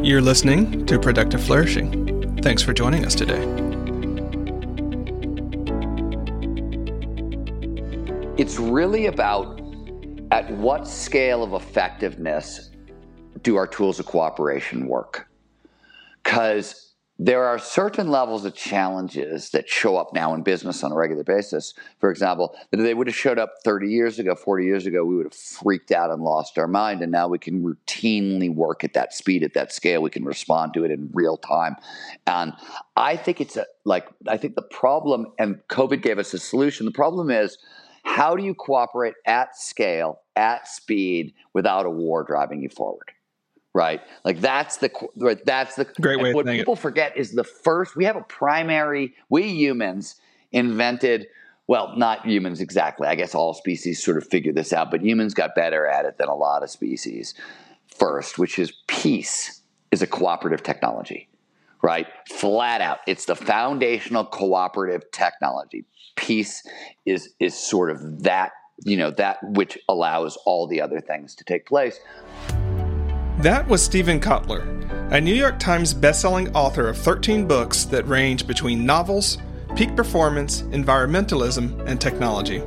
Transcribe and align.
You're 0.00 0.20
listening 0.22 0.86
to 0.86 0.96
Productive 0.96 1.42
Flourishing. 1.42 2.40
Thanks 2.40 2.62
for 2.62 2.72
joining 2.72 3.04
us 3.04 3.16
today. 3.16 3.42
It's 8.40 8.58
really 8.58 9.06
about 9.06 9.60
at 10.30 10.48
what 10.52 10.86
scale 10.86 11.42
of 11.42 11.52
effectiveness 11.52 12.70
do 13.42 13.56
our 13.56 13.66
tools 13.66 13.98
of 13.98 14.06
cooperation 14.06 14.86
work? 14.86 15.28
Because 16.22 16.87
there 17.20 17.44
are 17.44 17.58
certain 17.58 18.10
levels 18.10 18.44
of 18.44 18.54
challenges 18.54 19.50
that 19.50 19.68
show 19.68 19.96
up 19.96 20.14
now 20.14 20.34
in 20.34 20.42
business 20.42 20.84
on 20.84 20.92
a 20.92 20.94
regular 20.94 21.24
basis. 21.24 21.74
For 21.98 22.10
example, 22.10 22.56
that 22.70 22.78
if 22.78 22.84
they 22.84 22.94
would 22.94 23.08
have 23.08 23.16
showed 23.16 23.40
up 23.40 23.54
30 23.64 23.88
years 23.88 24.20
ago, 24.20 24.36
40 24.36 24.64
years 24.64 24.86
ago, 24.86 25.04
we 25.04 25.16
would 25.16 25.26
have 25.26 25.34
freaked 25.34 25.90
out 25.90 26.12
and 26.12 26.22
lost 26.22 26.58
our 26.58 26.68
mind. 26.68 27.02
And 27.02 27.10
now 27.10 27.26
we 27.26 27.40
can 27.40 27.64
routinely 27.64 28.54
work 28.54 28.84
at 28.84 28.94
that 28.94 29.12
speed, 29.12 29.42
at 29.42 29.54
that 29.54 29.72
scale. 29.72 30.00
We 30.00 30.10
can 30.10 30.24
respond 30.24 30.74
to 30.74 30.84
it 30.84 30.92
in 30.92 31.10
real 31.12 31.36
time. 31.36 31.74
And 32.28 32.52
I 32.94 33.16
think 33.16 33.40
it's 33.40 33.56
a, 33.56 33.66
like, 33.84 34.06
I 34.28 34.36
think 34.36 34.54
the 34.54 34.62
problem, 34.62 35.26
and 35.40 35.60
COVID 35.68 36.02
gave 36.02 36.20
us 36.20 36.32
a 36.34 36.38
solution. 36.38 36.86
The 36.86 36.92
problem 36.92 37.32
is, 37.32 37.58
how 38.04 38.36
do 38.36 38.44
you 38.44 38.54
cooperate 38.54 39.14
at 39.26 39.56
scale, 39.56 40.20
at 40.36 40.68
speed, 40.68 41.34
without 41.52 41.84
a 41.84 41.90
war 41.90 42.22
driving 42.22 42.62
you 42.62 42.68
forward? 42.68 43.10
Right? 43.74 44.00
Like 44.24 44.40
that's 44.40 44.78
the 44.78 44.90
right, 45.16 45.44
that's 45.44 45.76
the 45.76 45.84
great 46.00 46.20
way. 46.20 46.34
What 46.34 46.46
people 46.46 46.74
it. 46.74 46.80
forget 46.80 47.16
is 47.16 47.32
the 47.32 47.44
first. 47.44 47.96
We 47.96 48.04
have 48.04 48.16
a 48.16 48.22
primary. 48.22 49.14
We 49.28 49.48
humans 49.48 50.16
invented. 50.52 51.28
Well, 51.66 51.94
not 51.96 52.24
humans 52.24 52.60
exactly. 52.60 53.06
I 53.06 53.14
guess 53.14 53.34
all 53.34 53.52
species 53.52 54.02
sort 54.02 54.16
of 54.16 54.26
figured 54.26 54.54
this 54.54 54.72
out, 54.72 54.90
but 54.90 55.02
humans 55.02 55.34
got 55.34 55.54
better 55.54 55.86
at 55.86 56.06
it 56.06 56.16
than 56.16 56.28
a 56.28 56.34
lot 56.34 56.62
of 56.62 56.70
species. 56.70 57.34
First, 57.86 58.38
which 58.38 58.58
is 58.58 58.72
peace, 58.86 59.62
is 59.90 60.02
a 60.02 60.06
cooperative 60.06 60.62
technology, 60.62 61.28
right? 61.82 62.06
Flat 62.28 62.80
out, 62.80 62.98
it's 63.06 63.26
the 63.26 63.34
foundational 63.34 64.24
cooperative 64.24 65.10
technology. 65.10 65.84
Peace 66.16 66.66
is 67.04 67.30
is 67.38 67.54
sort 67.54 67.90
of 67.90 68.22
that 68.22 68.52
you 68.84 68.96
know 68.96 69.10
that 69.10 69.38
which 69.42 69.78
allows 69.88 70.36
all 70.46 70.66
the 70.66 70.80
other 70.80 71.00
things 71.00 71.34
to 71.34 71.44
take 71.44 71.66
place. 71.66 72.00
That 73.42 73.68
was 73.68 73.80
Steven 73.80 74.18
Kotler, 74.18 75.12
a 75.12 75.20
New 75.20 75.32
York 75.32 75.60
Times 75.60 75.94
bestselling 75.94 76.50
author 76.56 76.88
of 76.88 76.98
13 76.98 77.46
books 77.46 77.84
that 77.84 78.08
range 78.08 78.48
between 78.48 78.84
novels, 78.84 79.38
peak 79.76 79.94
performance, 79.94 80.62
environmentalism, 80.62 81.86
and 81.86 82.00
technology. 82.00 82.60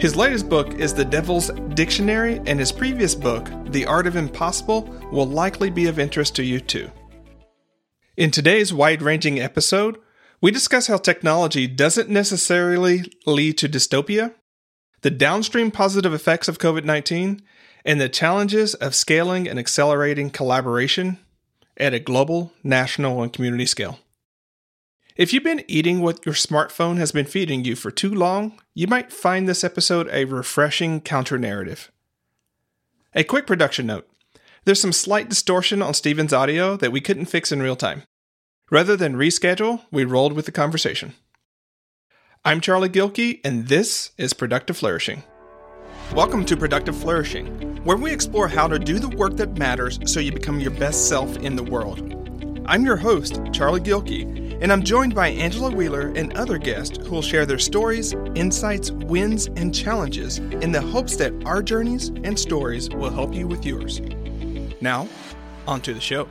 His 0.00 0.16
latest 0.16 0.48
book 0.48 0.74
is 0.74 0.92
The 0.92 1.04
Devil's 1.04 1.52
Dictionary, 1.74 2.40
and 2.46 2.58
his 2.58 2.72
previous 2.72 3.14
book, 3.14 3.48
The 3.66 3.86
Art 3.86 4.08
of 4.08 4.16
Impossible, 4.16 4.92
will 5.12 5.28
likely 5.28 5.70
be 5.70 5.86
of 5.86 6.00
interest 6.00 6.34
to 6.34 6.42
you 6.42 6.58
too. 6.58 6.90
In 8.16 8.32
today's 8.32 8.74
wide 8.74 9.02
ranging 9.02 9.38
episode, 9.38 9.98
we 10.40 10.50
discuss 10.50 10.88
how 10.88 10.96
technology 10.96 11.68
doesn't 11.68 12.10
necessarily 12.10 13.04
lead 13.24 13.56
to 13.58 13.68
dystopia, 13.68 14.34
the 15.02 15.12
downstream 15.12 15.70
positive 15.70 16.12
effects 16.12 16.48
of 16.48 16.58
COVID 16.58 16.82
19, 16.82 17.40
and 17.84 18.00
the 18.00 18.08
challenges 18.08 18.74
of 18.74 18.94
scaling 18.94 19.48
and 19.48 19.58
accelerating 19.58 20.30
collaboration 20.30 21.18
at 21.76 21.94
a 21.94 21.98
global, 21.98 22.52
national, 22.62 23.22
and 23.22 23.32
community 23.32 23.66
scale. 23.66 23.98
If 25.16 25.32
you've 25.32 25.44
been 25.44 25.64
eating 25.66 26.00
what 26.00 26.24
your 26.24 26.34
smartphone 26.34 26.96
has 26.96 27.12
been 27.12 27.26
feeding 27.26 27.64
you 27.64 27.76
for 27.76 27.90
too 27.90 28.14
long, 28.14 28.58
you 28.74 28.86
might 28.86 29.12
find 29.12 29.48
this 29.48 29.64
episode 29.64 30.08
a 30.10 30.24
refreshing 30.24 31.00
counter 31.00 31.38
narrative. 31.38 31.90
A 33.14 33.24
quick 33.24 33.46
production 33.46 33.86
note 33.86 34.08
there's 34.64 34.80
some 34.80 34.92
slight 34.92 35.28
distortion 35.28 35.80
on 35.82 35.94
Steven's 35.94 36.32
audio 36.32 36.76
that 36.76 36.92
we 36.92 37.00
couldn't 37.00 37.26
fix 37.26 37.50
in 37.50 37.62
real 37.62 37.76
time. 37.76 38.02
Rather 38.70 38.96
than 38.96 39.16
reschedule, 39.16 39.82
we 39.90 40.04
rolled 40.04 40.34
with 40.34 40.46
the 40.46 40.52
conversation. 40.52 41.14
I'm 42.44 42.60
Charlie 42.60 42.88
Gilkey, 42.88 43.40
and 43.44 43.68
this 43.68 44.12
is 44.16 44.32
Productive 44.32 44.76
Flourishing. 44.76 45.24
Welcome 46.14 46.44
to 46.46 46.56
Productive 46.56 46.96
Flourishing, 46.96 47.46
where 47.84 47.96
we 47.96 48.12
explore 48.12 48.48
how 48.48 48.66
to 48.66 48.80
do 48.80 48.98
the 48.98 49.08
work 49.08 49.36
that 49.36 49.56
matters 49.56 50.00
so 50.06 50.18
you 50.18 50.32
become 50.32 50.58
your 50.58 50.72
best 50.72 51.08
self 51.08 51.36
in 51.36 51.54
the 51.54 51.62
world. 51.62 52.00
I'm 52.66 52.84
your 52.84 52.96
host, 52.96 53.40
Charlie 53.52 53.80
Gilkey, 53.80 54.58
and 54.60 54.72
I'm 54.72 54.82
joined 54.82 55.14
by 55.14 55.28
Angela 55.28 55.70
Wheeler 55.70 56.08
and 56.16 56.36
other 56.36 56.58
guests 56.58 56.98
who 56.98 57.10
will 57.10 57.22
share 57.22 57.46
their 57.46 57.60
stories, 57.60 58.12
insights, 58.34 58.90
wins, 58.90 59.46
and 59.54 59.72
challenges 59.72 60.38
in 60.38 60.72
the 60.72 60.80
hopes 60.80 61.14
that 61.14 61.32
our 61.46 61.62
journeys 61.62 62.08
and 62.08 62.36
stories 62.36 62.90
will 62.90 63.10
help 63.10 63.32
you 63.32 63.46
with 63.46 63.64
yours. 63.64 64.00
Now, 64.80 65.08
on 65.68 65.80
to 65.82 65.94
the 65.94 66.00
show. 66.00 66.28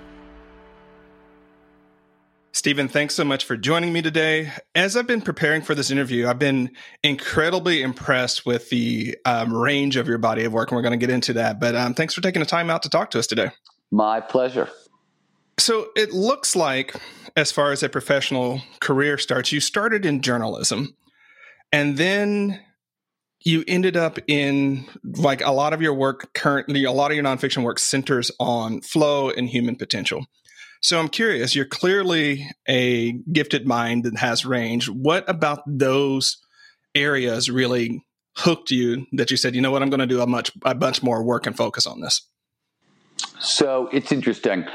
Steven, 2.59 2.90
thanks 2.90 3.16
so 3.16 3.24
much 3.24 3.46
for 3.46 3.56
joining 3.56 3.94
me 3.94 4.02
today. 4.02 4.52
As 4.75 4.97
I've 4.97 5.08
been 5.08 5.22
preparing 5.22 5.62
for 5.62 5.74
this 5.74 5.92
interview, 5.92 6.28
I've 6.28 6.40
been 6.40 6.72
incredibly 7.02 7.81
impressed 7.81 8.46
with 8.46 8.70
the 8.70 9.18
um, 9.24 9.53
range 9.53 9.96
of 9.96 10.09
your 10.09 10.18
body 10.18 10.44
of 10.44 10.52
work, 10.52 10.69
and 10.69 10.75
we're 10.75 10.81
going 10.81 10.92
to 10.92 10.98
get 10.98 11.09
into 11.09 11.31
that. 11.31 11.62
But 11.62 11.74
um, 11.78 11.94
thanks 11.94 12.14
for 12.14 12.19
taking 12.19 12.42
the 12.42 12.46
time 12.46 12.69
out 12.69 12.84
to 12.84 12.90
talk 12.90 13.12
to 13.12 13.19
us 13.19 13.28
today. 13.28 13.52
My 13.92 14.19
pleasure. 14.19 14.68
So 15.58 15.88
it 15.96 16.12
looks 16.12 16.53
like, 16.53 16.94
as 17.38 17.50
far 17.50 17.72
as 17.72 17.81
a 17.81 17.88
professional 17.88 18.62
career 18.81 19.18
starts, 19.18 19.53
you 19.53 19.62
started 19.62 20.06
in 20.06 20.19
journalism, 20.19 20.98
and 21.72 21.96
then 21.96 22.59
you 23.40 23.64
ended 23.69 23.96
up 23.96 24.19
in 24.28 24.86
like 25.06 25.40
a 25.40 25.52
lot 25.52 25.72
of 25.72 25.81
your 25.81 25.94
work 25.94 26.34
currently, 26.34 26.84
a 26.84 26.92
lot 26.92 27.09
of 27.09 27.16
your 27.16 27.24
nonfiction 27.24 27.64
work 27.64 27.80
centers 27.80 28.31
on 28.38 28.81
flow 28.81 29.30
and 29.30 29.48
human 29.48 29.78
potential. 29.78 30.25
So 30.82 31.00
I'm 31.00 31.10
curious, 31.10 31.56
you're 31.56 31.66
clearly 31.66 32.50
a 32.68 33.14
gifted 33.32 33.68
mind 33.68 34.06
that 34.06 34.18
has 34.18 34.46
range. 34.46 34.88
What 34.88 35.30
about 35.30 35.62
those 35.68 36.38
areas 36.96 37.50
really 37.50 38.06
hooked 38.38 38.72
you 38.72 39.06
that 39.14 39.30
you 39.30 39.38
said, 39.38 39.56
you 39.56 39.62
know 39.62 39.72
what, 39.72 39.82
I'm 39.82 39.90
going 39.90 40.00
to 40.00 40.08
do 40.08 40.22
a 40.22 40.28
much 40.28 40.52
a 40.64 40.74
bunch 40.74 41.04
more 41.04 41.24
work 41.24 41.46
and 41.46 41.56
focus 41.56 41.86
on 41.86 42.00
this? 42.00 42.22
So 43.40 43.90
it's 43.92 44.12
interesting. 44.12 44.66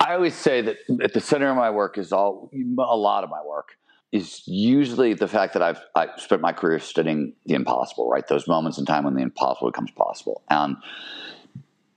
I 0.00 0.14
always 0.14 0.34
say 0.34 0.62
that 0.62 0.76
at 1.02 1.12
the 1.12 1.20
center 1.20 1.50
of 1.50 1.56
my 1.56 1.70
work 1.70 1.98
is 1.98 2.12
all 2.12 2.50
a 2.78 2.96
lot 2.96 3.24
of 3.24 3.30
my 3.30 3.42
work 3.46 3.76
is 4.12 4.46
usually 4.46 5.12
the 5.12 5.26
fact 5.26 5.54
that 5.54 5.62
I've 5.62 5.80
I 5.94 6.08
spent 6.16 6.40
my 6.40 6.52
career 6.52 6.78
studying 6.78 7.34
the 7.46 7.54
impossible, 7.54 8.08
right? 8.08 8.26
Those 8.26 8.46
moments 8.46 8.78
in 8.78 8.86
time 8.86 9.04
when 9.04 9.14
the 9.14 9.22
impossible 9.22 9.70
becomes 9.70 9.90
possible. 9.90 10.42
And 10.48 10.76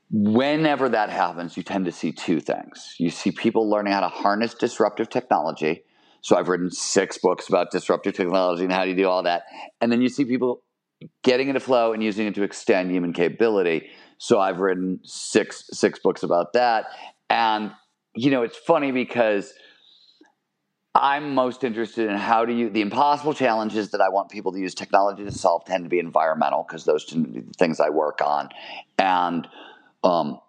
whenever 0.09 0.89
that 0.89 1.09
happens, 1.09 1.57
you 1.57 1.63
tend 1.63 1.85
to 1.85 1.91
see 1.91 2.11
two 2.11 2.39
things. 2.39 2.95
You 2.97 3.09
see 3.09 3.31
people 3.31 3.69
learning 3.69 3.93
how 3.93 4.01
to 4.01 4.07
harness 4.07 4.53
disruptive 4.53 5.09
technology. 5.09 5.83
So 6.21 6.35
I've 6.35 6.47
written 6.47 6.71
six 6.71 7.17
books 7.17 7.47
about 7.47 7.71
disruptive 7.71 8.13
technology 8.13 8.63
and 8.63 8.71
how 8.71 8.83
do 8.83 8.89
you 8.89 8.95
do 8.95 9.07
all 9.07 9.23
that. 9.23 9.43
And 9.81 9.91
then 9.91 10.01
you 10.01 10.09
see 10.09 10.25
people 10.25 10.63
getting 11.23 11.47
into 11.47 11.59
flow 11.59 11.93
and 11.93 12.01
using 12.01 12.27
it 12.27 12.35
to 12.35 12.43
extend 12.43 12.91
human 12.91 13.13
capability. 13.13 13.89
So 14.17 14.39
I've 14.39 14.59
written 14.59 14.99
six 15.03 15.69
six 15.71 15.99
books 15.99 16.23
about 16.23 16.53
that. 16.53 16.87
And 17.29 17.71
you 18.15 18.31
know, 18.31 18.41
it's 18.41 18.57
funny 18.57 18.91
because 18.91 19.53
I'm 20.95 21.35
most 21.35 21.63
interested 21.63 22.09
in 22.09 22.17
how 22.17 22.45
do 22.45 22.53
you 22.53 22.69
the 22.71 22.81
impossible 22.81 23.33
challenges 23.33 23.91
that 23.91 24.01
I 24.01 24.09
want 24.09 24.29
people 24.31 24.51
to 24.53 24.59
use 24.59 24.73
technology 24.73 25.23
to 25.23 25.31
solve 25.31 25.65
tend 25.65 25.83
to 25.85 25.89
be 25.89 25.99
environmental 25.99 26.65
because 26.67 26.85
those 26.85 27.05
tend 27.05 27.25
to 27.25 27.31
be 27.31 27.41
the 27.41 27.53
things 27.53 27.79
I 27.79 27.89
work 27.89 28.21
on. 28.21 28.49
And 28.97 29.47
um, 30.03 30.39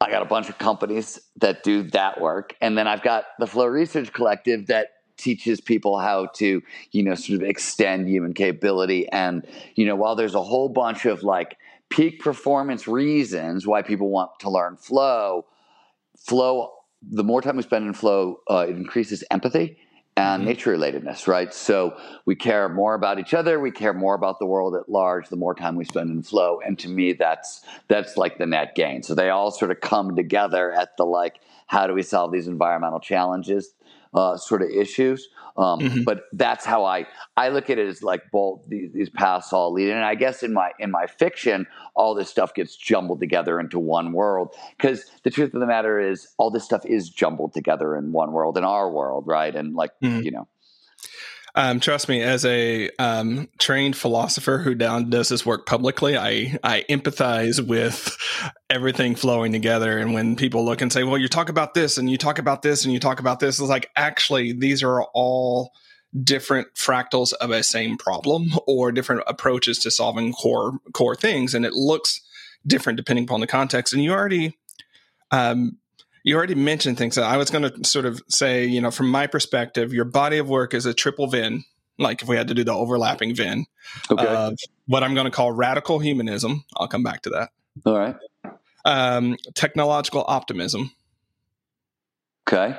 I 0.00 0.10
got 0.10 0.22
a 0.22 0.26
bunch 0.26 0.48
of 0.48 0.58
companies 0.58 1.20
that 1.36 1.62
do 1.62 1.82
that 1.90 2.20
work, 2.20 2.54
and 2.60 2.76
then 2.76 2.86
I've 2.88 3.02
got 3.02 3.24
the 3.38 3.46
Flow 3.46 3.66
Research 3.66 4.12
Collective 4.12 4.68
that 4.68 4.88
teaches 5.16 5.60
people 5.60 5.98
how 5.98 6.26
to, 6.34 6.62
you 6.92 7.02
know, 7.02 7.14
sort 7.14 7.42
of 7.42 7.46
extend 7.46 8.08
human 8.08 8.32
capability. 8.32 9.06
And 9.10 9.46
you 9.74 9.84
know, 9.84 9.96
while 9.96 10.16
there's 10.16 10.34
a 10.34 10.42
whole 10.42 10.70
bunch 10.70 11.04
of 11.04 11.22
like 11.22 11.58
peak 11.90 12.20
performance 12.20 12.88
reasons 12.88 13.66
why 13.66 13.82
people 13.82 14.08
want 14.08 14.30
to 14.40 14.50
learn 14.50 14.76
flow, 14.76 15.44
flow. 16.16 16.72
The 17.02 17.24
more 17.24 17.40
time 17.40 17.56
we 17.56 17.62
spend 17.62 17.86
in 17.86 17.94
flow, 17.94 18.40
uh, 18.50 18.66
it 18.68 18.76
increases 18.76 19.24
empathy 19.30 19.78
and 20.16 20.40
mm-hmm. 20.40 20.48
nature 20.48 20.76
relatedness, 20.76 21.26
right? 21.26 21.52
So 21.54 21.96
we 22.24 22.34
care 22.34 22.68
more 22.68 22.94
about 22.94 23.18
each 23.18 23.34
other, 23.34 23.60
we 23.60 23.70
care 23.70 23.94
more 23.94 24.14
about 24.14 24.38
the 24.38 24.46
world 24.46 24.74
at 24.74 24.88
large 24.88 25.28
the 25.28 25.36
more 25.36 25.54
time 25.54 25.76
we 25.76 25.84
spend 25.84 26.10
in 26.10 26.22
flow. 26.22 26.60
And 26.64 26.78
to 26.80 26.88
me 26.88 27.12
that's 27.12 27.62
that's 27.88 28.16
like 28.16 28.38
the 28.38 28.46
net 28.46 28.74
gain. 28.74 29.02
So 29.02 29.14
they 29.14 29.30
all 29.30 29.50
sort 29.50 29.70
of 29.70 29.80
come 29.80 30.16
together 30.16 30.72
at 30.72 30.96
the 30.96 31.04
like 31.04 31.40
how 31.66 31.86
do 31.86 31.94
we 31.94 32.02
solve 32.02 32.32
these 32.32 32.48
environmental 32.48 33.00
challenges 33.00 33.74
uh, 34.14 34.36
sort 34.36 34.62
of 34.62 34.70
issues. 34.70 35.28
Um, 35.56 35.80
mm-hmm. 35.80 36.02
But 36.04 36.22
that's 36.32 36.64
how 36.64 36.84
I 36.84 37.06
I 37.36 37.48
look 37.48 37.70
at 37.70 37.78
it 37.78 37.86
as 37.86 38.02
like 38.02 38.22
both 38.32 38.60
these, 38.68 38.90
these 38.92 39.10
paths 39.10 39.52
all 39.52 39.72
lead. 39.72 39.90
And 39.90 40.04
I 40.04 40.14
guess 40.14 40.42
in 40.42 40.52
my 40.52 40.70
in 40.78 40.90
my 40.90 41.06
fiction, 41.06 41.66
all 41.94 42.14
this 42.14 42.30
stuff 42.30 42.54
gets 42.54 42.76
jumbled 42.76 43.20
together 43.20 43.58
into 43.60 43.78
one 43.78 44.12
world. 44.12 44.54
Because 44.76 45.04
the 45.24 45.30
truth 45.30 45.52
of 45.54 45.60
the 45.60 45.66
matter 45.66 45.98
is, 46.00 46.28
all 46.38 46.50
this 46.50 46.64
stuff 46.64 46.86
is 46.86 47.10
jumbled 47.10 47.52
together 47.52 47.96
in 47.96 48.12
one 48.12 48.32
world, 48.32 48.56
in 48.56 48.64
our 48.64 48.90
world, 48.90 49.24
right? 49.26 49.54
And 49.54 49.74
like 49.74 49.90
mm-hmm. 50.02 50.22
you 50.22 50.30
know. 50.30 50.48
Um, 51.54 51.80
trust 51.80 52.08
me, 52.08 52.22
as 52.22 52.44
a 52.44 52.90
um, 52.98 53.48
trained 53.58 53.96
philosopher 53.96 54.58
who 54.58 54.74
down 54.74 55.10
does 55.10 55.28
this 55.28 55.44
work 55.44 55.66
publicly, 55.66 56.16
I 56.16 56.58
I 56.62 56.84
empathize 56.88 57.66
with 57.66 58.16
everything 58.68 59.14
flowing 59.16 59.52
together. 59.52 59.98
And 59.98 60.14
when 60.14 60.36
people 60.36 60.64
look 60.64 60.80
and 60.80 60.92
say, 60.92 61.02
"Well, 61.02 61.18
you 61.18 61.28
talk 61.28 61.48
about 61.48 61.74
this, 61.74 61.98
and 61.98 62.10
you 62.10 62.16
talk 62.16 62.38
about 62.38 62.62
this, 62.62 62.84
and 62.84 62.94
you 62.94 63.00
talk 63.00 63.20
about 63.20 63.40
this," 63.40 63.58
it's 63.58 63.68
like 63.68 63.90
actually 63.96 64.52
these 64.52 64.82
are 64.82 65.02
all 65.14 65.72
different 66.22 66.74
fractals 66.74 67.32
of 67.34 67.50
a 67.50 67.62
same 67.62 67.96
problem 67.96 68.52
or 68.66 68.90
different 68.92 69.22
approaches 69.26 69.78
to 69.80 69.90
solving 69.90 70.32
core 70.32 70.78
core 70.92 71.16
things, 71.16 71.54
and 71.54 71.66
it 71.66 71.72
looks 71.72 72.20
different 72.66 72.96
depending 72.96 73.24
upon 73.24 73.40
the 73.40 73.46
context. 73.46 73.92
And 73.92 74.04
you 74.04 74.12
already 74.12 74.56
um, 75.30 75.78
you 76.22 76.36
already 76.36 76.54
mentioned 76.54 76.98
things. 76.98 77.14
that 77.14 77.24
I 77.24 77.36
was 77.36 77.50
going 77.50 77.70
to 77.70 77.88
sort 77.88 78.06
of 78.06 78.22
say, 78.28 78.66
you 78.66 78.80
know, 78.80 78.90
from 78.90 79.10
my 79.10 79.26
perspective, 79.26 79.92
your 79.92 80.04
body 80.04 80.38
of 80.38 80.48
work 80.48 80.74
is 80.74 80.86
a 80.86 80.94
triple 80.94 81.26
Venn. 81.26 81.64
Like 81.98 82.22
if 82.22 82.28
we 82.28 82.36
had 82.36 82.48
to 82.48 82.54
do 82.54 82.64
the 82.64 82.72
overlapping 82.72 83.34
Venn, 83.34 83.66
okay. 84.10 84.26
uh, 84.26 84.52
what 84.86 85.04
I'm 85.04 85.14
going 85.14 85.26
to 85.26 85.30
call 85.30 85.52
radical 85.52 85.98
humanism. 85.98 86.64
I'll 86.76 86.88
come 86.88 87.02
back 87.02 87.22
to 87.22 87.30
that. 87.30 87.50
All 87.84 87.98
right. 87.98 88.16
Um, 88.84 89.36
technological 89.54 90.24
optimism. 90.26 90.92
Okay. 92.48 92.78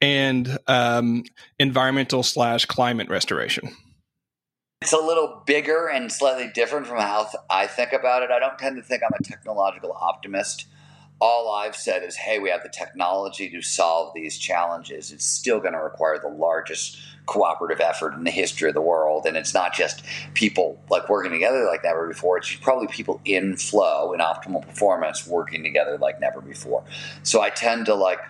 And 0.00 0.58
um, 0.66 1.24
environmental 1.58 2.22
slash 2.22 2.66
climate 2.66 3.08
restoration. 3.08 3.74
It's 4.82 4.92
a 4.92 4.98
little 4.98 5.42
bigger 5.46 5.88
and 5.88 6.12
slightly 6.12 6.50
different 6.52 6.86
from 6.86 6.98
how 6.98 7.28
I 7.48 7.66
think 7.66 7.92
about 7.92 8.22
it. 8.22 8.30
I 8.30 8.38
don't 8.38 8.58
tend 8.58 8.76
to 8.76 8.82
think 8.82 9.02
I'm 9.02 9.18
a 9.18 9.22
technological 9.22 9.92
optimist 9.92 10.66
all 11.20 11.54
I've 11.54 11.76
said 11.76 12.02
is, 12.02 12.16
hey, 12.16 12.38
we 12.38 12.50
have 12.50 12.62
the 12.62 12.68
technology 12.68 13.48
to 13.50 13.62
solve 13.62 14.12
these 14.14 14.36
challenges. 14.36 15.12
It's 15.12 15.24
still 15.24 15.60
going 15.60 15.72
to 15.72 15.80
require 15.80 16.18
the 16.18 16.28
largest 16.28 16.98
cooperative 17.24 17.80
effort 17.80 18.14
in 18.14 18.24
the 18.24 18.30
history 18.30 18.68
of 18.68 18.74
the 18.74 18.82
world. 18.82 19.26
And 19.26 19.36
it's 19.36 19.54
not 19.54 19.74
just 19.74 20.02
people 20.34 20.78
like 20.90 21.08
working 21.08 21.32
together 21.32 21.64
like 21.64 21.82
never 21.82 22.06
before. 22.06 22.38
It's 22.38 22.54
probably 22.56 22.86
people 22.88 23.20
in 23.24 23.56
flow, 23.56 24.12
in 24.12 24.20
optimal 24.20 24.62
performance, 24.62 25.26
working 25.26 25.62
together 25.62 25.98
like 25.98 26.20
never 26.20 26.40
before. 26.40 26.84
So 27.22 27.40
I 27.40 27.50
tend 27.50 27.86
to 27.86 27.94
like 27.94 28.20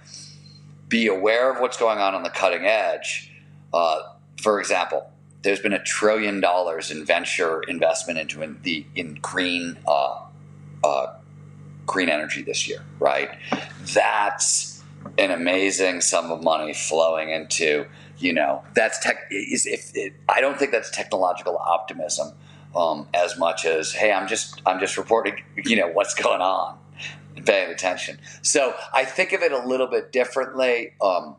be 0.88 1.08
aware 1.08 1.52
of 1.52 1.60
what's 1.60 1.76
going 1.76 1.98
on 1.98 2.14
on 2.14 2.22
the 2.22 2.30
cutting 2.30 2.64
edge. 2.64 3.32
Uh, 3.74 3.98
for 4.40 4.60
example, 4.60 5.10
there's 5.42 5.60
been 5.60 5.72
a 5.72 5.82
trillion 5.82 6.40
dollars 6.40 6.90
in 6.90 7.04
venture 7.04 7.62
investment 7.62 8.18
into 8.18 8.42
in 8.42 8.58
the 8.62 8.86
in 8.94 9.14
green 9.20 9.76
uh, 9.86 10.20
uh, 10.82 11.06
green 11.86 12.08
energy 12.08 12.42
this 12.42 12.68
year, 12.68 12.82
right? 12.98 13.30
That's 13.94 14.82
an 15.18 15.30
amazing 15.30 16.00
sum 16.00 16.30
of 16.30 16.42
money 16.42 16.74
flowing 16.74 17.30
into, 17.30 17.86
you 18.18 18.32
know, 18.32 18.62
that's 18.74 18.98
tech. 18.98 19.28
Is 19.30 19.66
if 19.66 19.92
it, 19.94 20.12
I 20.28 20.40
don't 20.40 20.58
think 20.58 20.72
that's 20.72 20.90
technological 20.90 21.56
optimism 21.56 22.32
um, 22.74 23.08
as 23.14 23.38
much 23.38 23.64
as, 23.64 23.92
hey, 23.92 24.12
I'm 24.12 24.28
just 24.28 24.60
I'm 24.66 24.80
just 24.80 24.98
reporting, 24.98 25.42
you 25.56 25.76
know, 25.76 25.88
what's 25.88 26.14
going 26.14 26.42
on 26.42 26.78
paying 27.44 27.70
attention. 27.70 28.18
So 28.42 28.74
I 28.92 29.04
think 29.04 29.32
of 29.32 29.42
it 29.42 29.52
a 29.52 29.66
little 29.66 29.86
bit 29.86 30.12
differently. 30.12 30.92
Um, 31.00 31.36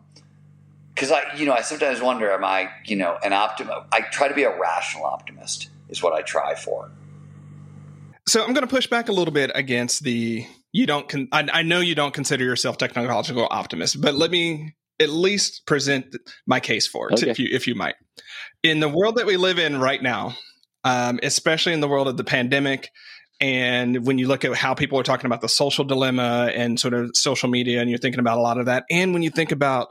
because 0.94 1.12
I, 1.12 1.36
you 1.36 1.46
know, 1.46 1.54
I 1.54 1.62
sometimes 1.62 2.02
wonder, 2.02 2.32
am 2.32 2.44
I, 2.44 2.72
you 2.86 2.96
know, 2.96 3.20
an 3.24 3.32
optimist? 3.32 3.78
I 3.92 4.02
try 4.02 4.30
to 4.30 4.34
be 4.34 4.46
a 4.46 4.60
rational 4.60 5.06
optimist, 5.06 5.70
is 5.90 6.02
what 6.02 6.14
I 6.14 6.24
try 6.24 6.56
for. 6.56 6.90
So 8.28 8.44
I'm 8.44 8.54
going 8.54 8.68
to 8.68 8.74
push 8.74 8.88
back 8.88 9.10
a 9.10 9.14
little 9.14 9.34
bit 9.34 9.52
against 9.56 10.04
the 10.04 10.46
you 10.74 10.86
don't. 10.86 11.08
Con- 11.08 11.30
I, 11.32 11.48
I 11.52 11.62
know 11.64 11.80
you 11.80 11.96
don't 11.96 12.14
consider 12.14 12.44
yourself 12.44 12.78
technological 12.78 13.48
optimist, 13.50 14.02
but 14.02 14.14
let 14.14 14.32
me 14.32 14.76
at 15.00 15.10
least 15.10 15.66
present 15.66 16.16
my 16.46 16.60
case 16.60 16.88
for 16.88 17.10
it, 17.10 17.22
okay. 17.22 17.32
if 17.32 17.40
you 17.40 17.48
if 17.52 17.68
you 17.68 17.76
might. 17.76 17.96
In 18.64 18.80
the 18.80 18.90
world 18.90 19.16
that 19.16 19.26
we 19.26 19.38
live 19.38 19.60
in 19.60 19.80
right 19.80 20.02
now, 20.02 20.36
um, 20.84 21.20
especially 21.24 21.74
in 21.74 21.80
the 21.80 21.88
world 21.88 22.08
of 22.08 22.18
the 22.18 22.24
pandemic, 22.24 22.92
and 23.40 24.06
when 24.06 24.18
you 24.18 24.28
look 24.28 24.44
at 24.44 24.54
how 24.56 24.74
people 24.74 25.00
are 25.00 25.04
talking 25.04 25.26
about 25.26 25.42
the 25.42 25.50
social 25.50 25.86
dilemma 25.86 26.52
and 26.54 26.80
sort 26.80 26.94
of 26.94 27.12
social 27.14 27.50
media, 27.50 27.80
and 27.80 27.90
you're 27.90 28.00
thinking 28.00 28.20
about 28.20 28.38
a 28.38 28.42
lot 28.42 28.60
of 28.60 28.66
that, 28.66 28.84
and 28.92 29.14
when 29.14 29.24
you 29.24 29.30
think 29.30 29.52
about 29.52 29.90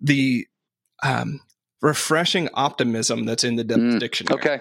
the 0.00 0.46
um, 1.02 1.40
refreshing 1.82 2.48
optimism 2.54 3.26
that's 3.26 3.44
in 3.44 3.56
the 3.56 3.64
mm, 3.64 3.98
dictionary. 4.00 4.40
Okay. 4.40 4.60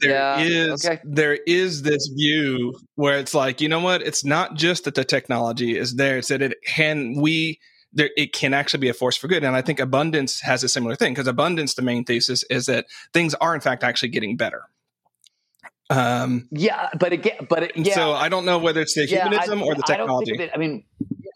There 0.00 0.10
yeah, 0.10 0.38
is 0.40 0.86
okay. 0.86 1.00
there 1.04 1.38
is 1.46 1.82
this 1.82 2.08
view 2.14 2.78
where 2.94 3.18
it's 3.18 3.34
like, 3.34 3.60
you 3.60 3.68
know 3.68 3.80
what? 3.80 4.00
It's 4.00 4.24
not 4.24 4.54
just 4.54 4.84
that 4.84 4.94
the 4.94 5.04
technology 5.04 5.76
is 5.76 5.96
there; 5.96 6.18
it's 6.18 6.28
that 6.28 6.40
it 6.40 6.56
can 6.66 7.14
we 7.14 7.60
there, 7.92 8.10
it 8.16 8.32
can 8.32 8.54
actually 8.54 8.80
be 8.80 8.88
a 8.88 8.94
force 8.94 9.16
for 9.16 9.28
good. 9.28 9.44
And 9.44 9.54
I 9.54 9.60
think 9.60 9.80
abundance 9.80 10.40
has 10.40 10.64
a 10.64 10.68
similar 10.68 10.96
thing 10.96 11.12
because 11.12 11.26
abundance, 11.26 11.74
the 11.74 11.82
main 11.82 12.04
thesis 12.04 12.42
is 12.44 12.66
that 12.66 12.86
things 13.12 13.34
are 13.34 13.54
in 13.54 13.60
fact 13.60 13.84
actually 13.84 14.08
getting 14.08 14.36
better. 14.36 14.62
Um, 15.90 16.48
yeah, 16.50 16.88
but 16.98 17.12
again, 17.12 17.46
but 17.50 17.64
it, 17.64 17.72
yeah. 17.76 17.94
So 17.94 18.12
I 18.12 18.30
don't 18.30 18.46
know 18.46 18.58
whether 18.58 18.80
it's 18.80 18.94
the 18.94 19.06
yeah, 19.06 19.24
humanism 19.24 19.62
I, 19.62 19.66
or 19.66 19.74
the 19.74 19.82
technology. 19.82 20.38
I, 20.38 20.44
it, 20.44 20.50
I 20.54 20.56
mean, 20.56 20.84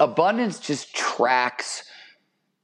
abundance 0.01 0.59
just 0.61 0.95
tracks 0.95 1.85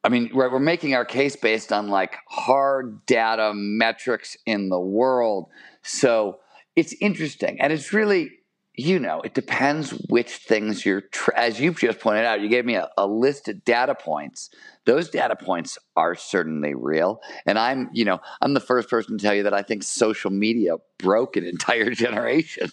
I 0.05 0.09
mean, 0.09 0.31
right, 0.35 0.50
we're 0.50 0.59
making 0.59 0.94
our 0.94 1.05
case 1.05 1.37
based 1.37 1.73
on 1.73 1.89
like 1.89 2.17
hard 2.29 3.06
data 3.06 3.53
metrics 3.55 4.37
in 4.47 4.69
the 4.69 4.81
world. 4.81 5.49
So 5.82 6.38
it's 6.76 6.94
interesting. 7.00 7.61
And 7.61 7.73
it's 7.73 7.93
really, 7.93 8.31
you 8.75 8.99
know, 8.99 9.20
it 9.20 9.34
depends 9.34 9.90
which 10.08 10.31
things 10.31 10.87
you're, 10.87 11.02
tra- 11.02 11.38
as 11.38 11.61
you've 11.61 11.79
just 11.79 12.00
pointed 12.00 12.25
out, 12.25 12.40
you 12.40 12.49
gave 12.49 12.64
me 12.64 12.75
a, 12.75 12.88
a 12.96 13.06
list 13.06 13.49
of 13.49 13.64
data 13.64 13.94
points. 13.94 14.50
Those 14.87 15.11
data 15.11 15.37
points 15.37 15.79
are 15.96 16.14
certainly 16.14 16.75
real. 16.75 17.20
And 17.46 17.58
I'm, 17.58 17.90
you 17.93 18.05
know, 18.05 18.20
I'm 18.40 18.55
the 18.55 18.61
first 18.61 18.88
person 18.88 19.19
to 19.19 19.23
tell 19.23 19.34
you 19.34 19.43
that 19.44 19.55
I 19.55 19.62
think 19.62 19.82
social 19.82 20.31
media 20.31 20.76
broke 20.99 21.37
an 21.37 21.44
entire 21.44 21.90
generation, 21.94 22.70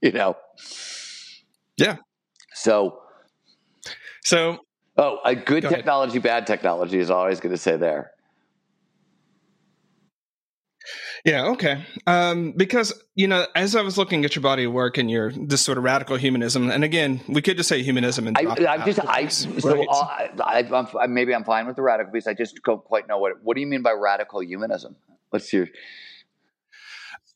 you 0.00 0.12
know? 0.12 0.36
Yeah. 1.76 1.96
So, 2.54 3.00
so 4.24 4.58
Oh, 4.98 5.18
a 5.24 5.34
good 5.34 5.62
Go 5.62 5.68
technology, 5.68 6.12
ahead. 6.12 6.22
bad 6.22 6.46
technology 6.46 6.98
is 6.98 7.10
always 7.10 7.38
going 7.40 7.54
to 7.54 7.60
say 7.60 7.76
there. 7.76 8.12
Yeah, 11.26 11.46
okay. 11.46 11.84
Um, 12.06 12.52
because 12.52 12.94
you 13.16 13.26
know, 13.26 13.46
as 13.56 13.74
I 13.74 13.82
was 13.82 13.98
looking 13.98 14.24
at 14.24 14.36
your 14.36 14.44
body 14.44 14.62
of 14.62 14.72
work 14.72 14.96
and 14.96 15.10
your 15.10 15.32
this 15.32 15.60
sort 15.60 15.76
of 15.76 15.82
radical 15.82 16.16
humanism, 16.16 16.70
and 16.70 16.84
again, 16.84 17.20
we 17.26 17.42
could 17.42 17.56
just 17.56 17.68
say 17.68 17.82
humanism. 17.82 18.28
And 18.28 18.38
I, 18.38 18.74
am 18.76 18.84
just, 18.84 19.00
I, 19.04 19.26
so 19.26 19.74
right? 19.74 19.88
I, 20.40 20.86
I, 21.00 21.06
maybe 21.08 21.34
I'm 21.34 21.42
fine 21.42 21.66
with 21.66 21.74
the 21.74 21.82
radical 21.82 22.12
piece. 22.12 22.28
I 22.28 22.34
just 22.34 22.60
don't 22.64 22.82
quite 22.84 23.08
know 23.08 23.18
what. 23.18 23.42
What 23.42 23.56
do 23.56 23.60
you 23.60 23.66
mean 23.66 23.82
by 23.82 23.90
radical 23.90 24.40
humanism? 24.40 24.94
What's 25.30 25.52
your 25.52 25.66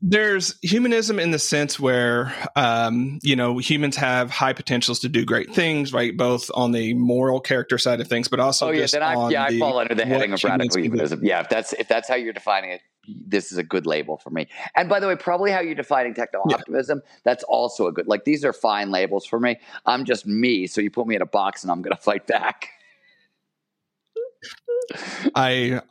there's 0.02 0.58
humanism 0.62 1.18
in 1.18 1.30
the 1.30 1.38
sense 1.38 1.78
where 1.78 2.32
um, 2.56 3.18
you 3.22 3.36
know 3.36 3.58
humans 3.58 3.96
have 3.96 4.30
high 4.30 4.52
potentials 4.52 5.00
to 5.00 5.08
do 5.08 5.24
great 5.24 5.52
things, 5.52 5.92
right? 5.92 6.16
Both 6.16 6.50
on 6.54 6.72
the 6.72 6.94
moral 6.94 7.40
character 7.40 7.76
side 7.76 8.00
of 8.00 8.08
things, 8.08 8.28
but 8.28 8.40
also 8.40 8.68
oh 8.68 8.70
yeah, 8.70 8.86
then 8.90 9.02
I, 9.02 9.28
yeah, 9.28 9.44
I 9.44 9.58
fall 9.58 9.78
under 9.78 9.94
the 9.94 10.06
heading 10.06 10.32
of 10.32 10.42
radical 10.42 10.80
humanism. 10.80 11.20
Yeah, 11.22 11.40
if 11.40 11.48
that's 11.48 11.72
if 11.74 11.88
that's 11.88 12.08
how 12.08 12.14
you're 12.14 12.32
defining 12.32 12.70
it, 12.70 12.80
this 13.26 13.52
is 13.52 13.58
a 13.58 13.62
good 13.62 13.86
label 13.86 14.16
for 14.16 14.30
me. 14.30 14.48
And 14.74 14.88
by 14.88 15.00
the 15.00 15.06
way, 15.06 15.16
probably 15.16 15.50
how 15.50 15.60
you're 15.60 15.74
defining 15.74 16.14
techno 16.14 16.42
optimism, 16.52 17.02
yeah. 17.04 17.10
that's 17.24 17.44
also 17.44 17.86
a 17.86 17.92
good. 17.92 18.06
Like 18.06 18.24
these 18.24 18.44
are 18.44 18.52
fine 18.52 18.90
labels 18.90 19.26
for 19.26 19.40
me. 19.40 19.58
I'm 19.86 20.04
just 20.04 20.26
me, 20.26 20.66
so 20.66 20.80
you 20.80 20.90
put 20.90 21.06
me 21.06 21.16
in 21.16 21.22
a 21.22 21.26
box 21.26 21.62
and 21.62 21.70
I'm 21.70 21.82
going 21.82 21.96
to 21.96 22.02
fight 22.02 22.26
back. 22.26 22.68
I 25.34 25.82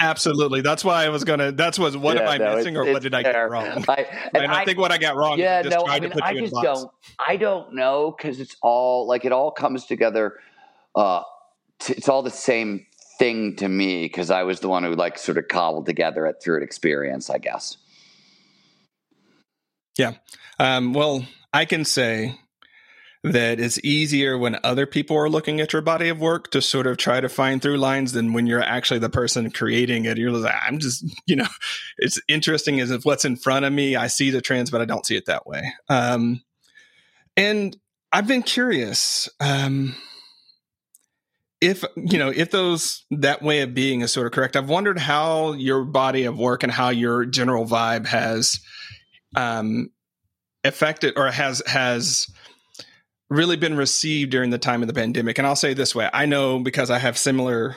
Absolutely. 0.00 0.60
That's 0.60 0.84
why 0.84 1.04
I 1.04 1.08
was 1.08 1.24
gonna. 1.24 1.50
That's 1.50 1.76
was 1.76 1.96
what 1.96 2.16
yeah, 2.16 2.22
am 2.22 2.28
I 2.28 2.38
no, 2.38 2.56
missing, 2.56 2.76
or 2.76 2.84
what 2.84 3.02
did 3.02 3.14
I 3.14 3.24
fair. 3.24 3.32
get 3.32 3.50
wrong? 3.50 3.84
I, 3.88 3.96
and, 4.34 4.44
and 4.44 4.52
I, 4.52 4.60
I, 4.60 4.64
think 4.64 4.78
what 4.78 4.92
I 4.92 4.98
got 4.98 5.16
wrong. 5.16 5.40
Yeah, 5.40 5.62
no, 5.62 5.86
I 5.88 5.98
mean, 5.98 6.12
I 6.22 6.34
just 6.34 6.54
don't. 6.54 6.88
I 7.18 7.36
don't 7.36 7.74
know 7.74 8.14
because 8.16 8.38
it's 8.38 8.56
all 8.62 9.08
like 9.08 9.24
it 9.24 9.32
all 9.32 9.50
comes 9.50 9.86
together. 9.86 10.34
Uh, 10.94 11.22
t- 11.80 11.94
it's 11.94 12.08
all 12.08 12.22
the 12.22 12.30
same 12.30 12.86
thing 13.18 13.56
to 13.56 13.68
me 13.68 14.04
because 14.04 14.30
I 14.30 14.44
was 14.44 14.60
the 14.60 14.68
one 14.68 14.84
who 14.84 14.94
like 14.94 15.18
sort 15.18 15.38
of 15.38 15.48
cobbled 15.48 15.86
together 15.86 16.26
it 16.26 16.36
through 16.42 16.58
an 16.58 16.62
experience, 16.62 17.30
I 17.30 17.38
guess. 17.38 17.76
Yeah. 19.98 20.12
Um, 20.58 20.92
well, 20.92 21.26
I 21.52 21.64
can 21.64 21.84
say 21.84 22.38
that 23.24 23.58
it's 23.58 23.82
easier 23.84 24.38
when 24.38 24.58
other 24.62 24.86
people 24.86 25.16
are 25.16 25.28
looking 25.28 25.60
at 25.60 25.72
your 25.72 25.82
body 25.82 26.08
of 26.08 26.20
work 26.20 26.50
to 26.52 26.62
sort 26.62 26.86
of 26.86 26.96
try 26.96 27.20
to 27.20 27.28
find 27.28 27.60
through 27.60 27.76
lines 27.76 28.12
than 28.12 28.32
when 28.32 28.46
you're 28.46 28.62
actually 28.62 29.00
the 29.00 29.10
person 29.10 29.50
creating 29.50 30.04
it. 30.04 30.18
You're 30.18 30.30
like, 30.30 30.54
I'm 30.66 30.78
just, 30.78 31.04
you 31.26 31.36
know, 31.36 31.48
it's 31.98 32.20
interesting 32.28 32.80
as 32.80 32.90
if 32.90 33.04
what's 33.04 33.24
in 33.24 33.36
front 33.36 33.64
of 33.64 33.72
me, 33.72 33.96
I 33.96 34.06
see 34.06 34.30
the 34.30 34.40
trends, 34.40 34.70
but 34.70 34.80
I 34.80 34.84
don't 34.84 35.04
see 35.04 35.16
it 35.16 35.26
that 35.26 35.46
way. 35.46 35.72
Um, 35.88 36.42
and 37.36 37.76
I've 38.12 38.28
been 38.28 38.42
curious. 38.42 39.28
Um, 39.40 39.96
if 41.60 41.84
you 41.96 42.18
know 42.18 42.28
if 42.28 42.50
those 42.50 43.04
that 43.10 43.42
way 43.42 43.60
of 43.60 43.74
being 43.74 44.00
is 44.00 44.12
sort 44.12 44.26
of 44.26 44.32
correct 44.32 44.54
i've 44.54 44.68
wondered 44.68 44.98
how 44.98 45.52
your 45.52 45.84
body 45.84 46.24
of 46.24 46.38
work 46.38 46.62
and 46.62 46.70
how 46.70 46.88
your 46.88 47.24
general 47.24 47.66
vibe 47.66 48.06
has 48.06 48.60
um 49.34 49.90
affected 50.64 51.14
or 51.16 51.30
has 51.30 51.62
has 51.66 52.28
really 53.30 53.56
been 53.56 53.76
received 53.76 54.30
during 54.30 54.50
the 54.50 54.58
time 54.58 54.82
of 54.82 54.88
the 54.88 54.94
pandemic. 54.94 55.38
And 55.38 55.46
I'll 55.46 55.56
say 55.56 55.74
this 55.74 55.94
way 55.94 56.08
I 56.12 56.26
know 56.26 56.58
because 56.58 56.90
I 56.90 56.98
have 56.98 57.18
similar 57.18 57.76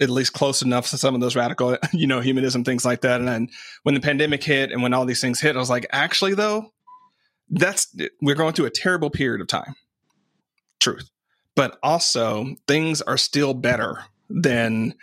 at 0.00 0.08
least 0.08 0.32
close 0.32 0.62
enough 0.62 0.88
to 0.90 0.96
some 0.96 1.14
of 1.14 1.20
those 1.20 1.36
radical, 1.36 1.76
you 1.92 2.06
know, 2.06 2.20
humanism 2.20 2.64
things 2.64 2.84
like 2.84 3.02
that. 3.02 3.20
And 3.20 3.28
then 3.28 3.48
when 3.82 3.94
the 3.94 4.00
pandemic 4.00 4.42
hit 4.42 4.72
and 4.72 4.82
when 4.82 4.94
all 4.94 5.04
these 5.04 5.20
things 5.20 5.40
hit, 5.40 5.56
I 5.56 5.58
was 5.58 5.70
like, 5.70 5.86
actually, 5.92 6.34
though, 6.34 6.72
that's 7.50 7.94
we're 8.22 8.36
going 8.36 8.54
through 8.54 8.66
a 8.66 8.70
terrible 8.70 9.10
period 9.10 9.40
of 9.40 9.48
time. 9.48 9.74
Truth, 10.78 11.10
but 11.56 11.78
also 11.82 12.56
things 12.66 13.02
are 13.02 13.16
still 13.16 13.54
better 13.54 14.04
than 14.28 14.94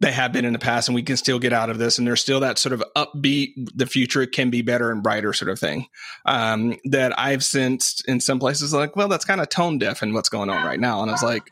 they 0.00 0.12
have 0.12 0.32
been 0.32 0.46
in 0.46 0.54
the 0.54 0.58
past 0.58 0.88
and 0.88 0.94
we 0.94 1.02
can 1.02 1.16
still 1.16 1.38
get 1.38 1.52
out 1.52 1.70
of 1.70 1.78
this 1.78 1.98
and 1.98 2.06
there's 2.06 2.20
still 2.20 2.40
that 2.40 2.58
sort 2.58 2.72
of 2.72 2.82
upbeat 2.96 3.52
the 3.74 3.86
future 3.86 4.26
can 4.26 4.50
be 4.50 4.62
better 4.62 4.90
and 4.90 5.02
brighter 5.02 5.32
sort 5.32 5.50
of 5.50 5.58
thing 5.58 5.86
um, 6.24 6.76
that 6.84 7.16
i've 7.18 7.44
sensed 7.44 8.06
in 8.08 8.18
some 8.18 8.38
places 8.38 8.72
like 8.72 8.96
well 8.96 9.08
that's 9.08 9.24
kind 9.24 9.40
of 9.40 9.48
tone 9.48 9.78
deaf 9.78 10.02
in 10.02 10.12
what's 10.12 10.28
going 10.28 10.50
on 10.50 10.64
right 10.64 10.80
now 10.80 11.02
and 11.02 11.10
i 11.10 11.14
was 11.14 11.22
like 11.22 11.46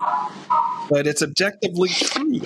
but 0.91 1.07
it's 1.07 1.23
objectively 1.23 1.91
true 1.91 2.41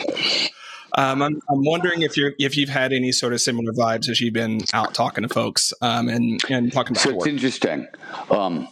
um, 0.95 1.23
I'm, 1.23 1.41
I'm, 1.49 1.65
wondering 1.65 2.03
if 2.03 2.19
you're 2.19 2.33
if 2.39 2.55
you've 2.55 2.69
had 2.69 2.93
any 2.93 3.13
sort 3.13 3.33
of 3.33 3.41
similar 3.41 3.73
vibes 3.73 4.11
as 4.11 4.21
you've 4.21 4.35
been 4.35 4.61
out 4.75 4.93
talking 4.93 5.23
to 5.23 5.29
folks 5.33 5.73
um, 5.81 6.11
and 6.11 6.39
and 6.51 6.71
talking 6.71 6.93
about. 6.93 7.03
So 7.03 7.17
it's 7.17 7.27
interesting. 7.27 7.87
Um, 8.31 8.69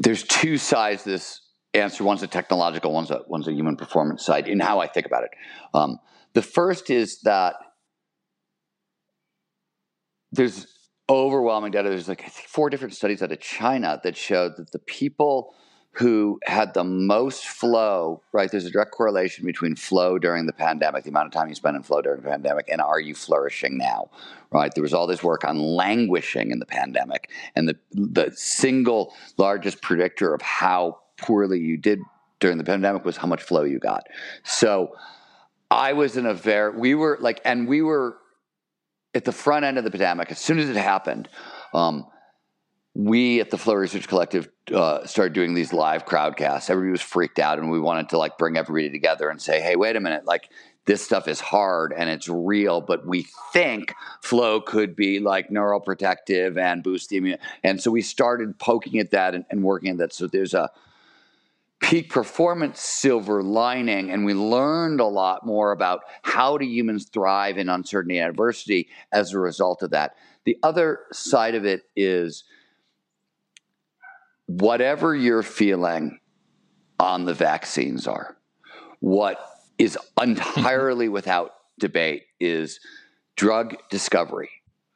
there's 0.00 0.24
two 0.24 0.58
sides 0.58 1.04
this 1.04 1.40
answer. 1.74 2.04
One's 2.04 2.22
a 2.22 2.26
technological, 2.26 2.92
one's 2.92 3.10
a 3.10 3.22
one's 3.26 3.48
a 3.48 3.52
human 3.52 3.76
performance 3.76 4.24
side. 4.24 4.48
In 4.48 4.60
how 4.60 4.80
I 4.80 4.86
think 4.86 5.06
about 5.06 5.24
it, 5.24 5.30
um, 5.74 5.98
the 6.34 6.42
first 6.42 6.90
is 6.90 7.20
that 7.22 7.54
there's 10.32 10.66
overwhelming 11.08 11.72
data. 11.72 11.88
There's 11.88 12.08
like 12.08 12.28
four 12.30 12.70
different 12.70 12.94
studies 12.94 13.22
out 13.22 13.32
of 13.32 13.40
China 13.40 14.00
that 14.04 14.16
showed 14.16 14.56
that 14.56 14.70
the 14.70 14.78
people 14.78 15.54
who 15.92 16.38
had 16.44 16.72
the 16.72 16.84
most 16.84 17.48
flow, 17.48 18.22
right? 18.32 18.48
There's 18.48 18.64
a 18.64 18.70
direct 18.70 18.92
correlation 18.92 19.44
between 19.44 19.74
flow 19.74 20.18
during 20.18 20.46
the 20.46 20.52
pandemic, 20.52 21.02
the 21.02 21.10
amount 21.10 21.26
of 21.26 21.32
time 21.32 21.48
you 21.48 21.54
spend 21.56 21.76
in 21.76 21.82
flow 21.82 22.00
during 22.00 22.22
the 22.22 22.28
pandemic, 22.28 22.68
and 22.70 22.80
are 22.80 23.00
you 23.00 23.12
flourishing 23.12 23.76
now, 23.76 24.08
right? 24.52 24.72
There 24.72 24.82
was 24.82 24.94
all 24.94 25.08
this 25.08 25.24
work 25.24 25.44
on 25.44 25.58
languishing 25.58 26.52
in 26.52 26.60
the 26.60 26.66
pandemic, 26.66 27.30
and 27.56 27.68
the 27.68 27.76
the 27.92 28.30
single 28.36 29.12
largest 29.36 29.82
predictor 29.82 30.32
of 30.32 30.42
how 30.42 30.99
poorly 31.20 31.60
you 31.60 31.76
did 31.76 32.00
during 32.40 32.58
the 32.58 32.64
pandemic 32.64 33.04
was 33.04 33.16
how 33.16 33.28
much 33.28 33.42
flow 33.42 33.64
you 33.64 33.78
got. 33.78 34.06
So 34.44 34.96
I 35.70 35.92
was 35.92 36.16
in 36.16 36.26
a 36.26 36.34
very, 36.34 36.76
we 36.76 36.94
were 36.94 37.18
like, 37.20 37.40
and 37.44 37.68
we 37.68 37.82
were 37.82 38.16
at 39.14 39.24
the 39.24 39.32
front 39.32 39.64
end 39.64 39.78
of 39.78 39.84
the 39.84 39.90
pandemic. 39.90 40.30
As 40.30 40.38
soon 40.38 40.58
as 40.58 40.68
it 40.68 40.76
happened, 40.76 41.28
um, 41.74 42.06
we 42.94 43.40
at 43.40 43.50
the 43.50 43.58
Flow 43.58 43.74
Research 43.74 44.08
Collective 44.08 44.48
uh, 44.74 45.06
started 45.06 45.32
doing 45.32 45.54
these 45.54 45.72
live 45.72 46.06
crowdcasts. 46.06 46.70
Everybody 46.70 46.90
was 46.90 47.00
freaked 47.00 47.38
out, 47.38 47.58
and 47.58 47.70
we 47.70 47.78
wanted 47.78 48.08
to 48.10 48.18
like 48.18 48.36
bring 48.36 48.56
everybody 48.56 48.90
together 48.90 49.30
and 49.30 49.40
say, 49.40 49.60
"Hey, 49.60 49.76
wait 49.76 49.94
a 49.94 50.00
minute! 50.00 50.24
Like 50.24 50.50
this 50.86 51.04
stuff 51.04 51.28
is 51.28 51.40
hard 51.40 51.92
and 51.96 52.10
it's 52.10 52.28
real, 52.28 52.80
but 52.80 53.06
we 53.06 53.26
think 53.52 53.94
flow 54.22 54.60
could 54.60 54.96
be 54.96 55.20
like 55.20 55.50
neuroprotective 55.50 56.58
and 56.58 56.82
boost 56.82 57.10
the 57.10 57.18
immune." 57.18 57.38
And 57.62 57.80
so 57.80 57.92
we 57.92 58.02
started 58.02 58.58
poking 58.58 58.98
at 58.98 59.12
that 59.12 59.36
and, 59.36 59.44
and 59.50 59.62
working 59.62 59.90
at 59.90 59.98
that. 59.98 60.12
So 60.12 60.26
there's 60.26 60.54
a 60.54 60.68
peak 61.80 62.10
performance 62.10 62.80
silver 62.80 63.42
lining 63.42 64.10
and 64.10 64.24
we 64.24 64.34
learned 64.34 65.00
a 65.00 65.06
lot 65.06 65.44
more 65.46 65.72
about 65.72 66.02
how 66.22 66.58
do 66.58 66.64
humans 66.64 67.06
thrive 67.06 67.56
in 67.58 67.68
uncertainty 67.68 68.18
and 68.18 68.30
adversity 68.30 68.88
as 69.12 69.32
a 69.32 69.38
result 69.38 69.82
of 69.82 69.90
that. 69.90 70.14
The 70.44 70.58
other 70.62 71.00
side 71.12 71.54
of 71.54 71.64
it 71.64 71.82
is 71.96 72.44
whatever 74.46 75.14
you're 75.14 75.42
feeling 75.42 76.20
on 76.98 77.24
the 77.24 77.34
vaccines 77.34 78.06
are. 78.06 78.36
What 79.00 79.38
is 79.78 79.96
entirely 80.20 81.08
without 81.18 81.52
debate 81.78 82.24
is 82.38 82.78
drug 83.36 83.76
discovery 83.90 84.50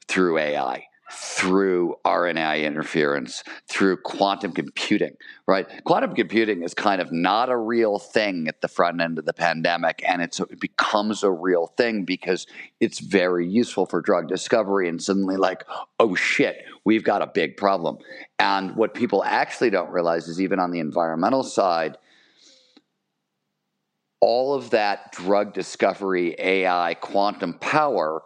through 0.06 0.38
ai 0.38 0.84
through 1.14 1.94
RNA 2.04 2.64
interference, 2.64 3.44
through 3.68 3.98
quantum 3.98 4.52
computing, 4.52 5.16
right? 5.46 5.66
Quantum 5.84 6.14
computing 6.14 6.62
is 6.62 6.74
kind 6.74 7.00
of 7.00 7.12
not 7.12 7.48
a 7.48 7.56
real 7.56 7.98
thing 7.98 8.48
at 8.48 8.60
the 8.60 8.68
front 8.68 9.00
end 9.00 9.18
of 9.18 9.24
the 9.24 9.32
pandemic, 9.32 10.02
and 10.06 10.22
it 10.22 10.38
becomes 10.60 11.22
a 11.22 11.30
real 11.30 11.68
thing 11.76 12.04
because 12.04 12.46
it's 12.80 12.98
very 12.98 13.48
useful 13.48 13.86
for 13.86 14.00
drug 14.00 14.28
discovery. 14.28 14.88
And 14.88 15.02
suddenly, 15.02 15.36
like, 15.36 15.64
oh 16.00 16.14
shit, 16.14 16.64
we've 16.84 17.04
got 17.04 17.22
a 17.22 17.26
big 17.26 17.56
problem. 17.56 17.98
And 18.38 18.74
what 18.76 18.94
people 18.94 19.22
actually 19.24 19.70
don't 19.70 19.90
realize 19.90 20.28
is 20.28 20.40
even 20.40 20.58
on 20.58 20.70
the 20.72 20.80
environmental 20.80 21.42
side, 21.42 21.96
all 24.20 24.54
of 24.54 24.70
that 24.70 25.12
drug 25.12 25.52
discovery, 25.52 26.34
AI, 26.38 26.94
quantum 26.94 27.54
power 27.54 28.22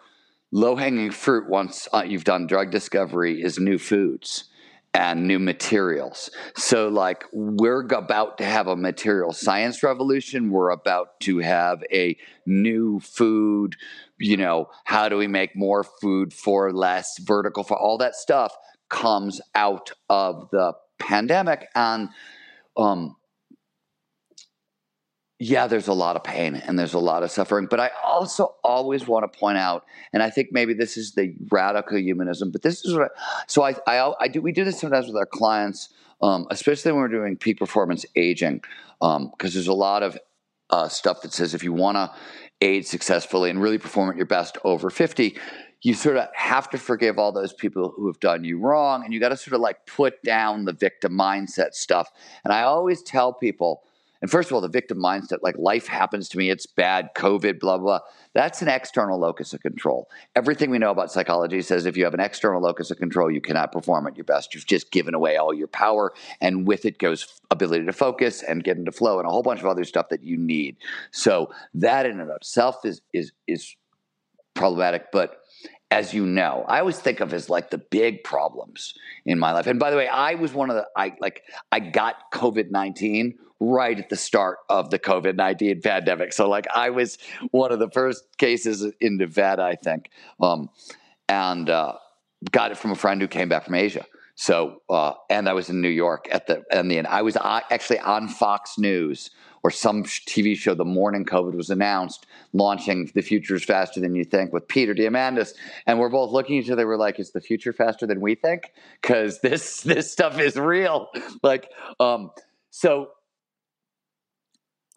low 0.50 0.76
hanging 0.76 1.10
fruit 1.10 1.48
once 1.48 1.88
uh, 1.92 2.04
you've 2.06 2.24
done 2.24 2.46
drug 2.46 2.70
discovery 2.70 3.42
is 3.42 3.58
new 3.58 3.78
foods 3.78 4.44
and 4.94 5.26
new 5.28 5.38
materials. 5.38 6.30
So, 6.56 6.88
like, 6.88 7.24
we're 7.32 7.82
about 7.82 8.38
to 8.38 8.44
have 8.44 8.66
a 8.66 8.76
material 8.76 9.32
science 9.32 9.82
revolution. 9.82 10.50
We're 10.50 10.70
about 10.70 11.20
to 11.20 11.38
have 11.38 11.82
a 11.92 12.16
new 12.46 12.98
food, 13.00 13.76
you 14.18 14.36
know, 14.36 14.70
how 14.84 15.08
do 15.08 15.16
we 15.16 15.26
make 15.26 15.54
more 15.54 15.84
food 15.84 16.32
for 16.32 16.72
less, 16.72 17.18
vertical 17.20 17.64
for 17.64 17.76
all 17.76 17.98
that 17.98 18.14
stuff 18.16 18.56
comes 18.88 19.40
out 19.54 19.92
of 20.08 20.48
the 20.50 20.72
pandemic. 20.98 21.68
And, 21.74 22.08
um, 22.76 23.16
yeah, 25.40 25.68
there's 25.68 25.86
a 25.86 25.92
lot 25.92 26.16
of 26.16 26.24
pain 26.24 26.56
and 26.56 26.76
there's 26.76 26.94
a 26.94 26.98
lot 26.98 27.22
of 27.22 27.30
suffering. 27.30 27.66
But 27.70 27.78
I 27.78 27.90
also 28.04 28.56
always 28.64 29.06
want 29.06 29.30
to 29.30 29.38
point 29.38 29.56
out, 29.56 29.84
and 30.12 30.22
I 30.22 30.30
think 30.30 30.48
maybe 30.50 30.74
this 30.74 30.96
is 30.96 31.12
the 31.12 31.34
radical 31.50 31.98
humanism, 31.98 32.50
but 32.50 32.62
this 32.62 32.84
is 32.84 32.94
what 32.94 33.02
I, 33.02 33.44
so 33.46 33.62
I, 33.62 33.74
I, 33.86 34.12
I 34.20 34.28
do, 34.28 34.42
we 34.42 34.50
do 34.50 34.64
this 34.64 34.80
sometimes 34.80 35.06
with 35.06 35.16
our 35.16 35.26
clients, 35.26 35.90
um, 36.20 36.46
especially 36.50 36.90
when 36.92 37.02
we're 37.02 37.08
doing 37.08 37.36
peak 37.36 37.58
performance 37.58 38.04
aging, 38.16 38.62
because 39.00 39.16
um, 39.16 39.32
there's 39.40 39.68
a 39.68 39.72
lot 39.72 40.02
of 40.02 40.18
uh, 40.70 40.88
stuff 40.88 41.22
that 41.22 41.32
says 41.32 41.54
if 41.54 41.62
you 41.62 41.72
want 41.72 41.96
to 41.96 42.10
age 42.60 42.86
successfully 42.86 43.50
and 43.50 43.62
really 43.62 43.78
perform 43.78 44.10
at 44.10 44.16
your 44.16 44.26
best 44.26 44.58
over 44.64 44.90
50, 44.90 45.38
you 45.82 45.94
sort 45.94 46.16
of 46.16 46.26
have 46.34 46.68
to 46.70 46.78
forgive 46.78 47.16
all 47.16 47.30
those 47.30 47.52
people 47.52 47.92
who 47.94 48.08
have 48.08 48.18
done 48.18 48.42
you 48.42 48.58
wrong 48.58 49.04
and 49.04 49.14
you 49.14 49.20
got 49.20 49.28
to 49.28 49.36
sort 49.36 49.54
of 49.54 49.60
like 49.60 49.86
put 49.86 50.20
down 50.24 50.64
the 50.64 50.72
victim 50.72 51.12
mindset 51.12 51.74
stuff. 51.74 52.10
And 52.42 52.52
I 52.52 52.62
always 52.62 53.02
tell 53.02 53.32
people, 53.32 53.84
and 54.20 54.30
first 54.30 54.50
of 54.50 54.54
all, 54.54 54.60
the 54.60 54.68
victim 54.68 54.98
mindset, 54.98 55.38
like 55.42 55.56
life 55.58 55.86
happens 55.86 56.28
to 56.30 56.38
me, 56.38 56.50
it's 56.50 56.66
bad, 56.66 57.10
COVID, 57.14 57.60
blah, 57.60 57.78
blah, 57.78 58.00
that's 58.34 58.62
an 58.62 58.68
external 58.68 59.18
locus 59.18 59.52
of 59.52 59.60
control. 59.60 60.08
Everything 60.34 60.70
we 60.70 60.78
know 60.78 60.90
about 60.90 61.12
psychology 61.12 61.62
says 61.62 61.86
if 61.86 61.96
you 61.96 62.04
have 62.04 62.14
an 62.14 62.20
external 62.20 62.60
locus 62.60 62.90
of 62.90 62.98
control, 62.98 63.30
you 63.30 63.40
cannot 63.40 63.72
perform 63.72 64.06
at 64.06 64.16
your 64.16 64.24
best. 64.24 64.54
You've 64.54 64.66
just 64.66 64.90
given 64.90 65.14
away 65.14 65.36
all 65.36 65.54
your 65.54 65.68
power, 65.68 66.12
and 66.40 66.66
with 66.66 66.84
it 66.84 66.98
goes 66.98 67.40
ability 67.50 67.86
to 67.86 67.92
focus 67.92 68.42
and 68.42 68.64
get 68.64 68.76
into 68.76 68.92
flow 68.92 69.18
and 69.18 69.26
a 69.26 69.30
whole 69.30 69.42
bunch 69.42 69.60
of 69.60 69.66
other 69.66 69.84
stuff 69.84 70.08
that 70.10 70.22
you 70.22 70.36
need. 70.36 70.76
So 71.10 71.50
that 71.74 72.06
in 72.06 72.12
and 72.12 72.22
of 72.22 72.36
itself 72.36 72.84
is 72.84 73.00
is 73.12 73.32
is 73.46 73.76
problematic, 74.54 75.12
but 75.12 75.40
as 75.90 76.12
you 76.12 76.26
know, 76.26 76.64
I 76.68 76.80
always 76.80 76.98
think 76.98 77.20
of 77.20 77.32
as 77.32 77.48
like 77.48 77.70
the 77.70 77.78
big 77.78 78.22
problems 78.22 78.92
in 79.24 79.38
my 79.38 79.52
life. 79.52 79.66
And 79.66 79.78
by 79.78 79.90
the 79.90 79.96
way, 79.96 80.06
I 80.06 80.34
was 80.34 80.52
one 80.52 80.68
of 80.68 80.76
the 80.76 80.86
I 80.96 81.14
like 81.20 81.44
I 81.72 81.80
got 81.80 82.30
COVID 82.32 82.70
nineteen 82.70 83.38
right 83.60 83.98
at 83.98 84.08
the 84.08 84.16
start 84.16 84.58
of 84.68 84.90
the 84.90 84.98
COVID 84.98 85.36
19 85.36 85.80
pandemic. 85.82 86.32
So, 86.32 86.48
like, 86.48 86.66
I 86.74 86.90
was 86.90 87.18
one 87.50 87.72
of 87.72 87.78
the 87.78 87.90
first 87.90 88.24
cases 88.38 88.86
in 89.00 89.16
Nevada, 89.16 89.62
I 89.62 89.74
think, 89.74 90.10
um, 90.40 90.70
and 91.28 91.68
uh, 91.68 91.94
got 92.50 92.70
it 92.70 92.78
from 92.78 92.92
a 92.92 92.96
friend 92.96 93.20
who 93.20 93.28
came 93.28 93.48
back 93.48 93.64
from 93.64 93.74
Asia. 93.74 94.04
So, 94.40 94.82
uh, 94.88 95.14
and 95.28 95.48
I 95.48 95.52
was 95.52 95.68
in 95.68 95.80
New 95.80 95.88
York 95.88 96.28
at 96.30 96.46
the 96.46 96.62
and 96.70 96.88
the 96.88 96.98
end. 96.98 97.08
I 97.08 97.22
was 97.22 97.36
uh, 97.36 97.60
actually 97.70 97.98
on 97.98 98.28
Fox 98.28 98.78
News 98.78 99.30
or 99.64 99.70
some 99.72 100.04
TV 100.04 100.56
show 100.56 100.74
the 100.74 100.84
morning 100.84 101.24
COVID 101.24 101.54
was 101.54 101.70
announced, 101.70 102.26
launching 102.52 103.10
"The 103.16 103.22
Future 103.22 103.56
is 103.56 103.64
Faster 103.64 103.98
Than 103.98 104.14
You 104.14 104.22
Think" 104.22 104.52
with 104.52 104.68
Peter 104.68 104.94
Diamandis, 104.94 105.54
and 105.86 105.98
we're 105.98 106.08
both 106.08 106.30
looking 106.30 106.56
at 106.58 106.64
each 106.64 106.70
other. 106.70 106.86
We're 106.86 106.96
like, 106.96 107.18
"Is 107.18 107.32
the 107.32 107.40
future 107.40 107.72
faster 107.72 108.06
than 108.06 108.20
we 108.20 108.36
think?" 108.36 108.72
Because 109.02 109.40
this 109.40 109.80
this 109.82 110.12
stuff 110.12 110.38
is 110.38 110.56
real. 110.56 111.08
Like, 111.42 111.72
um, 111.98 112.30
so 112.70 113.08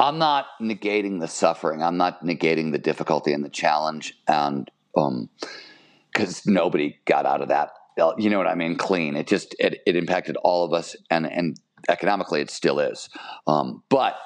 I'm 0.02 0.18
not 0.18 0.48
negating 0.60 1.20
the 1.20 1.28
suffering. 1.28 1.84
I'm 1.84 1.98
not 1.98 2.26
negating 2.26 2.72
the 2.72 2.80
difficulty 2.80 3.34
and 3.34 3.46
the 3.46 3.50
challenge, 3.50 4.18
and 4.28 4.70
um, 4.98 5.30
because 6.12 6.46
nobody 6.46 6.98
got 7.06 7.26
out 7.26 7.42
of 7.42 7.50
that. 7.50 7.70
You 8.18 8.32
know 8.32 8.40
what 8.40 8.48
I 8.48 8.56
mean? 8.56 8.78
Clean. 8.78 9.16
It 9.16 9.28
just 9.28 9.56
it, 9.60 9.82
it 9.86 9.96
impacted 9.96 10.38
all 10.38 10.66
of 10.66 10.74
us, 10.74 10.96
and 11.12 11.32
and 11.32 11.56
economically, 11.88 12.42
it 12.42 12.50
still 12.50 12.80
is. 12.80 13.10
Um, 13.46 13.84
but 13.90 14.18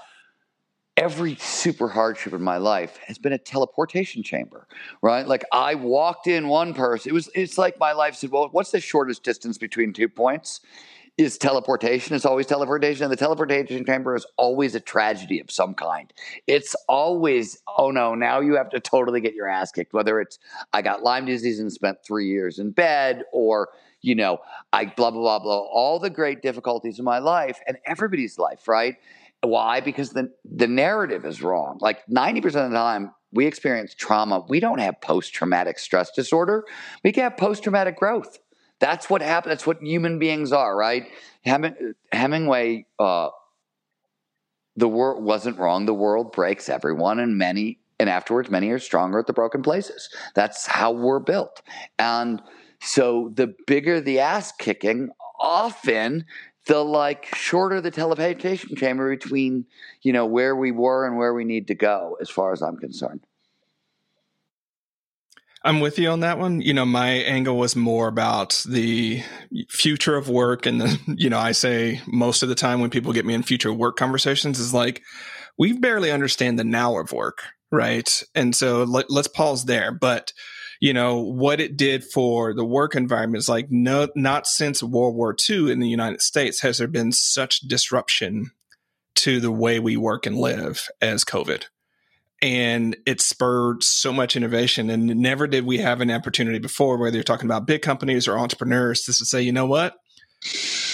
every 0.95 1.35
super 1.35 1.89
hardship 1.89 2.31
in 2.31 2.41
my 2.41 2.55
life 2.57 2.97
has 3.05 3.17
been 3.17 3.33
a 3.33 3.37
teleportation 3.37 4.23
chamber, 4.23 4.67
right? 5.01 5.27
Like 5.27 5.43
I 5.51 5.75
walked 5.75 6.27
in 6.27 6.47
one 6.47 6.73
person. 6.73 7.09
It 7.09 7.13
was 7.13 7.29
it's 7.35 7.57
like 7.57 7.77
my 7.79 7.91
life 7.91 8.15
said, 8.15 8.31
well, 8.31 8.47
what's 8.51 8.71
the 8.71 8.79
shortest 8.79 9.23
distance 9.23 9.57
between 9.57 9.91
two 9.91 10.07
points? 10.07 10.61
Is 11.17 11.37
teleportation. 11.37 12.15
It's 12.15 12.25
always 12.25 12.45
teleportation. 12.45 13.03
And 13.03 13.11
the 13.11 13.17
teleportation 13.17 13.85
chamber 13.85 14.15
is 14.15 14.25
always 14.37 14.75
a 14.75 14.79
tragedy 14.79 15.39
of 15.39 15.49
some 15.49 15.73
kind. 15.73 16.11
It's 16.45 16.75
always, 16.89 17.61
oh 17.77 17.91
no, 17.91 18.15
now 18.15 18.41
you 18.41 18.55
have 18.55 18.69
to 18.71 18.79
totally 18.79 19.21
get 19.21 19.33
your 19.33 19.47
ass 19.47 19.71
kicked. 19.71 19.93
Whether 19.93 20.19
it's 20.19 20.39
I 20.73 20.81
got 20.81 21.03
Lyme 21.03 21.25
disease 21.25 21.59
and 21.59 21.71
spent 21.71 21.99
three 22.05 22.27
years 22.27 22.59
in 22.59 22.71
bed, 22.71 23.23
or 23.31 23.69
you 24.01 24.15
know, 24.15 24.39
I 24.73 24.85
blah 24.85 25.11
blah 25.11 25.21
blah 25.21 25.39
blah, 25.39 25.59
all 25.59 25.99
the 25.99 26.09
great 26.09 26.41
difficulties 26.41 26.99
of 26.99 27.05
my 27.05 27.19
life 27.19 27.59
and 27.65 27.77
everybody's 27.85 28.37
life, 28.37 28.67
right? 28.67 28.97
Why? 29.41 29.79
Because 29.79 30.09
the 30.09 30.31
the 30.43 30.67
narrative 30.67 31.25
is 31.25 31.41
wrong. 31.41 31.77
Like 31.79 32.05
90% 32.07 32.45
of 32.45 32.71
the 32.71 32.77
time, 32.77 33.13
we 33.31 33.45
experience 33.45 33.93
trauma. 33.93 34.43
We 34.47 34.59
don't 34.59 34.79
have 34.79 34.99
post 35.01 35.33
traumatic 35.33 35.79
stress 35.79 36.11
disorder. 36.11 36.65
We 37.03 37.13
have 37.17 37.37
post 37.37 37.63
traumatic 37.63 37.97
growth. 37.97 38.39
That's 38.79 39.09
what 39.09 39.21
happened. 39.21 39.51
That's 39.51 39.67
what 39.67 39.81
human 39.81 40.19
beings 40.19 40.51
are, 40.51 40.75
right? 40.75 41.07
Hemingway, 42.11 42.85
uh, 42.99 43.29
the 44.75 44.87
world 44.89 45.23
wasn't 45.23 45.57
wrong. 45.57 45.85
The 45.85 45.93
world 45.93 46.31
breaks 46.33 46.67
everyone, 46.67 47.19
and 47.19 47.37
many, 47.37 47.79
and 47.99 48.09
afterwards, 48.09 48.49
many 48.49 48.69
are 48.71 48.79
stronger 48.79 49.19
at 49.19 49.27
the 49.27 49.33
broken 49.33 49.61
places. 49.61 50.09
That's 50.33 50.67
how 50.67 50.91
we're 50.91 51.19
built. 51.19 51.61
And 51.97 52.41
so, 52.81 53.31
the 53.33 53.55
bigger 53.65 54.01
the 54.01 54.19
ass 54.19 54.51
kicking, 54.51 55.09
often 55.39 56.25
the 56.65 56.83
like 56.83 57.33
shorter 57.35 57.79
the 57.81 57.91
teleportation 57.91 58.75
chamber 58.75 59.15
between 59.15 59.65
you 60.01 60.11
know 60.11 60.25
where 60.25 60.55
we 60.55 60.71
were 60.71 61.05
and 61.05 61.17
where 61.17 61.33
we 61.33 61.43
need 61.43 61.67
to 61.67 61.75
go 61.75 62.17
as 62.21 62.29
far 62.29 62.51
as 62.53 62.61
i'm 62.61 62.77
concerned 62.77 63.25
i'm 65.65 65.81
with 65.81 65.99
you 65.99 66.09
on 66.09 66.21
that 66.21 66.39
one. 66.39 66.61
You 66.61 66.73
know 66.73 66.85
my 66.85 67.09
angle 67.09 67.57
was 67.57 67.75
more 67.75 68.07
about 68.07 68.63
the 68.67 69.21
future 69.69 70.15
of 70.15 70.29
work 70.29 70.65
and 70.65 70.79
the 70.79 70.99
you 71.17 71.29
know 71.29 71.39
i 71.39 71.51
say 71.51 72.01
most 72.07 72.43
of 72.43 72.49
the 72.49 72.55
time 72.55 72.79
when 72.79 72.89
people 72.89 73.11
get 73.11 73.25
me 73.25 73.33
in 73.33 73.43
future 73.43 73.73
work 73.73 73.97
conversations 73.97 74.59
is 74.59 74.73
like 74.73 75.01
we 75.57 75.73
barely 75.73 76.11
understand 76.11 76.57
the 76.57 76.63
now 76.63 76.97
of 76.97 77.11
work 77.11 77.43
right? 77.75 78.23
And 78.33 78.55
so 78.55 78.83
let, 78.83 79.09
let's 79.09 79.27
pause 79.27 79.65
there. 79.65 79.91
But 79.91 80.33
you 80.81 80.93
know, 80.93 81.19
what 81.19 81.61
it 81.61 81.77
did 81.77 82.03
for 82.03 82.53
the 82.53 82.65
work 82.65 82.95
environment 82.95 83.39
is 83.39 83.49
like 83.49 83.67
no, 83.69 84.09
not 84.15 84.45
since 84.45 84.83
World 84.83 85.15
War 85.15 85.35
II 85.49 85.71
in 85.71 85.79
the 85.79 85.87
United 85.87 86.21
States 86.21 86.61
has 86.61 86.77
there 86.77 86.87
been 86.87 87.11
such 87.11 87.61
disruption 87.61 88.51
to 89.15 89.39
the 89.39 89.51
way 89.51 89.79
we 89.79 89.95
work 89.95 90.25
and 90.25 90.37
live 90.37 90.87
as 91.01 91.23
COVID. 91.23 91.65
And 92.45 92.95
it 93.07 93.21
spurred 93.21 93.83
so 93.83 94.13
much 94.13 94.35
innovation. 94.35 94.91
And 94.91 95.07
never 95.07 95.47
did 95.47 95.65
we 95.65 95.79
have 95.79 95.99
an 95.99 96.11
opportunity 96.11 96.59
before, 96.59 96.97
whether 96.97 97.17
you're 97.17 97.23
talking 97.23 97.47
about 97.47 97.65
big 97.65 97.81
companies 97.81 98.27
or 98.27 98.37
entrepreneurs, 98.37 99.01
to 99.05 99.13
say, 99.13 99.41
you 99.41 99.51
know 99.51 99.65
what? 99.65 99.95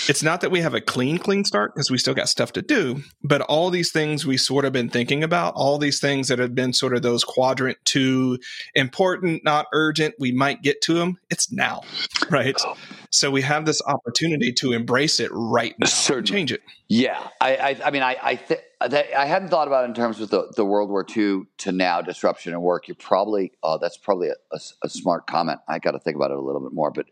it's 0.07 0.23
not 0.23 0.41
that 0.41 0.51
we 0.51 0.61
have 0.61 0.73
a 0.73 0.81
clean, 0.81 1.17
clean 1.17 1.43
start 1.43 1.73
because 1.73 1.91
we 1.91 1.97
still 1.97 2.13
got 2.13 2.29
stuff 2.29 2.53
to 2.53 2.61
do, 2.61 3.01
but 3.23 3.41
all 3.41 3.69
these 3.69 3.91
things 3.91 4.25
we 4.25 4.37
sort 4.37 4.65
of 4.65 4.73
been 4.73 4.89
thinking 4.89 5.23
about, 5.23 5.53
all 5.55 5.77
these 5.77 5.99
things 5.99 6.27
that 6.29 6.39
have 6.39 6.55
been 6.55 6.73
sort 6.73 6.95
of 6.95 7.01
those 7.01 7.23
quadrant 7.23 7.77
two 7.83 8.39
important, 8.73 9.43
not 9.43 9.67
urgent, 9.73 10.15
we 10.19 10.31
might 10.31 10.61
get 10.61 10.81
to 10.81 10.93
them. 10.93 11.17
It's 11.29 11.51
now, 11.51 11.81
right? 12.29 12.55
Oh. 12.65 12.75
So 13.09 13.29
we 13.29 13.41
have 13.41 13.65
this 13.65 13.81
opportunity 13.85 14.53
to 14.53 14.71
embrace 14.71 15.19
it 15.19 15.29
right 15.33 15.75
now, 15.77 15.87
Certainly. 15.87 16.31
change 16.31 16.51
it. 16.51 16.61
Yeah, 16.87 17.27
I, 17.39 17.55
I, 17.55 17.79
I 17.85 17.91
mean, 17.91 18.03
I, 18.03 18.17
I, 18.21 18.35
th- 18.35 18.61
I 18.81 19.25
hadn't 19.25 19.49
thought 19.49 19.67
about 19.67 19.83
it 19.83 19.89
in 19.89 19.93
terms 19.93 20.19
of 20.19 20.29
the, 20.29 20.51
the 20.55 20.65
World 20.65 20.89
War 20.89 21.05
II 21.15 21.43
to 21.59 21.71
now 21.71 22.01
disruption 22.01 22.53
in 22.53 22.61
work. 22.61 22.87
You're 22.87 22.95
probably, 22.95 23.51
uh, 23.63 23.77
that's 23.77 23.97
probably 23.97 24.29
a, 24.29 24.35
a, 24.51 24.59
a 24.83 24.89
smart 24.89 25.27
comment. 25.27 25.59
I 25.67 25.79
got 25.79 25.91
to 25.91 25.99
think 25.99 26.15
about 26.15 26.31
it 26.31 26.37
a 26.37 26.41
little 26.41 26.61
bit 26.61 26.73
more, 26.73 26.91
but 26.91 27.05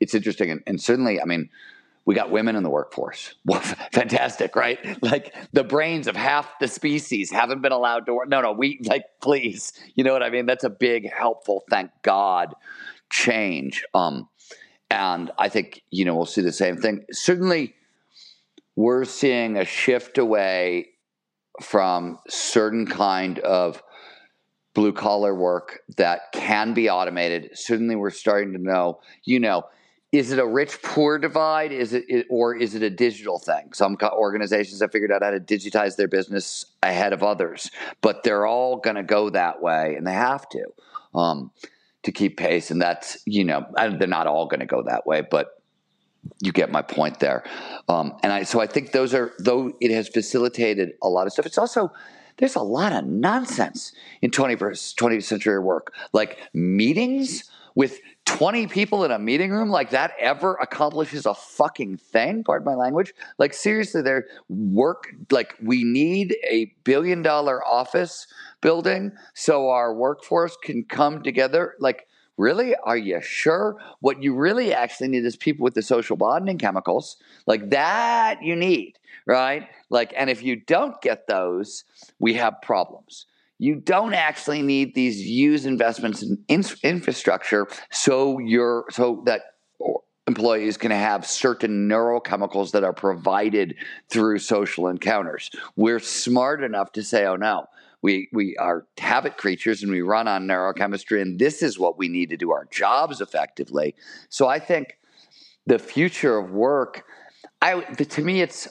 it's 0.00 0.14
interesting, 0.14 0.50
and, 0.50 0.62
and 0.66 0.80
certainly, 0.80 1.20
I 1.20 1.24
mean 1.24 1.50
we 2.06 2.14
got 2.14 2.30
women 2.30 2.56
in 2.56 2.62
the 2.62 2.70
workforce. 2.70 3.34
Fantastic, 3.92 4.56
right? 4.56 5.00
Like 5.02 5.34
the 5.52 5.64
brains 5.64 6.06
of 6.06 6.16
half 6.16 6.58
the 6.58 6.66
species 6.66 7.30
haven't 7.30 7.62
been 7.62 7.72
allowed 7.72 8.06
to 8.06 8.14
work. 8.14 8.28
No, 8.28 8.40
no, 8.40 8.52
we 8.52 8.80
like, 8.84 9.04
please, 9.20 9.72
you 9.94 10.02
know 10.02 10.12
what 10.12 10.22
I 10.22 10.30
mean? 10.30 10.46
That's 10.46 10.64
a 10.64 10.70
big, 10.70 11.08
helpful, 11.12 11.62
thank 11.70 11.90
God, 12.02 12.54
change. 13.10 13.84
Um, 13.94 14.28
and 14.90 15.30
I 15.38 15.48
think 15.48 15.82
you 15.90 16.04
know 16.04 16.16
we'll 16.16 16.26
see 16.26 16.42
the 16.42 16.52
same 16.52 16.76
thing. 16.78 17.04
Certainly, 17.12 17.74
we're 18.76 19.04
seeing 19.04 19.56
a 19.56 19.64
shift 19.64 20.18
away 20.18 20.89
from 21.60 22.18
certain 22.28 22.86
kind 22.86 23.38
of 23.40 23.82
blue 24.74 24.92
collar 24.92 25.34
work 25.34 25.80
that 25.96 26.32
can 26.32 26.74
be 26.74 26.88
automated. 26.88 27.50
Certainly, 27.54 27.96
we're 27.96 28.10
starting 28.10 28.52
to 28.52 28.58
know, 28.58 29.00
you 29.24 29.40
know 29.40 29.64
is 30.12 30.32
it 30.32 30.38
a 30.38 30.46
rich 30.46 30.82
poor 30.82 31.18
divide 31.18 31.72
is 31.72 31.92
it, 31.92 32.26
or 32.28 32.54
is 32.54 32.74
it 32.74 32.82
a 32.82 32.90
digital 32.90 33.38
thing 33.38 33.72
some 33.72 33.96
organizations 34.12 34.80
have 34.80 34.90
figured 34.90 35.12
out 35.12 35.22
how 35.22 35.30
to 35.30 35.40
digitize 35.40 35.96
their 35.96 36.08
business 36.08 36.66
ahead 36.82 37.12
of 37.12 37.22
others 37.22 37.70
but 38.00 38.22
they're 38.22 38.46
all 38.46 38.76
going 38.76 38.96
to 38.96 39.02
go 39.02 39.30
that 39.30 39.62
way 39.62 39.94
and 39.96 40.06
they 40.06 40.12
have 40.12 40.48
to 40.48 40.64
um, 41.14 41.50
to 42.02 42.12
keep 42.12 42.36
pace 42.36 42.70
and 42.70 42.80
that's 42.80 43.18
you 43.26 43.44
know 43.44 43.64
they're 43.76 44.08
not 44.08 44.26
all 44.26 44.46
going 44.46 44.60
to 44.60 44.66
go 44.66 44.82
that 44.82 45.06
way 45.06 45.22
but 45.28 45.59
you 46.40 46.52
get 46.52 46.70
my 46.70 46.82
point 46.82 47.20
there. 47.20 47.44
Um, 47.88 48.16
and 48.22 48.32
i 48.32 48.42
so 48.42 48.60
i 48.60 48.66
think 48.66 48.92
those 48.92 49.14
are 49.14 49.32
though 49.38 49.72
it 49.80 49.90
has 49.90 50.08
facilitated 50.08 50.92
a 51.02 51.08
lot 51.08 51.26
of 51.26 51.32
stuff 51.32 51.46
it's 51.46 51.58
also 51.58 51.90
there's 52.40 52.56
a 52.56 52.62
lot 52.62 52.92
of 52.92 53.04
nonsense 53.04 53.92
in 54.22 54.30
21st 54.30 54.94
20th 54.94 55.24
century 55.24 55.58
work. 55.60 55.92
Like 56.12 56.38
meetings 56.54 57.44
with 57.74 58.00
20 58.24 58.66
people 58.66 59.04
in 59.04 59.10
a 59.10 59.18
meeting 59.18 59.50
room 59.50 59.68
like 59.68 59.90
that 59.90 60.12
ever 60.18 60.54
accomplishes 60.54 61.26
a 61.26 61.34
fucking 61.34 61.98
thing? 61.98 62.42
Pardon 62.42 62.64
my 62.64 62.74
language. 62.74 63.12
Like 63.38 63.52
seriously 63.52 64.00
their 64.00 64.26
work 64.48 65.14
like 65.30 65.54
we 65.62 65.84
need 65.84 66.34
a 66.48 66.72
billion 66.84 67.22
dollar 67.22 67.64
office 67.64 68.26
building 68.62 69.12
so 69.34 69.68
our 69.68 69.94
workforce 69.94 70.56
can 70.62 70.84
come 70.84 71.22
together. 71.22 71.74
Like 71.78 72.06
really? 72.40 72.74
Are 72.84 72.96
you 72.96 73.20
sure? 73.20 73.76
What 74.00 74.22
you 74.22 74.34
really 74.34 74.72
actually 74.72 75.08
need 75.08 75.24
is 75.24 75.36
people 75.36 75.64
with 75.64 75.74
the 75.74 75.82
social 75.82 76.16
bonding 76.16 76.58
chemicals 76.58 77.16
like 77.46 77.70
that 77.70 78.42
you 78.42 78.56
need 78.56 78.98
right? 79.26 79.68
Like 79.90 80.12
and 80.16 80.28
if 80.30 80.42
you 80.42 80.56
don't 80.56 81.00
get 81.02 81.26
those 81.26 81.84
we 82.18 82.34
have 82.34 82.60
problems. 82.62 83.26
You 83.58 83.74
don't 83.76 84.14
actually 84.14 84.62
need 84.62 84.94
these 84.94 85.20
huge 85.20 85.66
investments 85.66 86.22
in 86.22 86.64
infrastructure 86.82 87.68
so 87.90 88.38
you're 88.38 88.86
so 88.90 89.22
that 89.26 89.42
employees 90.26 90.76
can 90.76 90.90
have 90.90 91.26
certain 91.26 91.88
neurochemicals 91.88 92.70
that 92.70 92.84
are 92.84 92.92
provided 92.92 93.74
through 94.08 94.38
social 94.38 94.86
encounters. 94.86 95.50
We're 95.76 95.98
smart 95.98 96.62
enough 96.62 96.92
to 96.92 97.02
say, 97.02 97.26
oh 97.26 97.36
no, 97.36 97.66
we 98.02 98.28
we 98.32 98.56
are 98.56 98.86
habit 98.98 99.36
creatures 99.36 99.82
and 99.82 99.92
we 99.92 100.00
run 100.00 100.28
on 100.28 100.46
neurochemistry 100.46 101.20
and 101.20 101.38
this 101.38 101.62
is 101.62 101.78
what 101.78 101.98
we 101.98 102.08
need 102.08 102.30
to 102.30 102.36
do 102.36 102.50
our 102.50 102.66
jobs 102.70 103.20
effectively. 103.20 103.94
So 104.28 104.48
I 104.48 104.58
think 104.58 104.98
the 105.66 105.78
future 105.78 106.38
of 106.38 106.50
work 106.50 107.04
I 107.62 107.80
to 107.80 108.22
me 108.22 108.40
it's 108.40 108.68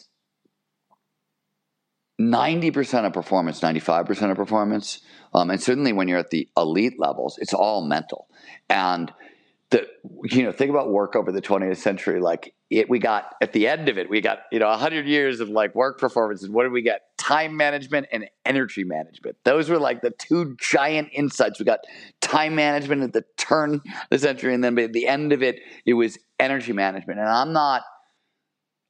90% 2.20 3.06
of 3.06 3.14
performance, 3.14 3.62
95% 3.62 4.32
of 4.32 4.36
performance. 4.36 5.00
Um, 5.34 5.50
and 5.50 5.62
certainly 5.62 5.94
when 5.94 6.10
you're 6.10 6.20
at 6.20 6.32
the 6.32 6.50
elite 6.58 7.00
levels, 7.00 7.38
it's 7.38 7.54
all 7.54 7.82
mental. 7.82 8.28
And 8.70 9.14
the, 9.72 9.88
you 10.24 10.44
know, 10.44 10.52
think 10.52 10.72
about 10.72 10.90
work 10.92 11.16
over 11.16 11.32
the 11.32 11.42
20th 11.42 11.78
century. 11.78 12.20
Like 12.20 12.54
it, 12.70 12.90
we 12.90 12.98
got 12.98 13.36
at 13.42 13.54
the 13.54 13.68
end 13.68 13.88
of 13.88 13.98
it, 13.98 14.10
we 14.10 14.20
got, 14.20 14.40
you 14.52 14.60
know, 14.60 14.68
100 14.70 15.06
years 15.06 15.40
of 15.40 15.50
like 15.50 15.76
work 15.76 16.00
performance. 16.00 16.44
And 16.44 16.54
what 16.54 16.64
did 16.64 16.72
we 16.72 16.82
get? 16.82 17.02
Time 17.18 17.56
management 17.56 18.08
and 18.12 18.28
energy 18.46 18.84
management. 18.84 19.38
Those 19.44 19.70
were 19.70 19.78
like 19.78 20.02
the 20.02 20.12
two 20.12 20.56
giant 20.60 21.10
insights. 21.12 21.60
We 21.60 21.66
got 21.66 21.82
time 22.20 22.56
management 22.56 23.04
at 23.04 23.14
the 23.14 23.26
turn 23.38 23.76
of 23.76 23.82
the 24.10 24.20
century. 24.20 24.54
And 24.56 24.64
then 24.64 24.78
at 24.80 24.94
the 24.94 25.08
end 25.08 25.34
of 25.34 25.44
it, 25.44 25.60
it 25.86 25.94
was 25.94 26.18
energy 26.40 26.74
management. 26.74 27.20
And 27.20 27.30
I'm 27.30 27.54
not, 27.54 27.84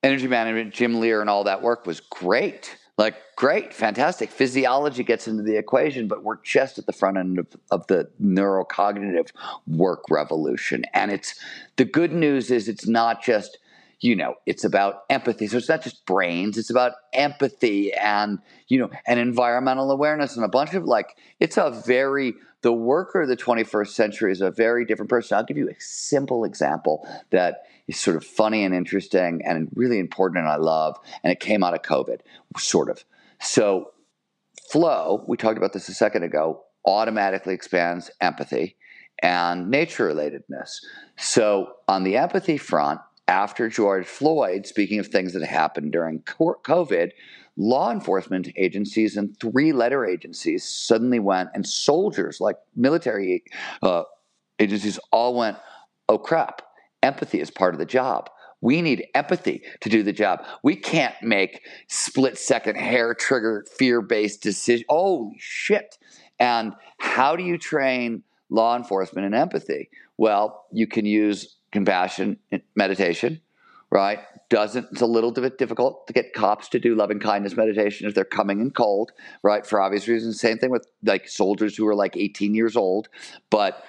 energy 0.02 0.28
management, 0.28 0.74
Jim 0.74 1.00
Loehr 1.00 1.22
and 1.22 1.30
all 1.30 1.44
that 1.44 1.62
work 1.62 1.86
was 1.86 2.00
great. 2.00 2.78
Like, 3.00 3.16
great, 3.38 3.74
fantastic. 3.74 4.30
Physiology 4.30 5.06
gets 5.06 5.26
into 5.26 5.42
the 5.42 5.56
equation, 5.56 6.10
but 6.10 6.22
we're 6.22 6.42
just 6.44 6.78
at 6.78 6.86
the 6.86 6.92
front 6.92 7.18
end 7.18 7.40
of, 7.40 7.48
of 7.72 7.88
the 7.88 8.10
neurocognitive 8.22 9.30
work 9.68 10.04
revolution. 10.10 10.84
And 10.94 11.10
it's 11.10 11.40
the 11.78 11.86
good 11.86 12.12
news 12.12 12.52
is 12.52 12.68
it's 12.68 12.86
not 12.86 13.24
just 13.24 13.58
you 14.02 14.18
know 14.18 14.36
it's 14.46 14.64
about 14.64 15.02
empathy 15.10 15.46
so 15.46 15.58
it's 15.58 15.68
not 15.68 15.82
just 15.82 16.06
brains 16.06 16.58
it's 16.58 16.70
about 16.70 16.94
empathy 17.12 17.92
and 17.92 18.40
you 18.70 18.80
know 18.80 18.90
and 19.06 19.20
environmental 19.20 19.92
awareness 19.92 20.38
and 20.38 20.46
a 20.46 20.48
bunch 20.48 20.74
of 20.74 20.86
like 20.86 21.18
it's 21.42 21.58
a 21.58 21.70
very 21.86 22.34
the 22.62 22.72
worker 22.72 23.24
of 23.24 23.28
the 23.28 23.36
21st 23.36 23.90
century 23.90 24.32
is 24.32 24.40
a 24.40 24.52
very 24.52 24.86
different 24.86 25.10
person 25.10 25.38
i'll 25.38 25.44
give 25.44 25.58
you 25.58 25.70
a 25.70 25.76
simple 25.80 26.46
example 26.46 27.06
that 27.32 27.64
sort 27.98 28.18
of 28.18 28.26
funny 28.26 28.64
and 28.64 28.74
interesting 28.76 29.42
and 29.46 29.70
really 29.74 30.00
important 30.00 30.40
and 30.40 30.48
I 30.48 30.58
love. 30.58 30.98
And 31.24 31.32
it 31.32 31.40
came 31.40 31.64
out 31.64 31.74
of 31.74 31.82
COVID, 31.82 32.20
sort 32.58 32.90
of. 32.90 33.04
So, 33.42 33.92
flow, 34.70 35.24
we 35.28 35.38
talked 35.38 35.58
about 35.58 35.74
this 35.74 35.90
a 35.90 35.94
second 35.94 36.24
ago, 36.24 36.62
automatically 36.86 37.54
expands 37.54 38.12
empathy 38.22 38.76
and 39.22 39.70
nature 39.70 40.10
relatedness. 40.10 40.78
So, 41.18 41.74
on 41.88 42.04
the 42.04 42.18
empathy 42.18 42.58
front, 42.58 43.02
after 43.28 43.70
George 43.70 44.08
Floyd, 44.08 44.66
speaking 44.66 45.00
of 45.00 45.08
things 45.08 45.34
that 45.34 45.44
happened 45.44 45.92
during 45.92 46.22
COVID, 46.22 47.12
law 47.58 47.92
enforcement 47.92 48.50
agencies 48.56 49.18
and 49.18 49.38
three 49.40 49.72
letter 49.72 50.06
agencies 50.06 50.64
suddenly 50.64 51.20
went, 51.20 51.50
and 51.54 51.68
soldiers, 51.68 52.42
like 52.42 52.56
military 52.76 53.44
uh, 53.84 54.04
agencies, 54.58 54.98
all 55.12 55.36
went, 55.36 55.58
oh 56.08 56.18
crap, 56.18 56.64
empathy 57.04 57.40
is 57.40 57.52
part 57.52 57.74
of 57.74 57.80
the 57.80 57.86
job. 57.86 58.30
We 58.62 58.82
need 58.82 59.08
empathy 59.16 59.64
to 59.82 59.90
do 59.90 60.04
the 60.04 60.12
job. 60.12 60.44
We 60.64 60.76
can't 60.76 61.16
make 61.22 61.62
split 61.88 62.38
second 62.38 62.76
hair 62.76 63.14
trigger 63.14 63.66
fear 63.78 64.02
based 64.02 64.42
decisions. 64.42 64.86
Holy 64.90 65.38
shit. 65.40 65.98
And 66.40 66.74
how 66.98 67.36
do 67.36 67.44
you 67.44 67.58
train 67.58 68.24
law 68.50 68.76
enforcement 68.76 69.26
in 69.26 69.34
empathy? 69.34 69.90
Well, 70.18 70.66
you 70.72 70.88
can 70.88 71.06
use 71.06 71.56
compassion 71.72 72.38
meditation, 72.76 73.40
right? 73.90 74.20
Doesn't 74.50 74.88
it's 74.92 75.02
a 75.02 75.06
little 75.06 75.32
bit 75.32 75.58
difficult 75.58 76.08
to 76.08 76.14
get 76.14 76.34
cops 76.34 76.68
to 76.70 76.80
do 76.80 76.96
loving 76.96 77.20
kindness 77.20 77.56
meditation 77.56 78.08
if 78.08 78.16
they're 78.16 78.26
coming 78.26 78.60
in 78.60 78.72
cold, 78.72 79.12
right? 79.44 79.66
For 79.66 79.80
obvious 79.80 80.08
reasons. 80.08 80.42
Same 80.42 80.58
thing 80.58 80.72
with 80.72 80.88
like 81.04 81.30
soldiers 81.30 81.78
who 81.78 81.88
are 81.88 81.96
like 81.96 82.18
18 82.18 82.56
years 82.56 82.76
old, 82.76 83.08
but 83.50 83.84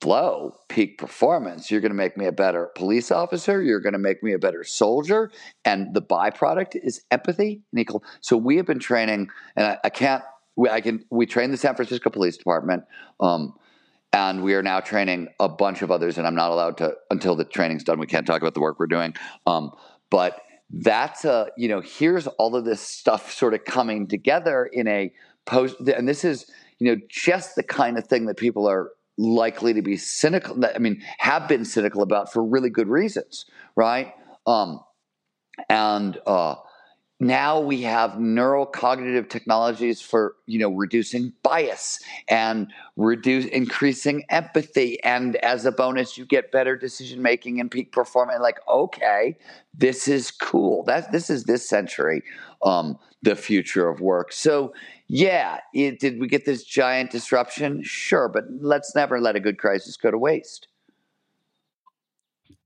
flow, 0.00 0.54
peak 0.68 0.98
performance. 0.98 1.70
You're 1.70 1.80
going 1.80 1.90
to 1.90 1.96
make 1.96 2.16
me 2.16 2.26
a 2.26 2.32
better 2.32 2.70
police 2.74 3.10
officer. 3.10 3.62
You're 3.62 3.80
going 3.80 3.94
to 3.94 3.98
make 3.98 4.22
me 4.22 4.32
a 4.32 4.38
better 4.38 4.62
soldier. 4.64 5.30
And 5.64 5.94
the 5.94 6.02
byproduct 6.02 6.76
is 6.82 7.02
empathy 7.10 7.62
and 7.72 7.80
equal. 7.80 8.04
So 8.20 8.36
we 8.36 8.56
have 8.56 8.66
been 8.66 8.78
training, 8.78 9.28
and 9.56 9.66
I, 9.66 9.78
I 9.84 9.90
can't. 9.90 10.22
We, 10.56 10.68
I 10.68 10.80
can. 10.80 11.04
We 11.10 11.26
train 11.26 11.50
the 11.50 11.56
San 11.56 11.74
Francisco 11.74 12.10
Police 12.10 12.36
Department. 12.36 12.84
Um, 13.20 13.54
and 14.12 14.42
we 14.42 14.54
are 14.54 14.62
now 14.62 14.80
training 14.80 15.28
a 15.40 15.48
bunch 15.48 15.82
of 15.82 15.90
others 15.90 16.16
and 16.16 16.26
i'm 16.26 16.34
not 16.34 16.50
allowed 16.50 16.78
to 16.78 16.94
until 17.10 17.34
the 17.34 17.44
training's 17.44 17.84
done 17.84 17.98
we 17.98 18.06
can't 18.06 18.26
talk 18.26 18.40
about 18.40 18.54
the 18.54 18.60
work 18.60 18.78
we're 18.78 18.86
doing 18.86 19.12
um, 19.46 19.72
but 20.10 20.40
that's 20.70 21.24
a 21.24 21.48
you 21.56 21.68
know 21.68 21.80
here's 21.80 22.26
all 22.26 22.56
of 22.56 22.64
this 22.64 22.80
stuff 22.80 23.32
sort 23.32 23.52
of 23.52 23.64
coming 23.64 24.06
together 24.06 24.64
in 24.72 24.86
a 24.88 25.12
post 25.44 25.76
and 25.80 26.08
this 26.08 26.24
is 26.24 26.50
you 26.78 26.90
know 26.90 27.00
just 27.08 27.56
the 27.56 27.62
kind 27.62 27.98
of 27.98 28.06
thing 28.06 28.26
that 28.26 28.36
people 28.36 28.68
are 28.68 28.90
likely 29.18 29.72
to 29.72 29.82
be 29.82 29.96
cynical 29.96 30.62
i 30.74 30.78
mean 30.78 31.02
have 31.18 31.48
been 31.48 31.64
cynical 31.64 32.02
about 32.02 32.32
for 32.32 32.44
really 32.44 32.70
good 32.70 32.88
reasons 32.88 33.46
right? 33.76 34.14
Um, 34.46 34.80
and 35.68 36.18
uh, 36.26 36.56
now 37.20 37.60
we 37.60 37.82
have 37.82 38.12
neurocognitive 38.12 39.28
technologies 39.28 40.00
for 40.00 40.34
you 40.46 40.58
know 40.58 40.70
reducing 40.70 41.32
bias 41.42 42.00
and 42.28 42.72
reduce 42.96 43.46
increasing 43.46 44.24
empathy. 44.28 45.02
And 45.02 45.36
as 45.36 45.64
a 45.64 45.72
bonus 45.72 46.18
you 46.18 46.26
get 46.26 46.52
better 46.52 46.76
decision 46.76 47.22
making 47.22 47.60
and 47.60 47.70
peak 47.70 47.92
performance. 47.92 48.40
Like 48.40 48.58
okay 48.68 49.36
this 49.78 50.08
is 50.08 50.30
cool. 50.30 50.84
That 50.84 51.12
this 51.12 51.30
is 51.30 51.44
this 51.44 51.68
century 51.68 52.22
um, 52.62 52.98
the 53.22 53.36
future 53.36 53.88
of 53.88 54.00
work. 54.00 54.32
So 54.32 54.72
yeah 55.08 55.60
it, 55.74 55.98
did 56.00 56.18
we 56.20 56.26
get 56.26 56.44
this 56.44 56.64
giant 56.64 57.10
disruption 57.10 57.82
sure 57.82 58.28
but 58.28 58.44
let's 58.60 58.94
never 58.94 59.20
let 59.20 59.36
a 59.36 59.40
good 59.40 59.58
crisis 59.58 59.96
go 59.96 60.10
to 60.10 60.18
waste 60.18 60.68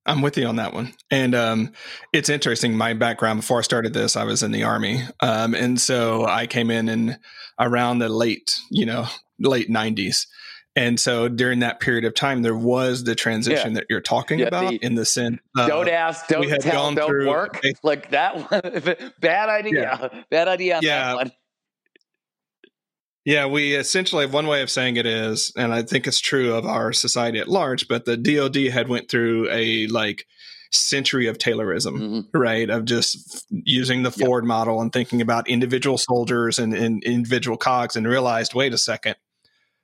I'm 0.07 0.23
with 0.23 0.37
you 0.39 0.47
on 0.47 0.57
that 0.57 0.73
one. 0.73 0.95
And 1.11 1.35
um, 1.35 1.73
it's 2.13 2.29
interesting. 2.29 2.77
My 2.77 2.95
background 2.95 3.41
before 3.41 3.59
I 3.59 3.63
started 3.63 3.93
this, 3.93 4.17
I 4.17 4.25
was 4.25 4.43
in 4.43 4.51
the 4.51 4.65
army, 4.65 5.03
um, 5.21 5.55
and 5.55 5.81
so 5.81 6.25
I 6.25 6.47
came 6.47 6.71
in 6.71 6.89
in 6.89 7.19
around 7.59 7.99
the 7.99 8.09
late, 8.09 8.59
you 8.71 8.87
know, 8.87 9.07
late 9.39 9.69
'90s. 9.69 10.27
And 10.77 10.99
so 10.99 11.29
during 11.29 11.59
that 11.61 11.81
period 11.81 12.05
of 12.05 12.15
time, 12.15 12.43
there 12.43 12.57
was 12.57 13.05
the 13.05 13.15
transition 13.15 13.73
yeah. 13.73 13.81
that 13.81 13.87
you're 13.91 14.01
talking 14.01 14.39
yeah, 14.39 14.47
about 14.47 14.71
the, 14.71 14.77
in 14.77 14.95
the 14.95 15.05
sense. 15.05 15.39
Uh, 15.59 15.67
don't 15.67 15.89
ask, 15.89 16.27
don't 16.29 16.49
tell, 16.61 16.95
don't 16.95 17.27
work. 17.27 17.61
Like 17.83 18.11
that 18.11 18.51
one. 18.51 19.11
bad 19.21 19.49
idea. 19.49 19.99
Yeah. 20.01 20.23
Bad 20.31 20.49
idea 20.49 20.79
yeah. 20.81 21.25
Yeah, 23.25 23.47
we 23.47 23.75
essentially 23.75 24.27
one 24.27 24.47
way 24.47 24.63
of 24.63 24.71
saying 24.71 24.97
it 24.97 25.07
is, 25.07 25.53
and 25.57 25.75
I 25.75 25.83
think 25.83 26.07
it's 26.07 26.21
true 26.21 26.55
of 26.55 26.65
our 26.65 26.93
society 26.93 27.39
at 27.39 27.49
large, 27.49 27.87
but 27.87 28.07
the 28.07 28.17
DoD 28.17 28.73
had 28.73 28.89
went 28.89 29.11
through 29.11 29.51
a 29.51 29.87
like 29.89 30.27
century 30.73 31.27
of 31.27 31.37
Taylorism, 31.37 31.99
mm-hmm. 31.99 32.39
right? 32.39 32.71
Of 32.71 32.87
just 32.87 33.47
using 33.51 34.03
the 34.03 34.11
Ford 34.11 34.45
yep. 34.45 34.49
model 34.49 34.81
and 34.81 34.93
thinking 34.93 35.21
about 35.21 35.49
individual 35.49 35.99
soldiers 35.99 36.59
and, 36.59 36.73
and 36.73 37.03
individual 37.05 37.57
cogs, 37.57 37.95
and 37.95 38.07
realized, 38.07 38.55
wait 38.55 38.73
a 38.73 38.79
second, 38.79 39.17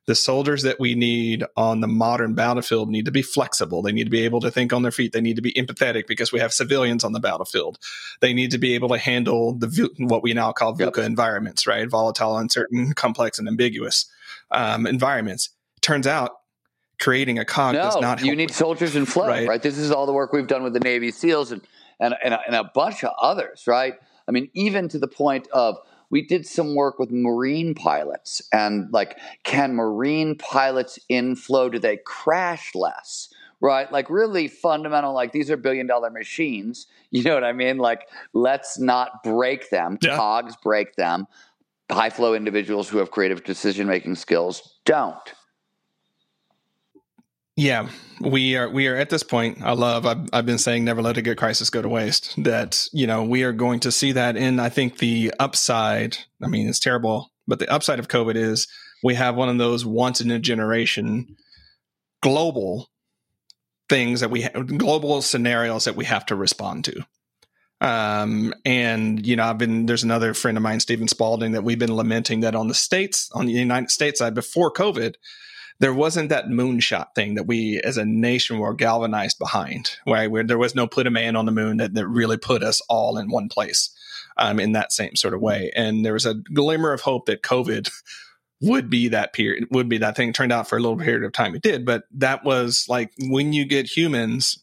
the 0.06 0.14
soldiers 0.14 0.62
that 0.62 0.78
we 0.78 0.94
need 0.94 1.44
on 1.56 1.80
the 1.80 1.88
modern 1.88 2.34
battlefield 2.34 2.88
need 2.88 3.04
to 3.06 3.10
be 3.10 3.22
flexible. 3.22 3.82
They 3.82 3.92
need 3.92 4.04
to 4.04 4.10
be 4.10 4.24
able 4.24 4.40
to 4.40 4.50
think 4.50 4.72
on 4.72 4.82
their 4.82 4.92
feet. 4.92 5.12
They 5.12 5.20
need 5.20 5.36
to 5.36 5.42
be 5.42 5.52
empathetic 5.52 6.06
because 6.06 6.32
we 6.32 6.38
have 6.38 6.52
civilians 6.52 7.02
on 7.02 7.12
the 7.12 7.20
battlefield. 7.20 7.78
They 8.20 8.32
need 8.32 8.52
to 8.52 8.58
be 8.58 8.74
able 8.74 8.88
to 8.90 8.98
handle 8.98 9.52
the 9.52 9.90
what 9.98 10.22
we 10.22 10.32
now 10.32 10.52
call 10.52 10.74
VUCA 10.76 10.98
yep. 10.98 11.06
environments, 11.06 11.66
right? 11.66 11.88
Volatile, 11.88 12.38
uncertain, 12.38 12.92
complex, 12.94 13.38
and 13.38 13.48
ambiguous 13.48 14.06
um, 14.52 14.86
environments. 14.86 15.50
Turns 15.80 16.06
out 16.06 16.32
creating 17.00 17.38
a 17.38 17.44
cog 17.44 17.74
no, 17.74 17.82
does 17.82 18.00
not. 18.00 18.22
you 18.22 18.34
need 18.34 18.50
soldiers 18.50 18.96
in 18.96 19.04
flow, 19.04 19.26
right? 19.26 19.48
right? 19.48 19.62
This 19.62 19.76
is 19.76 19.90
all 19.90 20.06
the 20.06 20.12
work 20.12 20.32
we've 20.32 20.46
done 20.46 20.62
with 20.62 20.72
the 20.72 20.80
Navy 20.80 21.10
SEALs 21.10 21.52
and 21.52 21.60
and, 21.98 22.14
and, 22.22 22.34
a, 22.34 22.40
and 22.46 22.54
a 22.54 22.70
bunch 22.74 23.04
of 23.04 23.12
others, 23.20 23.66
right? 23.66 23.94
I 24.28 24.32
mean, 24.32 24.50
even 24.54 24.88
to 24.90 24.98
the 24.98 25.08
point 25.08 25.48
of 25.48 25.78
we 26.10 26.22
did 26.22 26.46
some 26.46 26.74
work 26.74 26.98
with 26.98 27.10
marine 27.10 27.74
pilots 27.74 28.42
and 28.52 28.92
like 28.92 29.18
can 29.42 29.74
marine 29.74 30.36
pilots 30.36 30.98
in 31.08 31.36
flow? 31.36 31.68
Do 31.68 31.78
they 31.78 31.98
crash 31.98 32.74
less? 32.74 33.28
Right? 33.60 33.90
Like 33.90 34.10
really 34.10 34.48
fundamental 34.48 35.14
like 35.14 35.32
these 35.32 35.50
are 35.50 35.56
billion 35.56 35.86
dollar 35.86 36.10
machines 36.10 36.86
you 37.10 37.22
know 37.22 37.34
what 37.34 37.44
i 37.44 37.52
mean? 37.52 37.78
Like 37.78 38.08
let's 38.32 38.78
not 38.78 39.22
break 39.22 39.70
them. 39.70 39.98
Yeah. 40.02 40.16
cogs 40.16 40.56
break 40.56 40.96
them. 40.96 41.26
High 41.90 42.10
flow 42.10 42.34
individuals 42.34 42.88
who 42.88 42.98
have 42.98 43.10
creative 43.10 43.44
decision 43.44 43.86
making 43.86 44.16
skills 44.16 44.78
don't 44.84 45.34
yeah, 47.56 47.88
we 48.20 48.56
are 48.56 48.68
we 48.68 48.86
are 48.86 48.96
at 48.96 49.08
this 49.08 49.22
point. 49.22 49.62
I 49.62 49.72
love. 49.72 50.04
I've, 50.04 50.28
I've 50.32 50.46
been 50.46 50.58
saying 50.58 50.84
never 50.84 51.00
let 51.00 51.16
a 51.16 51.22
good 51.22 51.38
crisis 51.38 51.70
go 51.70 51.80
to 51.80 51.88
waste. 51.88 52.34
That 52.44 52.86
you 52.92 53.06
know 53.06 53.24
we 53.24 53.42
are 53.44 53.52
going 53.52 53.80
to 53.80 53.92
see 53.92 54.12
that. 54.12 54.36
in. 54.36 54.60
I 54.60 54.68
think 54.68 54.98
the 54.98 55.32
upside. 55.38 56.18
I 56.42 56.48
mean, 56.48 56.68
it's 56.68 56.78
terrible, 56.78 57.32
but 57.46 57.58
the 57.58 57.68
upside 57.72 57.98
of 57.98 58.08
COVID 58.08 58.36
is 58.36 58.68
we 59.02 59.14
have 59.14 59.36
one 59.36 59.48
of 59.48 59.56
those 59.56 59.86
once 59.86 60.20
in 60.20 60.30
a 60.30 60.38
generation 60.38 61.36
global 62.22 62.90
things 63.88 64.20
that 64.20 64.30
we 64.30 64.42
ha- 64.42 64.62
global 64.62 65.22
scenarios 65.22 65.84
that 65.84 65.96
we 65.96 66.04
have 66.04 66.26
to 66.26 66.36
respond 66.36 66.84
to. 66.84 67.06
Um, 67.80 68.52
and 68.64 69.26
you 69.26 69.36
know, 69.36 69.44
I've 69.44 69.58
been 69.58 69.86
there's 69.86 70.04
another 70.04 70.34
friend 70.34 70.58
of 70.58 70.62
mine, 70.62 70.80
Stephen 70.80 71.08
Spalding, 71.08 71.52
that 71.52 71.64
we've 71.64 71.78
been 71.78 71.94
lamenting 71.94 72.40
that 72.40 72.54
on 72.54 72.68
the 72.68 72.74
states 72.74 73.30
on 73.32 73.46
the 73.46 73.52
United 73.52 73.90
States 73.90 74.18
side 74.18 74.34
before 74.34 74.70
COVID 74.70 75.14
there 75.78 75.94
wasn't 75.94 76.30
that 76.30 76.46
moonshot 76.46 77.14
thing 77.14 77.34
that 77.34 77.46
we 77.46 77.80
as 77.82 77.96
a 77.96 78.04
nation 78.04 78.58
were 78.58 78.74
galvanized 78.74 79.38
behind, 79.38 79.96
right? 80.06 80.30
Where 80.30 80.42
there 80.42 80.58
was 80.58 80.74
no 80.74 80.86
put 80.86 81.06
a 81.06 81.10
man 81.10 81.36
on 81.36 81.46
the 81.46 81.52
moon 81.52 81.76
that, 81.78 81.94
that 81.94 82.06
really 82.06 82.38
put 82.38 82.62
us 82.62 82.80
all 82.88 83.18
in 83.18 83.30
one 83.30 83.48
place 83.48 83.90
um, 84.36 84.58
in 84.58 84.72
that 84.72 84.92
same 84.92 85.16
sort 85.16 85.34
of 85.34 85.40
way. 85.40 85.70
And 85.76 86.04
there 86.04 86.14
was 86.14 86.26
a 86.26 86.34
glimmer 86.34 86.92
of 86.92 87.02
hope 87.02 87.26
that 87.26 87.42
COVID 87.42 87.90
would 88.62 88.88
be 88.88 89.08
that 89.08 89.34
period, 89.34 89.66
would 89.70 89.88
be 89.88 89.98
that 89.98 90.16
thing. 90.16 90.32
Turned 90.32 90.52
out 90.52 90.68
for 90.68 90.78
a 90.78 90.80
little 90.80 90.96
period 90.96 91.24
of 91.24 91.32
time 91.32 91.54
it 91.54 91.62
did, 91.62 91.84
but 91.84 92.04
that 92.12 92.44
was 92.44 92.86
like 92.88 93.12
when 93.18 93.52
you 93.52 93.66
get 93.66 93.86
humans 93.86 94.62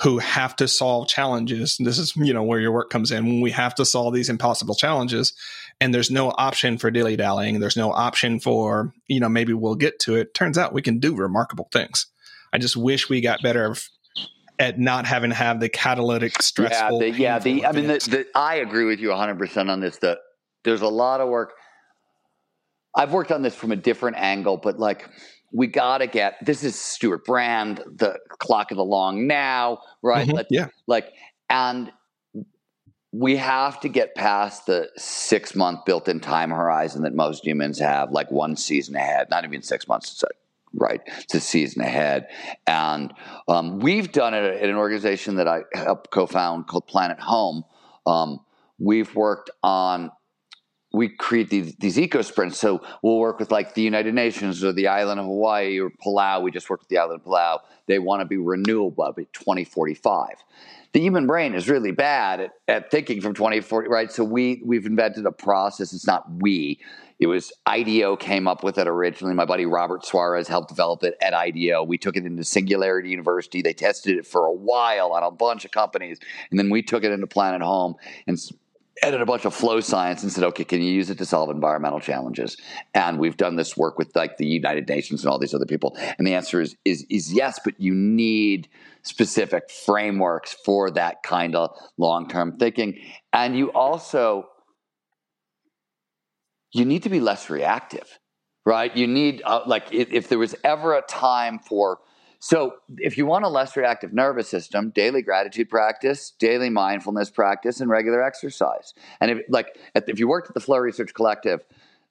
who 0.00 0.18
have 0.18 0.54
to 0.56 0.68
solve 0.68 1.08
challenges. 1.08 1.76
This 1.80 1.98
is, 1.98 2.14
you 2.16 2.34
know, 2.34 2.42
where 2.42 2.60
your 2.60 2.72
work 2.72 2.90
comes 2.90 3.10
in. 3.10 3.24
When 3.24 3.40
we 3.40 3.50
have 3.52 3.74
to 3.76 3.84
solve 3.86 4.12
these 4.12 4.28
impossible 4.28 4.74
challenges 4.74 5.32
and 5.80 5.94
there's 5.94 6.10
no 6.10 6.30
option 6.30 6.78
for 6.78 6.90
dilly 6.90 7.16
dallying, 7.16 7.60
there's 7.60 7.76
no 7.76 7.92
option 7.92 8.40
for, 8.40 8.92
you 9.08 9.20
know, 9.20 9.28
maybe 9.28 9.52
we'll 9.52 9.74
get 9.74 9.98
to 10.00 10.16
it. 10.16 10.34
Turns 10.34 10.56
out 10.56 10.72
we 10.72 10.82
can 10.82 10.98
do 10.98 11.14
remarkable 11.14 11.68
things. 11.72 12.06
I 12.52 12.58
just 12.58 12.76
wish 12.76 13.08
we 13.08 13.20
got 13.20 13.42
better 13.42 13.74
at 14.58 14.78
not 14.78 15.06
having 15.06 15.30
to 15.30 15.36
have 15.36 15.60
the 15.60 15.68
catalytic 15.68 16.40
stressful. 16.40 17.02
Yeah, 17.02 17.10
the, 17.10 17.18
yeah. 17.18 17.38
The 17.38 17.66
I 17.66 17.72
mean, 17.72 17.86
the, 17.88 17.98
the, 17.98 18.26
I 18.34 18.56
agree 18.56 18.84
with 18.84 19.00
you 19.00 19.10
100 19.10 19.38
percent 19.38 19.70
on 19.70 19.80
this. 19.80 19.98
That 19.98 20.18
there's 20.64 20.82
a 20.82 20.88
lot 20.88 21.20
of 21.20 21.28
work. 21.28 21.52
I've 22.94 23.12
worked 23.12 23.30
on 23.30 23.42
this 23.42 23.54
from 23.54 23.72
a 23.72 23.76
different 23.76 24.16
angle, 24.16 24.56
but 24.56 24.78
like 24.78 25.08
we 25.52 25.66
got 25.66 25.98
to 25.98 26.06
get 26.06 26.34
this 26.44 26.64
is 26.64 26.78
Stewart 26.78 27.24
Brand, 27.24 27.82
the 27.86 28.18
clock 28.38 28.70
of 28.70 28.76
the 28.76 28.84
long 28.84 29.26
now, 29.26 29.80
right? 30.02 30.26
Mm-hmm, 30.26 30.46
yeah. 30.50 30.68
Like, 30.86 31.12
and 31.50 31.92
we 33.18 33.36
have 33.36 33.80
to 33.80 33.88
get 33.88 34.14
past 34.14 34.66
the 34.66 34.90
six 34.96 35.54
month 35.54 35.84
built 35.84 36.08
in 36.08 36.20
time 36.20 36.50
horizon 36.50 37.02
that 37.02 37.14
most 37.14 37.46
humans 37.46 37.78
have, 37.78 38.10
like 38.10 38.30
one 38.30 38.56
season 38.56 38.94
ahead, 38.94 39.30
not 39.30 39.44
even 39.44 39.62
six 39.62 39.88
months. 39.88 40.12
It's 40.12 40.24
right. 40.74 41.00
It's 41.20 41.34
a 41.34 41.40
season 41.40 41.82
ahead. 41.82 42.28
And 42.66 43.14
um, 43.48 43.78
we've 43.78 44.12
done 44.12 44.34
it 44.34 44.44
at 44.44 44.68
an 44.68 44.76
organization 44.76 45.36
that 45.36 45.48
I 45.48 45.62
helped 45.72 46.10
co 46.10 46.26
found 46.26 46.66
called 46.66 46.86
Planet 46.86 47.18
Home. 47.20 47.64
Um, 48.04 48.40
we've 48.78 49.14
worked 49.14 49.50
on 49.62 50.10
we 50.96 51.08
create 51.10 51.50
these, 51.50 51.76
these 51.76 51.98
eco 51.98 52.22
sprints. 52.22 52.58
So 52.58 52.80
we'll 53.02 53.18
work 53.18 53.38
with 53.38 53.50
like 53.50 53.74
the 53.74 53.82
United 53.82 54.14
Nations 54.14 54.64
or 54.64 54.72
the 54.72 54.88
island 54.88 55.20
of 55.20 55.26
Hawaii 55.26 55.78
or 55.78 55.90
Palau. 55.90 56.42
We 56.42 56.50
just 56.50 56.70
worked 56.70 56.84
with 56.84 56.88
the 56.88 56.98
island 56.98 57.20
of 57.20 57.26
Palau. 57.26 57.60
They 57.86 57.98
want 57.98 58.22
to 58.22 58.24
be 58.24 58.38
renewable 58.38 59.12
by 59.12 59.24
2045. 59.34 60.28
The 60.92 61.00
human 61.00 61.26
brain 61.26 61.54
is 61.54 61.68
really 61.68 61.90
bad 61.90 62.40
at, 62.40 62.50
at 62.66 62.90
thinking 62.90 63.20
from 63.20 63.34
2040, 63.34 63.88
right? 63.90 64.10
So 64.10 64.24
we 64.24 64.62
we've 64.64 64.86
invented 64.86 65.26
a 65.26 65.32
process. 65.32 65.92
It's 65.92 66.06
not 66.06 66.24
we. 66.38 66.80
It 67.18 67.26
was 67.26 67.52
IDEO 67.66 68.16
came 68.16 68.46
up 68.48 68.62
with 68.62 68.78
it 68.78 68.88
originally. 68.88 69.34
My 69.34 69.44
buddy 69.44 69.66
Robert 69.66 70.04
Suarez 70.06 70.48
helped 70.48 70.68
develop 70.68 71.02
it 71.02 71.16
at 71.20 71.34
IDEO. 71.34 71.82
We 71.82 71.98
took 71.98 72.16
it 72.16 72.24
into 72.24 72.44
Singularity 72.44 73.10
University. 73.10 73.60
They 73.60 73.72
tested 73.74 74.16
it 74.16 74.26
for 74.26 74.46
a 74.46 74.52
while 74.52 75.12
on 75.12 75.22
a 75.22 75.30
bunch 75.30 75.66
of 75.66 75.70
companies, 75.70 76.18
and 76.50 76.58
then 76.58 76.70
we 76.70 76.82
took 76.82 77.04
it 77.04 77.12
into 77.12 77.26
Planet 77.26 77.60
Home 77.60 77.96
and 78.26 78.38
added 79.02 79.20
a 79.20 79.26
bunch 79.26 79.44
of 79.44 79.54
flow 79.54 79.80
science 79.80 80.22
and 80.22 80.32
said, 80.32 80.44
okay, 80.44 80.64
can 80.64 80.80
you 80.80 80.90
use 80.90 81.10
it 81.10 81.18
to 81.18 81.26
solve 81.26 81.50
environmental 81.50 82.00
challenges? 82.00 82.56
And 82.94 83.18
we've 83.18 83.36
done 83.36 83.56
this 83.56 83.76
work 83.76 83.98
with 83.98 84.14
like 84.16 84.38
the 84.38 84.46
United 84.46 84.88
Nations 84.88 85.22
and 85.22 85.30
all 85.30 85.38
these 85.38 85.54
other 85.54 85.66
people. 85.66 85.96
And 86.18 86.26
the 86.26 86.34
answer 86.34 86.60
is 86.60 86.76
is, 86.84 87.04
is 87.10 87.32
yes, 87.32 87.60
but 87.64 87.78
you 87.78 87.94
need 87.94 88.68
specific 89.02 89.70
frameworks 89.70 90.56
for 90.64 90.90
that 90.92 91.22
kind 91.22 91.54
of 91.54 91.76
long-term 91.98 92.56
thinking. 92.58 92.98
And 93.32 93.56
you 93.56 93.70
also 93.72 94.48
you 96.72 96.84
need 96.84 97.04
to 97.04 97.08
be 97.08 97.20
less 97.20 97.48
reactive, 97.48 98.18
right? 98.64 98.94
You 98.96 99.06
need 99.06 99.42
uh, 99.44 99.60
like 99.66 99.92
if, 99.92 100.12
if 100.12 100.28
there 100.28 100.38
was 100.38 100.54
ever 100.64 100.94
a 100.94 101.02
time 101.02 101.58
for 101.58 102.00
so, 102.38 102.74
if 102.98 103.16
you 103.16 103.26
want 103.26 103.44
a 103.44 103.48
less 103.48 103.76
reactive 103.76 104.12
nervous 104.12 104.48
system, 104.48 104.90
daily 104.90 105.22
gratitude 105.22 105.70
practice, 105.70 106.32
daily 106.38 106.70
mindfulness 106.70 107.30
practice, 107.30 107.80
and 107.80 107.90
regular 107.90 108.22
exercise. 108.22 108.94
And 109.20 109.30
if 109.30 109.38
like 109.48 109.78
if 109.94 110.18
you 110.18 110.28
worked 110.28 110.48
at 110.48 110.54
the 110.54 110.60
Flow 110.60 110.78
Research 110.78 111.14
Collective 111.14 111.64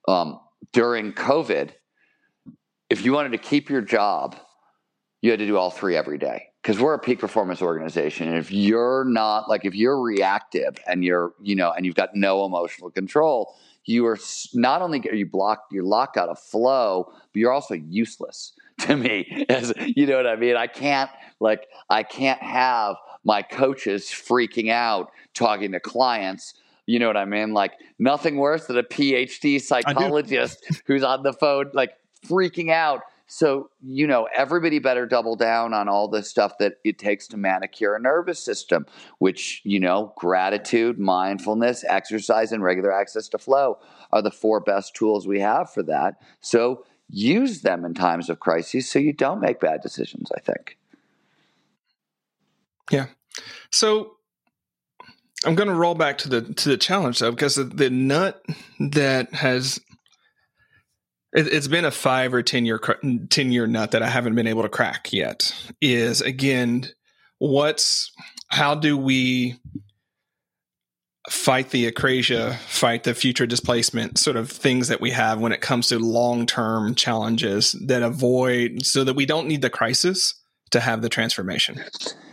um, 0.08 0.40
during 0.72 1.12
COVID, 1.12 1.70
if 2.90 3.04
you 3.04 3.12
wanted 3.12 3.32
to 3.32 3.38
keep 3.38 3.70
your 3.70 3.82
job, 3.82 4.36
you 5.22 5.30
had 5.30 5.38
to 5.38 5.46
do 5.46 5.56
all 5.56 5.70
three 5.70 5.96
every 5.96 6.18
day 6.18 6.48
because 6.62 6.80
we're 6.80 6.94
a 6.94 6.98
peak 6.98 7.20
performance 7.20 7.62
organization. 7.62 8.28
And 8.28 8.36
if 8.36 8.50
you're 8.50 9.04
not 9.04 9.48
like 9.48 9.64
if 9.64 9.74
you're 9.74 10.00
reactive 10.00 10.78
and 10.86 11.04
you're 11.04 11.34
you 11.40 11.54
know 11.54 11.72
and 11.72 11.86
you've 11.86 11.94
got 11.94 12.10
no 12.14 12.44
emotional 12.44 12.90
control, 12.90 13.54
you 13.84 14.04
are 14.06 14.18
not 14.54 14.82
only 14.82 14.98
are 15.08 15.14
you 15.14 15.26
blocked, 15.26 15.72
you're 15.72 15.84
locked 15.84 16.16
out 16.16 16.28
of 16.28 16.38
flow, 16.38 17.06
but 17.08 17.36
you're 17.36 17.52
also 17.52 17.74
useless 17.74 18.52
to 18.80 18.96
me. 18.96 19.46
As 19.48 19.72
you 19.78 20.06
know 20.06 20.16
what 20.16 20.26
I 20.26 20.36
mean? 20.36 20.56
I 20.56 20.66
can't 20.66 21.10
like 21.40 21.66
I 21.88 22.02
can't 22.02 22.42
have 22.42 22.96
my 23.24 23.42
coaches 23.42 24.04
freaking 24.04 24.70
out 24.70 25.10
talking 25.34 25.72
to 25.72 25.80
clients. 25.80 26.54
You 26.86 26.98
know 26.98 27.06
what 27.06 27.16
I 27.16 27.24
mean? 27.24 27.52
Like 27.52 27.72
nothing 27.98 28.36
worse 28.36 28.66
than 28.66 28.78
a 28.78 28.82
PhD 28.82 29.60
psychologist 29.60 30.82
who's 30.86 31.02
on 31.02 31.22
the 31.22 31.32
phone 31.32 31.70
like 31.74 31.96
freaking 32.24 32.70
out. 32.70 33.02
So, 33.28 33.70
you 33.82 34.06
know, 34.06 34.28
everybody 34.32 34.78
better 34.78 35.04
double 35.04 35.34
down 35.34 35.74
on 35.74 35.88
all 35.88 36.06
the 36.06 36.22
stuff 36.22 36.58
that 36.60 36.74
it 36.84 36.96
takes 36.98 37.26
to 37.28 37.36
manicure 37.36 37.96
a 37.96 38.00
nervous 38.00 38.38
system, 38.38 38.86
which, 39.18 39.62
you 39.64 39.80
know, 39.80 40.12
gratitude, 40.16 41.00
mindfulness, 41.00 41.84
exercise, 41.88 42.52
and 42.52 42.62
regular 42.62 42.92
access 42.92 43.28
to 43.30 43.38
flow 43.38 43.78
are 44.12 44.22
the 44.22 44.30
four 44.30 44.60
best 44.60 44.94
tools 44.94 45.26
we 45.26 45.40
have 45.40 45.72
for 45.72 45.82
that. 45.82 46.20
So, 46.40 46.84
use 47.08 47.62
them 47.62 47.84
in 47.84 47.94
times 47.94 48.28
of 48.28 48.40
crises 48.40 48.88
so 48.88 48.98
you 48.98 49.12
don't 49.12 49.40
make 49.40 49.60
bad 49.60 49.80
decisions, 49.80 50.30
I 50.36 50.40
think. 50.40 50.76
Yeah. 52.90 53.06
So 53.70 54.16
I'm 55.44 55.54
going 55.54 55.68
to 55.68 55.74
roll 55.74 55.94
back 55.94 56.18
to 56.18 56.28
the 56.28 56.42
to 56.42 56.68
the 56.68 56.76
challenge 56.76 57.18
though 57.18 57.30
because 57.30 57.56
the, 57.56 57.64
the 57.64 57.90
nut 57.90 58.42
that 58.78 59.34
has 59.34 59.80
it, 61.32 61.52
has 61.52 61.68
been 61.68 61.84
a 61.84 61.90
5 61.90 62.34
or 62.34 62.42
10 62.42 62.64
year 62.64 62.78
10 62.78 63.52
year 63.52 63.66
nut 63.66 63.90
that 63.90 64.02
I 64.02 64.08
haven't 64.08 64.34
been 64.34 64.46
able 64.46 64.62
to 64.62 64.68
crack 64.68 65.12
yet 65.12 65.54
is 65.80 66.20
again 66.20 66.86
what's 67.38 68.12
how 68.48 68.74
do 68.74 68.96
we 68.96 69.58
fight 71.28 71.70
the 71.70 71.90
acrasia, 71.90 72.56
fight 72.56 73.04
the 73.04 73.14
future 73.14 73.46
displacement 73.46 74.18
sort 74.18 74.36
of 74.36 74.50
things 74.50 74.88
that 74.88 75.00
we 75.00 75.10
have 75.10 75.40
when 75.40 75.52
it 75.52 75.60
comes 75.60 75.88
to 75.88 75.98
long 75.98 76.46
term 76.46 76.94
challenges 76.94 77.72
that 77.86 78.02
avoid 78.02 78.84
so 78.84 79.04
that 79.04 79.14
we 79.14 79.26
don't 79.26 79.48
need 79.48 79.62
the 79.62 79.70
crisis 79.70 80.34
to 80.70 80.80
have 80.80 81.02
the 81.02 81.08
transformation. 81.08 81.82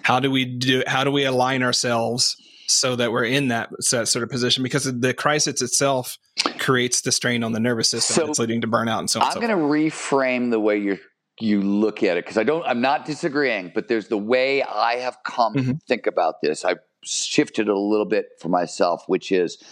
How 0.04 0.20
do 0.20 0.30
we 0.30 0.46
do 0.46 0.84
how 0.86 1.04
do 1.04 1.12
we 1.12 1.26
align 1.26 1.64
ourselves 1.64 2.36
so 2.68 2.96
that 2.96 3.12
we're 3.12 3.26
in 3.26 3.50
that 3.50 3.70
that 3.92 4.08
sort 4.08 4.24
of 4.24 4.30
position 4.30 4.64
because 4.64 4.84
the 4.84 5.14
crisis 5.14 5.62
itself 5.62 6.18
creates 6.60 7.02
the 7.02 7.12
strain 7.12 7.44
on 7.44 7.52
the 7.52 7.60
nervous 7.60 7.90
system 7.90 8.16
so 8.16 8.26
that's 8.26 8.40
leading 8.40 8.62
to 8.62 8.68
burnout 8.68 9.00
and 9.00 9.10
so 9.10 9.20
on. 9.20 9.28
I'm 9.28 9.34
so 9.34 9.40
going 9.40 9.52
to 9.52 9.64
reframe 9.64 10.52
the 10.52 10.60
way 10.60 10.78
you 10.78 11.00
you 11.40 11.62
look 11.62 12.04
at 12.04 12.18
it 12.18 12.26
because 12.26 12.38
I 12.38 12.44
don't 12.44 12.66
I'm 12.66 12.82
not 12.82 13.06
disagreeing, 13.06 13.72
but 13.74 13.88
there's 13.88 14.08
the 14.08 14.18
way 14.18 14.64
I 14.64 14.96
have 14.98 15.18
come 15.26 15.56
mm-hmm. 15.56 15.72
to 15.72 15.78
think 15.88 16.08
about 16.08 16.36
this. 16.42 16.64
I 16.64 16.76
shifted 17.04 17.68
a 17.68 17.78
little 17.78 18.06
bit 18.06 18.30
for 18.40 18.50
myself, 18.50 19.04
which 19.08 19.32
is, 19.32 19.64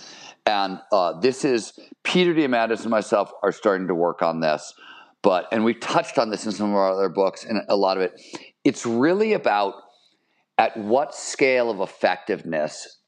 and 0.46 0.80
uh, 0.92 1.20
this 1.20 1.46
is 1.46 1.80
Peter 2.04 2.34
Diamandis 2.34 2.82
and 2.82 2.90
myself 2.90 3.32
are 3.44 3.52
starting 3.52 3.88
to 3.88 3.96
work 3.96 4.22
on 4.22 4.40
this, 4.40 4.74
but 5.22 5.48
and 5.52 5.64
we 5.64 5.74
touched 5.74 6.18
on 6.18 6.30
this 6.30 6.46
in 6.46 6.52
some 6.52 6.72
of 6.72 6.76
our 6.76 6.92
other 6.92 7.10
books, 7.10 7.44
and 7.44 7.62
a 7.70 7.76
lot 7.76 7.98
of 7.98 8.04
it. 8.04 8.20
It's 8.64 8.86
really 8.86 9.34
about 9.34 9.76
at 10.58 10.78
what 10.78 11.16
scale 11.16 11.70
of 11.72 11.80
effectiveness 11.80 13.00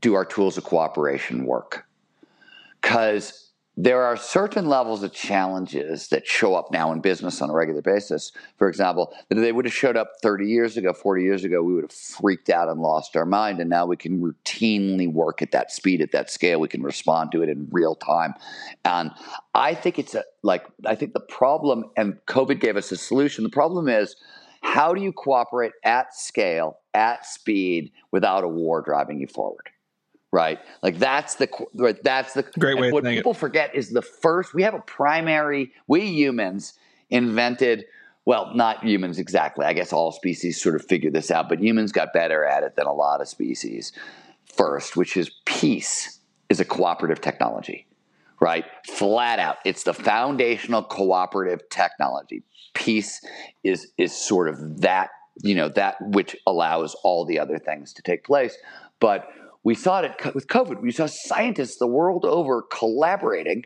do 0.00 0.14
our 0.14 0.24
tools 0.24 0.58
of 0.58 0.64
cooperation 0.64 1.44
work? 1.44 1.86
Because 2.80 3.41
there 3.76 4.02
are 4.02 4.18
certain 4.18 4.66
levels 4.66 5.02
of 5.02 5.12
challenges 5.12 6.08
that 6.08 6.26
show 6.26 6.54
up 6.54 6.70
now 6.70 6.92
in 6.92 7.00
business 7.00 7.40
on 7.40 7.48
a 7.48 7.54
regular 7.54 7.80
basis. 7.80 8.30
For 8.58 8.68
example, 8.68 9.14
that 9.30 9.36
they 9.36 9.50
would 9.50 9.64
have 9.64 9.72
showed 9.72 9.96
up 9.96 10.12
30 10.22 10.46
years 10.46 10.76
ago, 10.76 10.92
40 10.92 11.22
years 11.22 11.42
ago, 11.42 11.62
we 11.62 11.72
would 11.74 11.84
have 11.84 11.92
freaked 11.92 12.50
out 12.50 12.68
and 12.68 12.80
lost 12.80 13.16
our 13.16 13.24
mind. 13.24 13.60
And 13.60 13.70
now 13.70 13.86
we 13.86 13.96
can 13.96 14.20
routinely 14.20 15.10
work 15.10 15.40
at 15.40 15.52
that 15.52 15.72
speed, 15.72 16.02
at 16.02 16.12
that 16.12 16.30
scale. 16.30 16.60
We 16.60 16.68
can 16.68 16.82
respond 16.82 17.32
to 17.32 17.42
it 17.42 17.48
in 17.48 17.66
real 17.70 17.94
time. 17.94 18.34
And 18.84 19.10
I 19.54 19.74
think 19.74 19.98
it's 19.98 20.14
a, 20.14 20.24
like, 20.42 20.66
I 20.84 20.94
think 20.94 21.14
the 21.14 21.20
problem, 21.20 21.86
and 21.96 22.18
COVID 22.26 22.60
gave 22.60 22.76
us 22.76 22.92
a 22.92 22.96
solution. 22.96 23.42
The 23.42 23.50
problem 23.50 23.88
is, 23.88 24.16
how 24.60 24.92
do 24.92 25.02
you 25.02 25.12
cooperate 25.12 25.72
at 25.82 26.14
scale, 26.14 26.78
at 26.92 27.24
speed, 27.26 27.90
without 28.10 28.44
a 28.44 28.48
war 28.48 28.82
driving 28.82 29.18
you 29.18 29.26
forward? 29.26 29.71
Right? 30.32 30.58
Like 30.82 30.98
that's 30.98 31.36
the 31.36 31.48
right, 31.74 32.02
that's 32.02 32.32
the 32.32 32.42
great 32.58 32.78
way. 32.78 32.90
What 32.90 33.04
people 33.04 33.32
it. 33.32 33.38
forget 33.38 33.74
is 33.74 33.90
the 33.90 34.02
first. 34.02 34.54
We 34.54 34.62
have 34.62 34.74
a 34.74 34.80
primary. 34.80 35.72
We 35.86 36.00
humans 36.06 36.74
invented. 37.10 37.84
Well, 38.24 38.54
not 38.54 38.84
humans 38.84 39.18
exactly. 39.18 39.66
I 39.66 39.72
guess 39.72 39.92
all 39.92 40.10
species 40.10 40.60
sort 40.60 40.74
of 40.74 40.84
figured 40.84 41.12
this 41.12 41.30
out, 41.30 41.48
but 41.48 41.60
humans 41.60 41.92
got 41.92 42.12
better 42.12 42.44
at 42.44 42.62
it 42.62 42.76
than 42.76 42.86
a 42.86 42.92
lot 42.92 43.20
of 43.20 43.28
species 43.28 43.92
first, 44.56 44.96
which 44.96 45.16
is 45.16 45.30
peace 45.44 46.18
is 46.48 46.60
a 46.60 46.64
cooperative 46.64 47.20
technology, 47.20 47.86
right? 48.40 48.64
Flat 48.86 49.38
out, 49.38 49.56
it's 49.64 49.82
the 49.82 49.94
foundational 49.94 50.82
cooperative 50.82 51.68
technology. 51.68 52.42
Peace 52.74 53.20
is 53.62 53.92
is 53.98 54.16
sort 54.16 54.48
of 54.48 54.80
that 54.80 55.10
you 55.42 55.54
know 55.54 55.68
that 55.68 55.96
which 56.00 56.36
allows 56.46 56.94
all 57.02 57.26
the 57.26 57.38
other 57.38 57.58
things 57.58 57.92
to 57.92 58.02
take 58.02 58.24
place, 58.24 58.56
but 58.98 59.28
we 59.64 59.74
saw 59.74 60.00
it 60.00 60.34
with 60.34 60.48
COVID. 60.48 60.80
We 60.80 60.92
saw 60.92 61.06
scientists 61.06 61.76
the 61.76 61.86
world 61.86 62.24
over 62.24 62.62
collaborating, 62.62 63.64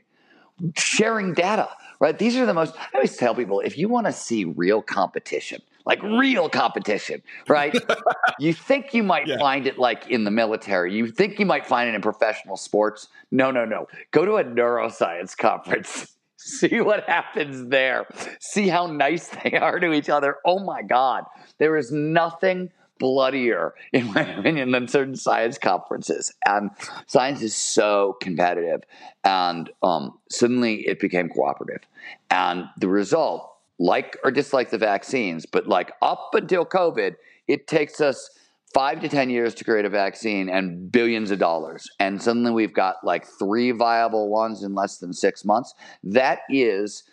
sharing 0.76 1.32
data, 1.32 1.68
right? 2.00 2.18
These 2.18 2.36
are 2.36 2.46
the 2.46 2.54
most, 2.54 2.74
I 2.76 2.88
always 2.94 3.16
tell 3.16 3.34
people 3.34 3.60
if 3.60 3.78
you 3.78 3.88
want 3.88 4.06
to 4.06 4.12
see 4.12 4.44
real 4.44 4.82
competition, 4.82 5.62
like 5.86 6.02
real 6.02 6.48
competition, 6.48 7.22
right? 7.48 7.74
you 8.38 8.52
think 8.52 8.92
you 8.92 9.02
might 9.02 9.26
yeah. 9.26 9.38
find 9.38 9.66
it 9.66 9.78
like 9.78 10.08
in 10.08 10.24
the 10.24 10.30
military. 10.30 10.94
You 10.94 11.10
think 11.10 11.38
you 11.38 11.46
might 11.46 11.66
find 11.66 11.88
it 11.88 11.94
in 11.94 12.02
professional 12.02 12.56
sports. 12.56 13.08
No, 13.30 13.50
no, 13.50 13.64
no. 13.64 13.86
Go 14.10 14.24
to 14.24 14.36
a 14.36 14.44
neuroscience 14.44 15.36
conference. 15.36 16.12
See 16.38 16.80
what 16.80 17.08
happens 17.08 17.70
there. 17.70 18.06
See 18.40 18.68
how 18.68 18.86
nice 18.86 19.28
they 19.42 19.54
are 19.54 19.80
to 19.80 19.92
each 19.92 20.08
other. 20.08 20.36
Oh 20.44 20.60
my 20.60 20.82
God. 20.82 21.24
There 21.58 21.76
is 21.76 21.90
nothing 21.90 22.70
bloodier, 22.98 23.74
in 23.92 24.12
my 24.12 24.22
opinion, 24.38 24.70
than 24.70 24.88
certain 24.88 25.16
science 25.16 25.58
conferences. 25.58 26.32
And 26.46 26.70
science 27.06 27.42
is 27.42 27.54
so 27.54 28.16
competitive. 28.20 28.82
And 29.24 29.70
um, 29.82 30.18
suddenly 30.30 30.86
it 30.86 31.00
became 31.00 31.28
cooperative. 31.28 31.82
And 32.30 32.64
the 32.78 32.88
result, 32.88 33.52
like 33.78 34.16
or 34.24 34.30
dislike 34.30 34.70
the 34.70 34.78
vaccines, 34.78 35.46
but 35.46 35.68
like 35.68 35.92
up 36.02 36.30
until 36.34 36.64
COVID, 36.64 37.16
it 37.46 37.66
takes 37.66 38.00
us 38.00 38.30
five 38.72 39.00
to 39.00 39.08
10 39.08 39.30
years 39.30 39.54
to 39.54 39.64
create 39.64 39.84
a 39.84 39.88
vaccine 39.88 40.48
and 40.48 40.90
billions 40.90 41.30
of 41.30 41.38
dollars. 41.38 41.88
And 41.98 42.20
suddenly 42.20 42.52
we've 42.52 42.74
got 42.74 42.96
like 43.04 43.26
three 43.26 43.70
viable 43.70 44.28
ones 44.28 44.62
in 44.62 44.74
less 44.74 44.98
than 44.98 45.12
six 45.12 45.44
months. 45.44 45.74
That 46.02 46.40
is 46.48 47.04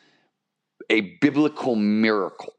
a 0.90 1.18
biblical 1.22 1.76
miracle 1.76 2.54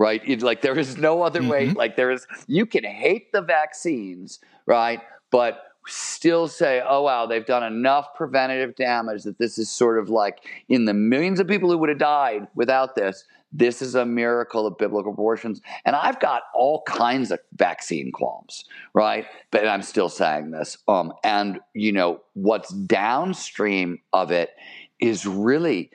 right? 0.00 0.22
It's 0.24 0.42
like 0.42 0.62
there 0.62 0.78
is 0.78 0.96
no 0.96 1.22
other 1.22 1.40
mm-hmm. 1.40 1.50
way. 1.50 1.70
Like 1.70 1.94
there 1.94 2.10
is, 2.10 2.26
you 2.46 2.64
can 2.64 2.84
hate 2.84 3.32
the 3.32 3.42
vaccines, 3.42 4.40
right? 4.64 5.02
But 5.30 5.62
still 5.86 6.48
say, 6.48 6.82
oh, 6.84 7.02
wow, 7.02 7.26
they've 7.26 7.44
done 7.44 7.62
enough 7.62 8.14
preventative 8.14 8.74
damage 8.76 9.24
that 9.24 9.38
this 9.38 9.58
is 9.58 9.70
sort 9.70 9.98
of 9.98 10.08
like 10.08 10.38
in 10.70 10.86
the 10.86 10.94
millions 10.94 11.38
of 11.38 11.46
people 11.46 11.70
who 11.70 11.76
would 11.76 11.90
have 11.90 11.98
died 11.98 12.48
without 12.54 12.96
this. 12.96 13.24
This 13.52 13.82
is 13.82 13.94
a 13.94 14.06
miracle 14.06 14.66
of 14.66 14.78
biblical 14.78 15.12
proportions. 15.12 15.60
And 15.84 15.94
I've 15.94 16.18
got 16.18 16.44
all 16.54 16.82
kinds 16.86 17.30
of 17.30 17.40
vaccine 17.56 18.10
qualms, 18.10 18.64
right? 18.94 19.26
But 19.50 19.66
I'm 19.66 19.82
still 19.82 20.08
saying 20.08 20.50
this. 20.50 20.78
Um, 20.88 21.12
and, 21.24 21.60
you 21.74 21.92
know, 21.92 22.22
what's 22.32 22.72
downstream 22.72 23.98
of 24.14 24.30
it 24.30 24.50
is 24.98 25.26
really 25.26 25.90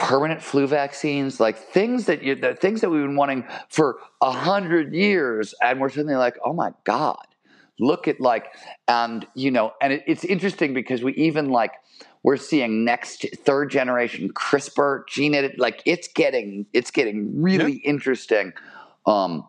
permanent 0.00 0.42
flu 0.42 0.66
vaccines, 0.66 1.38
like 1.38 1.58
things 1.58 2.06
that 2.06 2.22
you, 2.22 2.34
the 2.34 2.54
things 2.54 2.80
that 2.80 2.90
we've 2.90 3.02
been 3.02 3.16
wanting 3.16 3.44
for 3.68 3.98
a 4.22 4.30
hundred 4.30 4.94
years, 4.94 5.54
and 5.62 5.78
we're 5.78 5.90
suddenly 5.90 6.16
like, 6.16 6.38
oh 6.42 6.54
my 6.54 6.72
god, 6.84 7.26
look 7.78 8.08
at 8.08 8.18
like, 8.20 8.46
and 8.88 9.26
you 9.34 9.50
know, 9.50 9.74
and 9.82 9.92
it, 9.92 10.02
it's 10.06 10.24
interesting 10.24 10.72
because 10.72 11.02
we 11.02 11.12
even 11.14 11.50
like 11.50 11.72
we're 12.22 12.38
seeing 12.38 12.84
next 12.84 13.26
third 13.44 13.70
generation 13.70 14.32
CRISPR 14.32 15.06
gene 15.06 15.34
edit, 15.34 15.58
like 15.58 15.82
it's 15.84 16.08
getting 16.08 16.64
it's 16.72 16.90
getting 16.90 17.42
really 17.42 17.82
yeah. 17.84 17.90
interesting. 17.90 18.52
Um, 19.06 19.46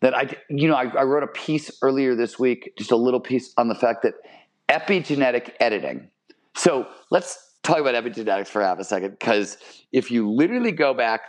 that 0.00 0.16
I, 0.16 0.36
you 0.48 0.66
know, 0.66 0.74
I, 0.74 0.86
I 0.88 1.04
wrote 1.04 1.22
a 1.22 1.28
piece 1.28 1.70
earlier 1.80 2.16
this 2.16 2.36
week, 2.36 2.72
just 2.76 2.90
a 2.90 2.96
little 2.96 3.20
piece 3.20 3.52
on 3.56 3.68
the 3.68 3.74
fact 3.76 4.02
that 4.02 4.14
epigenetic 4.68 5.52
editing. 5.60 6.10
So 6.56 6.88
let's 7.10 7.51
talk 7.62 7.78
about 7.78 7.94
epigenetics 7.94 8.48
for 8.48 8.62
half 8.62 8.78
a 8.78 8.84
second 8.84 9.10
because 9.12 9.56
if 9.92 10.10
you 10.10 10.30
literally 10.30 10.72
go 10.72 10.94
back 10.94 11.22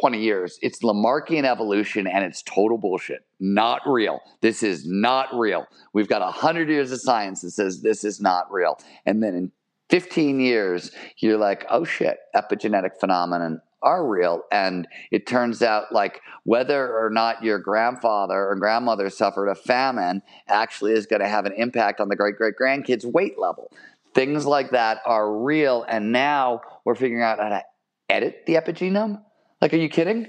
20 0.00 0.22
years, 0.22 0.58
it's 0.62 0.82
Lamarckian 0.82 1.44
evolution 1.44 2.06
and 2.06 2.24
it's 2.24 2.42
total 2.42 2.78
bullshit. 2.78 3.24
Not 3.40 3.82
real. 3.86 4.20
This 4.40 4.62
is 4.62 4.86
not 4.86 5.28
real. 5.32 5.66
We've 5.92 6.08
got 6.08 6.20
100 6.20 6.68
years 6.68 6.92
of 6.92 7.00
science 7.00 7.40
that 7.42 7.50
says 7.50 7.82
this 7.82 8.04
is 8.04 8.20
not 8.20 8.52
real. 8.52 8.78
And 9.04 9.22
then 9.22 9.34
in 9.34 9.52
15 9.88 10.38
years, 10.38 10.92
you're 11.18 11.38
like, 11.38 11.66
oh 11.68 11.84
shit, 11.84 12.18
epigenetic 12.36 13.00
phenomenon 13.00 13.60
are 13.82 14.06
real. 14.06 14.42
And 14.52 14.86
it 15.10 15.26
turns 15.26 15.62
out, 15.62 15.92
like, 15.92 16.20
whether 16.44 16.96
or 16.96 17.10
not 17.10 17.42
your 17.42 17.58
grandfather 17.58 18.48
or 18.48 18.54
grandmother 18.56 19.08
suffered 19.10 19.48
a 19.48 19.54
famine 19.54 20.22
actually 20.48 20.92
is 20.92 21.06
going 21.06 21.22
to 21.22 21.28
have 21.28 21.46
an 21.46 21.54
impact 21.56 22.00
on 22.00 22.08
the 22.08 22.16
great 22.16 22.36
great 22.36 22.54
grandkids' 22.60 23.04
weight 23.04 23.38
level. 23.38 23.72
Things 24.14 24.44
like 24.46 24.70
that 24.70 24.98
are 25.06 25.38
real, 25.42 25.84
and 25.88 26.12
now 26.12 26.62
we're 26.84 26.94
figuring 26.94 27.22
out 27.22 27.38
how 27.38 27.48
to 27.48 27.62
edit 28.08 28.44
the 28.46 28.54
epigenome. 28.54 29.22
Like, 29.60 29.72
are 29.72 29.76
you 29.76 29.88
kidding? 29.88 30.26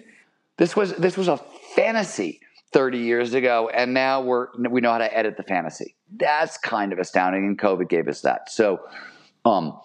This 0.58 0.76
was 0.76 0.94
this 0.94 1.18
was 1.18 1.28
a 1.28 1.38
fantasy 1.76 2.42
30 2.74 3.00
years 3.00 3.34
ago, 3.34 3.70
and 3.74 3.94
now 3.94 4.22
we're 4.22 4.48
we 4.70 4.82
know 4.82 4.92
how 4.92 5.00
to 5.00 5.18
edit 5.18 5.38
the 5.38 5.44
fantasy. 5.44 5.96
That's 6.16 6.58
kind 6.58 6.94
of 6.94 7.00
astounding, 7.00 7.46
and 7.46 7.58
COVID 7.58 7.90
gave 7.90 8.08
us 8.08 8.22
that. 8.22 8.52
So, 8.52 8.80
um, 9.46 9.80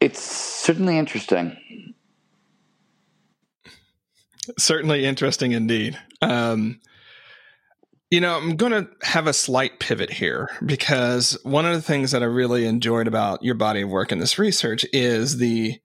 it's 0.00 0.20
certainly 0.20 0.98
interesting. 0.98 1.94
Certainly 4.58 5.04
interesting 5.04 5.52
indeed. 5.52 5.98
Um, 6.22 6.80
you 8.10 8.20
know, 8.20 8.36
I'm 8.36 8.56
going 8.56 8.72
to 8.72 8.88
have 9.02 9.26
a 9.26 9.32
slight 9.32 9.80
pivot 9.80 10.10
here 10.10 10.48
because 10.64 11.36
one 11.42 11.66
of 11.66 11.72
the 11.72 11.82
things 11.82 12.12
that 12.12 12.22
I 12.22 12.26
really 12.26 12.66
enjoyed 12.66 13.08
about 13.08 13.42
your 13.42 13.56
body 13.56 13.82
of 13.82 13.88
work 13.88 14.12
in 14.12 14.18
this 14.18 14.38
research 14.38 14.86
is 14.92 15.38
the 15.38 15.80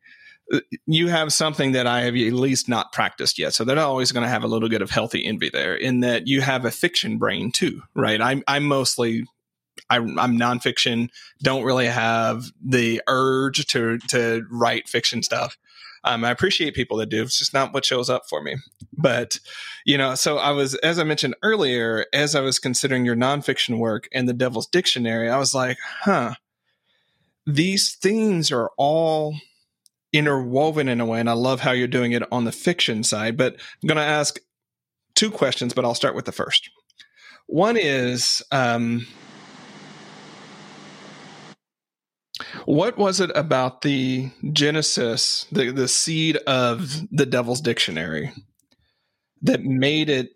uh, 0.54 0.60
you 0.86 1.08
have 1.08 1.34
something 1.34 1.72
that 1.72 1.88
I 1.88 2.02
have 2.02 2.16
at 2.16 2.34
least 2.34 2.70
not 2.70 2.92
practiced 2.92 3.40
yet. 3.40 3.54
So 3.54 3.64
they're 3.64 3.80
always 3.80 4.12
going 4.12 4.24
to 4.24 4.30
have 4.30 4.44
a 4.44 4.48
little 4.48 4.70
bit 4.70 4.82
of 4.82 4.92
healthy 4.92 5.26
envy 5.26 5.50
there 5.50 5.76
in 5.76 6.02
that 6.02 6.28
you 6.28 6.42
have 6.42 6.66
a 6.66 6.72
fiction 6.72 7.18
brain 7.18 7.52
too, 7.52 7.82
right? 7.96 8.22
I'm, 8.22 8.44
I'm 8.48 8.66
mostly, 8.66 9.26
I'm, 9.90 10.20
I'm 10.20 10.38
nonfiction, 10.38 11.10
don't 11.42 11.64
really 11.64 11.88
have 11.88 12.46
the 12.64 13.02
urge 13.08 13.66
to, 13.68 13.98
to 14.10 14.44
write 14.52 14.88
fiction 14.88 15.24
stuff. 15.24 15.58
Um, 16.04 16.26
I 16.26 16.32
appreciate 16.32 16.74
people 16.74 16.98
that 16.98 17.10
do. 17.10 17.22
It's 17.22 17.38
just 17.38 17.54
not 17.54 17.74
what 17.74 17.86
shows 17.86 18.10
up 18.10 18.24
for 18.28 18.42
me. 18.42 18.56
But, 18.98 19.38
you 19.86 19.98
know, 19.98 20.16
so 20.16 20.38
I 20.38 20.52
was, 20.52 20.76
as 20.76 21.00
I 21.00 21.04
mentioned 21.04 21.36
earlier, 21.44 22.06
as 22.14 22.36
I 22.36 22.42
was 22.42 22.60
considering 22.60 23.06
your 23.06 23.16
nonfiction 23.16 23.78
work 23.78 24.08
and 24.14 24.28
the 24.28 24.34
Devil's 24.34 24.68
Dictionary, 24.68 25.30
I 25.30 25.38
was 25.38 25.54
like, 25.54 25.78
huh, 26.02 26.36
these 27.46 27.96
themes 27.96 28.52
are 28.52 28.72
all 28.78 29.36
interwoven 30.14 30.90
in 30.90 31.00
a 31.00 31.06
way. 31.06 31.20
And 31.20 31.30
I 31.30 31.34
love 31.34 31.62
how 31.62 31.72
you're 31.72 31.88
doing 31.88 32.12
it 32.12 32.24
on 32.32 32.46
the 32.46 32.52
fiction 32.52 33.04
side. 33.04 33.38
But 33.38 33.54
I'm 33.54 33.88
going 33.88 33.98
to 33.98 34.04
ask 34.04 34.40
two 35.16 35.32
questions, 35.32 35.74
but 35.74 35.86
I'll 35.86 35.96
start 35.96 36.16
with 36.16 36.26
the 36.26 36.32
first. 36.32 36.70
One 37.48 37.78
is, 37.78 38.42
um, 38.52 39.06
What 42.66 42.98
was 42.98 43.20
it 43.20 43.32
about 43.36 43.82
the 43.82 44.30
genesis, 44.52 45.46
the, 45.52 45.72
the 45.72 45.88
seed 45.88 46.38
of 46.48 47.02
the 47.12 47.26
Devil's 47.26 47.62
Dictionary, 47.62 48.32
that 49.42 49.64
made 49.64 50.10
it 50.10 50.36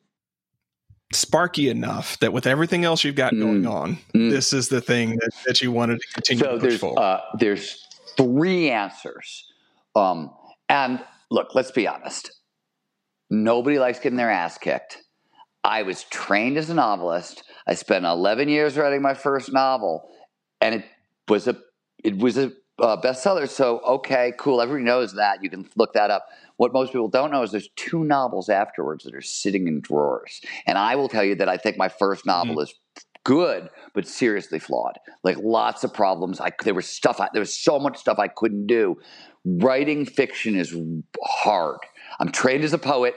sparky 1.14 1.70
enough 1.70 2.20
that 2.20 2.34
with 2.34 2.48
everything 2.48 2.84
else 2.84 3.04
you've 3.04 3.16
got 3.16 3.34
mm. 3.34 3.42
going 3.42 3.66
on, 3.68 3.98
mm. 4.14 4.30
this 4.30 4.54
is 4.54 4.70
the 4.70 4.82
thing 4.82 5.12
that, 5.12 5.32
that 5.46 5.62
you 5.62 5.72
wanted 5.72 6.00
to 6.02 6.08
continue 6.14 6.44
so 6.44 6.52
to 6.52 6.58
push 6.58 6.70
there's, 6.70 6.80
forward? 6.80 7.00
Uh, 7.00 7.22
there's 7.40 7.88
three 8.18 8.70
answers. 8.70 9.52
Um, 9.96 10.34
and 10.70 11.04
look, 11.30 11.56
let's 11.56 11.72
be 11.72 11.88
honest. 11.88 12.32
Nobody 13.30 13.80
likes 13.80 14.00
getting 14.00 14.18
their 14.18 14.32
ass 14.32 14.58
kicked. 14.58 15.02
I 15.64 15.82
was 15.82 16.04
trained 16.06 16.58
as 16.58 16.70
a 16.70 16.76
novelist. 16.76 17.44
I 17.68 17.74
spent 17.74 18.06
11 18.06 18.50
years 18.50 18.78
writing 18.78 19.02
my 19.02 19.16
first 19.16 19.52
novel, 19.52 20.08
and 20.62 20.76
it 20.76 20.86
was 21.28 21.48
a 21.48 21.58
it 22.04 22.18
was 22.18 22.38
a 22.38 22.52
uh, 22.80 22.98
bestseller. 23.02 23.48
So 23.50 23.80
okay, 23.80 24.34
cool. 24.38 24.62
Everybody 24.62 24.86
knows 24.86 25.14
that. 25.14 25.44
You 25.44 25.50
can 25.50 25.68
look 25.76 25.94
that 25.94 26.12
up. 26.12 26.28
What 26.58 26.74
most 26.74 26.92
people 26.92 27.10
don't 27.10 27.32
know 27.32 27.44
is 27.44 27.52
there's 27.52 27.70
two 27.76 28.04
novels 28.04 28.50
afterwards 28.50 29.04
that 29.04 29.14
are 29.16 29.22
sitting 29.22 29.68
in 29.68 29.82
drawers. 29.82 30.42
And 30.66 30.78
I 30.78 30.96
will 30.96 31.10
tell 31.10 31.24
you 31.24 31.36
that 31.36 31.50
I 31.50 31.58
think 31.58 31.78
my 31.78 31.90
first 31.90 32.26
novel 32.26 32.56
mm-hmm. 32.56 32.64
is 32.64 32.74
good, 33.24 33.70
but 33.94 34.08
seriously 34.08 34.60
flawed. 34.60 34.98
Like 35.24 35.38
lots 35.38 35.84
of 35.84 35.94
problems. 35.94 36.40
I 36.40 36.52
there 36.64 36.74
was 36.74 36.88
stuff. 36.88 37.20
I, 37.20 37.30
there 37.34 37.42
was 37.42 37.54
so 37.54 37.80
much 37.80 37.98
stuff 37.98 38.20
I 38.20 38.30
couldn't 38.30 38.68
do. 38.68 38.98
Writing 39.44 40.06
fiction 40.06 40.56
is 40.56 40.76
hard. 41.24 41.80
I'm 42.20 42.32
trained 42.32 42.64
as 42.64 42.74
a 42.74 42.78
poet 42.78 43.16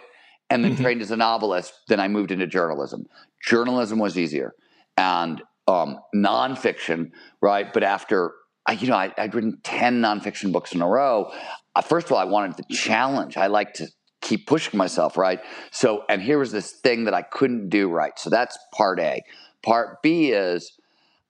and 0.50 0.64
then 0.64 0.72
mm-hmm. 0.72 0.82
trained 0.82 1.02
as 1.02 1.10
a 1.10 1.16
novelist. 1.16 1.72
Then 1.88 2.00
I 2.00 2.08
moved 2.08 2.32
into 2.32 2.46
journalism. 2.46 3.06
Journalism 3.46 3.98
was 3.98 4.18
easier 4.18 4.54
and 4.96 5.42
um, 5.68 5.98
nonfiction, 6.14 7.10
right? 7.40 7.72
But 7.72 7.84
after 7.84 8.32
I, 8.68 8.72
you 8.72 8.87
know, 8.87 8.96
I, 8.96 9.12
would 9.18 9.35
written 9.35 9.59
10 9.64 10.02
nonfiction 10.02 10.52
books 10.52 10.74
in 10.74 10.83
a 10.83 10.87
row. 10.87 11.33
Uh, 11.74 11.81
first 11.81 12.07
of 12.07 12.12
all, 12.12 12.18
I 12.18 12.24
wanted 12.24 12.59
the 12.59 12.74
challenge. 12.74 13.38
I 13.38 13.46
like 13.46 13.72
to 13.74 13.88
keep 14.20 14.46
pushing 14.46 14.76
myself, 14.76 15.16
right? 15.16 15.40
So, 15.70 16.04
and 16.11 16.20
here 16.20 16.38
was 16.38 16.52
this 16.52 16.72
thing 16.72 17.04
that 17.04 17.14
I 17.14 17.22
couldn't 17.22 17.70
do 17.70 17.88
right. 17.88 18.16
So 18.18 18.28
that's 18.28 18.59
part 18.74 19.00
A. 19.00 19.22
Part 19.64 20.02
B 20.02 20.33
is 20.33 20.72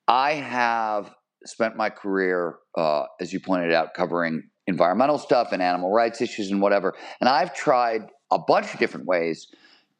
I 0.08 0.32
have 0.32 1.14
spent 1.44 1.76
my 1.76 1.90
career, 1.90 2.56
uh, 2.76 3.04
as 3.20 3.32
you 3.32 3.38
pointed 3.38 3.72
out, 3.72 3.94
covering 3.94 4.42
environmental 4.66 5.16
stuff 5.16 5.52
and 5.52 5.62
animal 5.62 5.92
rights 5.92 6.20
issues 6.20 6.50
and 6.50 6.60
whatever. 6.60 6.94
And 7.20 7.28
I've 7.28 7.54
tried 7.54 8.08
a 8.32 8.38
bunch 8.38 8.74
of 8.74 8.80
different 8.80 9.06
ways 9.06 9.46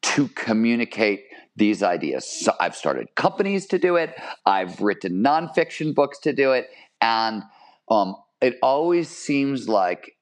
to 0.01 0.27
communicate 0.29 1.23
these 1.55 1.83
ideas. 1.83 2.25
So 2.29 2.53
I've 2.59 2.75
started 2.75 3.07
companies 3.15 3.65
to 3.67 3.79
do 3.79 3.95
it. 3.95 4.13
I've 4.45 4.79
written 4.81 5.23
nonfiction 5.23 5.95
books 5.95 6.19
to 6.19 6.33
do 6.33 6.51
it. 6.53 6.69
And 7.01 7.43
um, 7.89 8.15
it 8.41 8.57
always 8.61 9.09
seems 9.09 9.67
like 9.67 10.15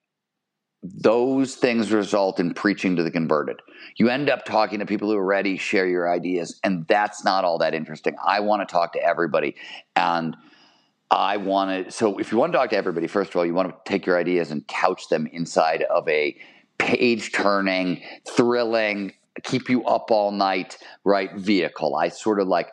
those 0.83 1.55
things 1.55 1.91
result 1.91 2.39
in 2.39 2.53
preaching 2.53 2.95
to 2.95 3.03
the 3.03 3.11
converted. 3.11 3.57
You 3.97 4.09
end 4.09 4.29
up 4.29 4.45
talking 4.45 4.79
to 4.79 4.85
people 4.85 5.09
who 5.09 5.15
already 5.15 5.57
share 5.57 5.87
your 5.87 6.11
ideas, 6.11 6.59
and 6.63 6.85
that's 6.87 7.25
not 7.25 7.43
all 7.43 7.57
that 7.59 7.73
interesting. 7.73 8.15
I 8.25 8.39
want 8.41 8.67
to 8.67 8.71
talk 8.71 8.93
to 8.93 9.03
everybody. 9.03 9.55
And 9.95 10.37
I 11.09 11.37
want 11.37 11.87
to, 11.87 11.91
so 11.91 12.19
if 12.19 12.31
you 12.31 12.37
want 12.37 12.53
to 12.53 12.57
talk 12.57 12.69
to 12.71 12.77
everybody, 12.77 13.07
first 13.07 13.31
of 13.31 13.37
all, 13.37 13.45
you 13.45 13.53
want 13.53 13.69
to 13.69 13.91
take 13.91 14.05
your 14.05 14.17
ideas 14.17 14.51
and 14.51 14.67
couch 14.67 15.09
them 15.09 15.27
inside 15.27 15.83
of 15.83 16.07
a 16.07 16.37
page 16.77 17.31
turning, 17.31 18.01
thrilling, 18.27 19.13
keep 19.43 19.69
you 19.69 19.83
up 19.85 20.11
all 20.11 20.31
night, 20.31 20.77
right? 21.03 21.33
Vehicle. 21.35 21.95
I 21.95 22.09
sort 22.09 22.39
of 22.39 22.47
like, 22.47 22.69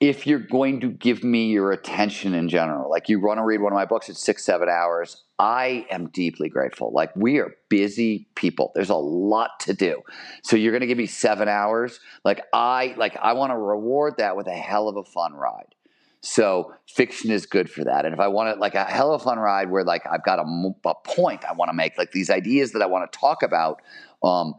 if 0.00 0.26
you're 0.26 0.38
going 0.38 0.80
to 0.80 0.88
give 0.88 1.22
me 1.22 1.50
your 1.50 1.72
attention 1.72 2.32
in 2.32 2.48
general, 2.48 2.88
like 2.88 3.10
you 3.10 3.20
want 3.20 3.36
to 3.38 3.44
read 3.44 3.60
one 3.60 3.70
of 3.70 3.76
my 3.76 3.84
books, 3.84 4.08
it's 4.08 4.18
six, 4.18 4.42
seven 4.42 4.66
hours. 4.68 5.24
I 5.38 5.86
am 5.90 6.08
deeply 6.08 6.48
grateful. 6.48 6.90
Like 6.90 7.14
we 7.14 7.38
are 7.38 7.54
busy 7.68 8.26
people. 8.34 8.72
There's 8.74 8.88
a 8.88 8.94
lot 8.94 9.60
to 9.60 9.74
do. 9.74 10.00
So 10.42 10.56
you're 10.56 10.72
going 10.72 10.80
to 10.80 10.86
give 10.86 10.96
me 10.96 11.06
seven 11.06 11.48
hours. 11.48 12.00
Like 12.24 12.42
I, 12.52 12.94
like 12.96 13.16
I 13.20 13.34
want 13.34 13.52
to 13.52 13.58
reward 13.58 14.14
that 14.16 14.36
with 14.36 14.46
a 14.46 14.56
hell 14.56 14.88
of 14.88 14.96
a 14.96 15.04
fun 15.04 15.34
ride. 15.34 15.74
So 16.22 16.74
fiction 16.86 17.30
is 17.30 17.44
good 17.44 17.70
for 17.70 17.84
that. 17.84 18.06
And 18.06 18.14
if 18.14 18.20
I 18.20 18.28
want 18.28 18.48
it 18.50 18.58
like 18.58 18.74
a 18.74 18.84
hell 18.84 19.12
of 19.12 19.20
a 19.20 19.24
fun 19.24 19.38
ride 19.38 19.70
where 19.70 19.84
like 19.84 20.06
I've 20.10 20.24
got 20.24 20.38
a, 20.38 20.70
a 20.86 20.94
point 21.04 21.44
I 21.44 21.52
want 21.52 21.68
to 21.68 21.74
make, 21.74 21.98
like 21.98 22.12
these 22.12 22.30
ideas 22.30 22.72
that 22.72 22.80
I 22.80 22.86
want 22.86 23.10
to 23.10 23.18
talk 23.18 23.42
about, 23.42 23.82
um, 24.22 24.54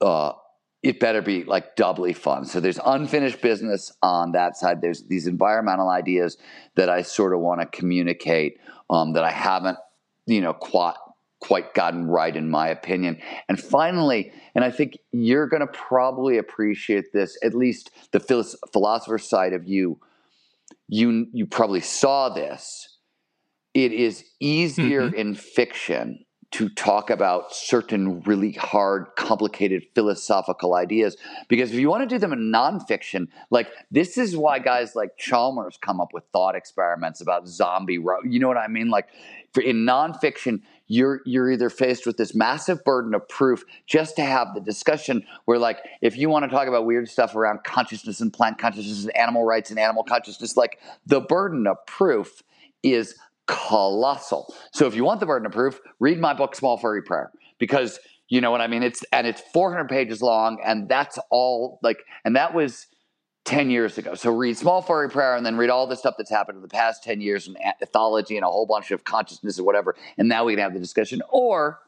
uh, 0.00 0.32
it 0.88 1.00
better 1.00 1.20
be 1.20 1.42
like 1.42 1.74
doubly 1.74 2.12
fun. 2.12 2.44
So 2.44 2.60
there's 2.60 2.78
unfinished 2.84 3.40
business 3.40 3.92
on 4.02 4.32
that 4.32 4.56
side. 4.56 4.80
There's 4.80 5.02
these 5.04 5.26
environmental 5.26 5.88
ideas 5.88 6.36
that 6.76 6.88
I 6.88 7.02
sort 7.02 7.34
of 7.34 7.40
want 7.40 7.60
to 7.60 7.66
communicate 7.66 8.58
um, 8.88 9.14
that 9.14 9.24
I 9.24 9.32
haven't, 9.32 9.78
you 10.26 10.40
know, 10.40 10.52
quite 10.52 10.94
quite 11.40 11.74
gotten 11.74 12.06
right 12.06 12.34
in 12.34 12.48
my 12.48 12.68
opinion. 12.68 13.20
And 13.48 13.60
finally, 13.60 14.32
and 14.54 14.64
I 14.64 14.70
think 14.70 14.96
you're 15.12 15.48
going 15.48 15.60
to 15.60 15.66
probably 15.66 16.38
appreciate 16.38 17.12
this, 17.12 17.36
at 17.42 17.54
least 17.54 17.90
the 18.12 18.20
philosopher 18.72 19.18
side 19.18 19.52
of 19.52 19.66
you. 19.66 19.98
You 20.88 21.26
you 21.32 21.46
probably 21.46 21.80
saw 21.80 22.28
this. 22.28 22.96
It 23.74 23.92
is 23.92 24.24
easier 24.40 25.02
mm-hmm. 25.02 25.14
in 25.14 25.34
fiction 25.34 26.25
to 26.52 26.68
talk 26.70 27.10
about 27.10 27.52
certain 27.54 28.20
really 28.22 28.52
hard, 28.52 29.06
complicated 29.16 29.86
philosophical 29.94 30.74
ideas. 30.74 31.16
Because 31.48 31.72
if 31.72 31.78
you 31.78 31.88
want 31.88 32.08
to 32.08 32.14
do 32.14 32.18
them 32.18 32.32
in 32.32 32.52
nonfiction, 32.52 33.28
like 33.50 33.68
this 33.90 34.16
is 34.16 34.36
why 34.36 34.58
guys 34.58 34.94
like 34.94 35.16
Chalmers 35.16 35.78
come 35.80 36.00
up 36.00 36.12
with 36.12 36.24
thought 36.32 36.54
experiments 36.54 37.20
about 37.20 37.48
zombie. 37.48 37.98
Ro- 37.98 38.22
You 38.24 38.38
know 38.40 38.48
what 38.48 38.56
I 38.56 38.68
mean? 38.68 38.90
Like 38.90 39.08
for, 39.52 39.62
in 39.62 39.84
nonfiction, 39.84 40.60
you're 40.86 41.20
you're 41.26 41.50
either 41.50 41.68
faced 41.68 42.06
with 42.06 42.16
this 42.16 42.34
massive 42.34 42.84
burden 42.84 43.14
of 43.14 43.28
proof 43.28 43.64
just 43.86 44.16
to 44.16 44.22
have 44.22 44.54
the 44.54 44.60
discussion 44.60 45.24
where 45.46 45.58
like 45.58 45.78
if 46.00 46.16
you 46.16 46.28
want 46.28 46.44
to 46.44 46.48
talk 46.48 46.68
about 46.68 46.86
weird 46.86 47.08
stuff 47.08 47.34
around 47.34 47.64
consciousness 47.64 48.20
and 48.20 48.32
plant 48.32 48.58
consciousness 48.58 49.02
and 49.02 49.16
animal 49.16 49.44
rights 49.44 49.70
and 49.70 49.78
animal 49.80 50.04
consciousness 50.04 50.56
like 50.56 50.78
the 51.04 51.20
burden 51.20 51.66
of 51.66 51.76
proof 51.86 52.42
is 52.84 53.16
colossal. 53.46 54.52
So 54.72 54.86
if 54.86 54.94
you 54.94 55.04
want 55.04 55.20
the 55.20 55.26
burden 55.26 55.46
of 55.46 55.52
proof, 55.52 55.80
read 56.00 56.18
my 56.18 56.34
book, 56.34 56.54
Small 56.54 56.76
Furry 56.76 57.02
Prayer, 57.02 57.30
because 57.58 57.98
you 58.28 58.40
know 58.40 58.50
what 58.50 58.60
I 58.60 58.66
mean. 58.66 58.82
It's 58.82 59.04
and 59.12 59.26
it's 59.26 59.40
400 59.52 59.88
pages 59.88 60.20
long, 60.20 60.58
and 60.64 60.88
that's 60.88 61.18
all 61.30 61.78
like, 61.82 61.98
and 62.24 62.36
that 62.36 62.54
was 62.54 62.86
10 63.44 63.70
years 63.70 63.96
ago. 63.98 64.14
So 64.14 64.32
read 64.32 64.56
Small 64.56 64.82
Furry 64.82 65.08
Prayer, 65.08 65.36
and 65.36 65.46
then 65.46 65.56
read 65.56 65.70
all 65.70 65.86
the 65.86 65.96
stuff 65.96 66.14
that's 66.18 66.30
happened 66.30 66.56
in 66.56 66.62
the 66.62 66.68
past 66.68 67.04
10 67.04 67.20
years 67.20 67.46
and 67.46 67.56
ethology 67.82 68.34
and 68.34 68.44
a 68.44 68.48
whole 68.48 68.66
bunch 68.66 68.90
of 68.90 69.04
consciousness 69.04 69.58
or 69.58 69.64
whatever, 69.64 69.94
and 70.18 70.28
now 70.28 70.44
we 70.44 70.54
can 70.54 70.62
have 70.62 70.74
the 70.74 70.80
discussion. 70.80 71.22
Or 71.28 71.78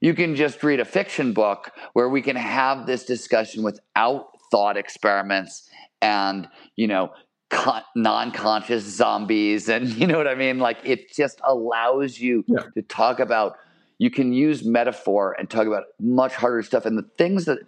you 0.00 0.14
can 0.14 0.34
just 0.34 0.62
read 0.62 0.80
a 0.80 0.84
fiction 0.84 1.32
book 1.32 1.70
where 1.92 2.08
we 2.08 2.22
can 2.22 2.36
have 2.36 2.86
this 2.86 3.04
discussion 3.04 3.62
without 3.62 4.28
thought 4.50 4.76
experiments 4.76 5.68
and 6.02 6.48
you 6.76 6.86
know 6.86 7.10
con- 7.50 7.82
non-conscious 7.94 8.82
zombies 8.84 9.68
and 9.68 9.88
you 9.94 10.06
know 10.06 10.16
what 10.16 10.28
i 10.28 10.34
mean 10.34 10.58
like 10.58 10.78
it 10.84 11.12
just 11.12 11.40
allows 11.44 12.18
you 12.18 12.44
yeah. 12.46 12.62
to 12.74 12.82
talk 12.82 13.20
about 13.20 13.56
you 13.98 14.10
can 14.10 14.32
use 14.32 14.64
metaphor 14.64 15.34
and 15.38 15.48
talk 15.48 15.66
about 15.66 15.84
much 16.00 16.34
harder 16.34 16.62
stuff 16.62 16.84
and 16.84 16.98
the 16.98 17.08
things 17.16 17.44
that 17.46 17.58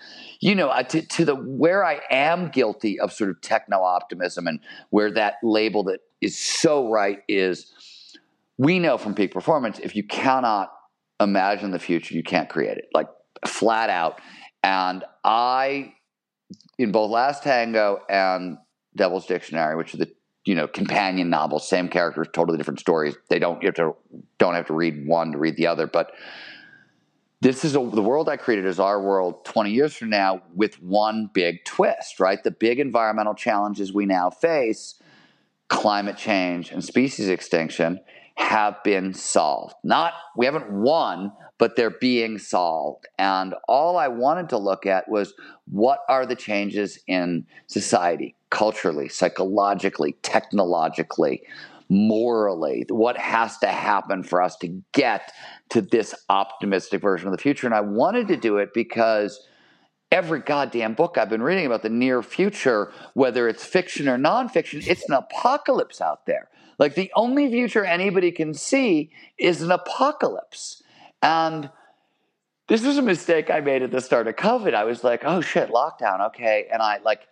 you 0.40 0.54
know 0.54 0.72
to, 0.88 1.00
to 1.02 1.24
the 1.24 1.34
where 1.34 1.84
i 1.84 2.00
am 2.10 2.48
guilty 2.48 2.98
of 2.98 3.12
sort 3.12 3.30
of 3.30 3.40
techno 3.40 3.80
optimism 3.80 4.46
and 4.46 4.60
where 4.90 5.10
that 5.10 5.34
label 5.42 5.84
that 5.84 6.00
is 6.20 6.36
so 6.36 6.90
right 6.90 7.20
is 7.28 7.72
we 8.56 8.78
know 8.78 8.98
from 8.98 9.14
peak 9.14 9.32
performance 9.32 9.78
if 9.78 9.94
you 9.94 10.02
cannot 10.02 10.72
imagine 11.20 11.70
the 11.70 11.78
future 11.78 12.14
you 12.14 12.22
can't 12.22 12.48
create 12.48 12.78
it 12.78 12.88
like 12.92 13.08
flat 13.46 13.90
out 13.90 14.20
and 14.64 15.04
i 15.24 15.92
in 16.78 16.90
both 16.90 17.10
last 17.10 17.42
tango 17.42 18.00
and 18.08 18.58
Devil's 18.98 19.26
Dictionary, 19.26 19.76
which 19.76 19.94
are 19.94 19.98
the 19.98 20.12
you 20.44 20.54
know 20.54 20.68
companion 20.68 21.30
novels, 21.30 21.68
same 21.68 21.88
characters, 21.88 22.28
totally 22.32 22.58
different 22.58 22.80
stories. 22.80 23.16
They 23.30 23.38
don't 23.38 23.62
you 23.62 23.68
have 23.68 23.76
to 23.76 23.96
don't 24.38 24.54
have 24.54 24.66
to 24.66 24.74
read 24.74 25.06
one 25.06 25.32
to 25.32 25.38
read 25.38 25.56
the 25.56 25.66
other, 25.66 25.86
but 25.86 26.12
this 27.40 27.64
is 27.64 27.76
a, 27.76 27.78
the 27.78 28.02
world 28.02 28.28
I 28.28 28.36
created 28.36 28.66
is 28.66 28.80
our 28.80 29.00
world 29.00 29.44
20 29.44 29.70
years 29.70 29.94
from 29.94 30.10
now 30.10 30.42
with 30.54 30.82
one 30.82 31.30
big 31.32 31.64
twist, 31.64 32.18
right? 32.18 32.42
The 32.42 32.50
big 32.50 32.80
environmental 32.80 33.34
challenges 33.34 33.92
we 33.92 34.06
now 34.06 34.28
face, 34.28 35.00
climate 35.68 36.16
change 36.16 36.72
and 36.72 36.84
species 36.84 37.28
extinction, 37.28 38.00
have 38.34 38.82
been 38.82 39.14
solved. 39.14 39.74
Not, 39.84 40.14
we 40.36 40.46
haven't 40.46 40.70
won, 40.70 41.32
but 41.58 41.76
they're 41.76 41.90
being 41.90 42.38
solved. 42.38 43.06
And 43.18 43.54
all 43.66 43.96
I 43.96 44.08
wanted 44.08 44.48
to 44.50 44.58
look 44.58 44.86
at 44.86 45.08
was 45.08 45.34
what 45.66 46.00
are 46.08 46.26
the 46.26 46.36
changes 46.36 46.98
in 47.06 47.46
society, 47.66 48.34
culturally, 48.50 49.08
psychologically, 49.08 50.16
technologically, 50.22 51.42
morally? 51.88 52.86
What 52.88 53.16
has 53.16 53.58
to 53.58 53.68
happen 53.68 54.22
for 54.22 54.42
us 54.42 54.56
to 54.58 54.82
get 54.92 55.32
to 55.70 55.80
this 55.80 56.14
optimistic 56.28 57.00
version 57.00 57.28
of 57.28 57.32
the 57.32 57.42
future? 57.42 57.66
And 57.66 57.74
I 57.74 57.80
wanted 57.80 58.28
to 58.28 58.36
do 58.36 58.58
it 58.58 58.74
because 58.74 59.46
every 60.10 60.40
goddamn 60.40 60.94
book 60.94 61.18
I've 61.18 61.28
been 61.28 61.42
reading 61.42 61.66
about 61.66 61.82
the 61.82 61.90
near 61.90 62.22
future, 62.22 62.92
whether 63.14 63.48
it's 63.48 63.64
fiction 63.64 64.08
or 64.08 64.18
nonfiction, 64.18 64.86
it's 64.86 65.08
an 65.08 65.14
apocalypse 65.14 66.00
out 66.00 66.26
there. 66.26 66.48
Like 66.78 66.94
the 66.94 67.10
only 67.14 67.50
future 67.50 67.84
anybody 67.84 68.30
can 68.30 68.54
see 68.54 69.10
is 69.36 69.62
an 69.62 69.70
apocalypse. 69.70 70.82
And 71.22 71.70
this 72.68 72.84
was 72.84 72.98
a 72.98 73.02
mistake 73.02 73.50
I 73.50 73.60
made 73.60 73.82
at 73.82 73.90
the 73.90 74.00
start 74.00 74.28
of 74.28 74.36
COVID. 74.36 74.74
I 74.74 74.84
was 74.84 75.02
like, 75.02 75.22
oh 75.24 75.40
shit, 75.40 75.70
lockdown, 75.70 76.26
okay. 76.28 76.68
And 76.72 76.80
I 76.80 76.98
like 76.98 77.22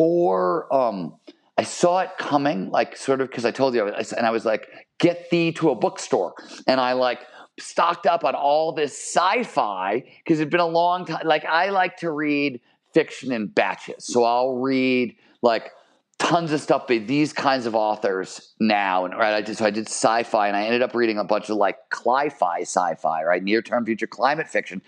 before 0.00 0.72
um 0.74 1.14
I 1.58 1.62
saw 1.62 2.00
it 2.00 2.12
coming, 2.18 2.70
like 2.70 2.96
sort 2.96 3.20
of 3.20 3.28
because 3.28 3.44
I 3.44 3.50
told 3.50 3.74
you, 3.74 3.86
and 3.86 4.26
I 4.26 4.30
was 4.30 4.46
like, 4.46 4.66
get 4.98 5.28
thee 5.28 5.52
to 5.52 5.68
a 5.68 5.74
bookstore. 5.74 6.32
And 6.66 6.80
I 6.80 6.94
like 6.94 7.18
stocked 7.58 8.06
up 8.06 8.24
on 8.24 8.34
all 8.34 8.72
this 8.72 8.92
sci-fi 8.92 10.02
because 10.24 10.40
it'd 10.40 10.50
been 10.50 10.60
a 10.60 10.66
long 10.66 11.04
time. 11.04 11.26
Like 11.26 11.44
I 11.44 11.68
like 11.68 11.98
to 11.98 12.10
read 12.10 12.62
fiction 12.94 13.30
in 13.30 13.48
batches. 13.48 14.06
So 14.06 14.24
I'll 14.24 14.54
read 14.54 15.16
like 15.42 15.70
tons 16.18 16.50
of 16.52 16.62
stuff 16.62 16.86
by 16.86 16.96
these 16.96 17.34
kinds 17.34 17.66
of 17.66 17.74
authors 17.74 18.54
now. 18.58 19.04
And 19.04 19.12
right, 19.12 19.34
I 19.34 19.42
did 19.42 19.58
so 19.58 19.66
I 19.66 19.70
did 19.70 19.86
sci-fi, 19.86 20.48
and 20.48 20.56
I 20.56 20.62
ended 20.62 20.80
up 20.80 20.94
reading 20.94 21.18
a 21.18 21.24
bunch 21.24 21.50
of 21.50 21.58
like 21.58 21.76
cli-fi 21.90 22.60
sci-fi, 22.62 23.22
right, 23.22 23.42
near-term 23.42 23.84
future 23.84 24.06
climate 24.06 24.48
fiction. 24.48 24.80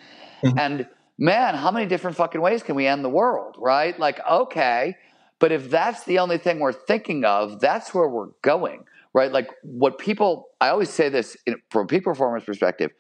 Mm-hmm. 0.43 0.59
And 0.59 0.89
man, 1.23 1.55
how 1.55 1.71
many 1.71 1.87
different 1.87 2.17
fucking 2.17 2.41
ways 2.41 2.65
can 2.65 2.75
we 2.75 2.85
end 2.85 3.05
the 3.05 3.09
world, 3.09 3.55
right? 3.57 3.97
Like, 3.97 4.19
okay, 4.29 4.97
but 5.39 5.53
if 5.53 5.71
that's 5.71 6.03
the 6.03 6.19
only 6.19 6.37
thing 6.37 6.59
we're 6.59 6.73
thinking 6.73 7.25
of, 7.25 7.61
that's 7.61 7.95
where 7.95 8.09
we're 8.09 8.31
going, 8.43 8.85
right? 9.15 9.31
Like, 9.31 9.49
what 9.63 9.99
people, 9.99 10.49
I 10.61 10.71
always 10.71 10.91
say 10.91 11.11
this 11.11 11.37
in, 11.47 11.63
from 11.71 11.85
a 11.85 11.87
peak 11.87 12.03
performance 12.03 12.45
perspective. 12.45 12.91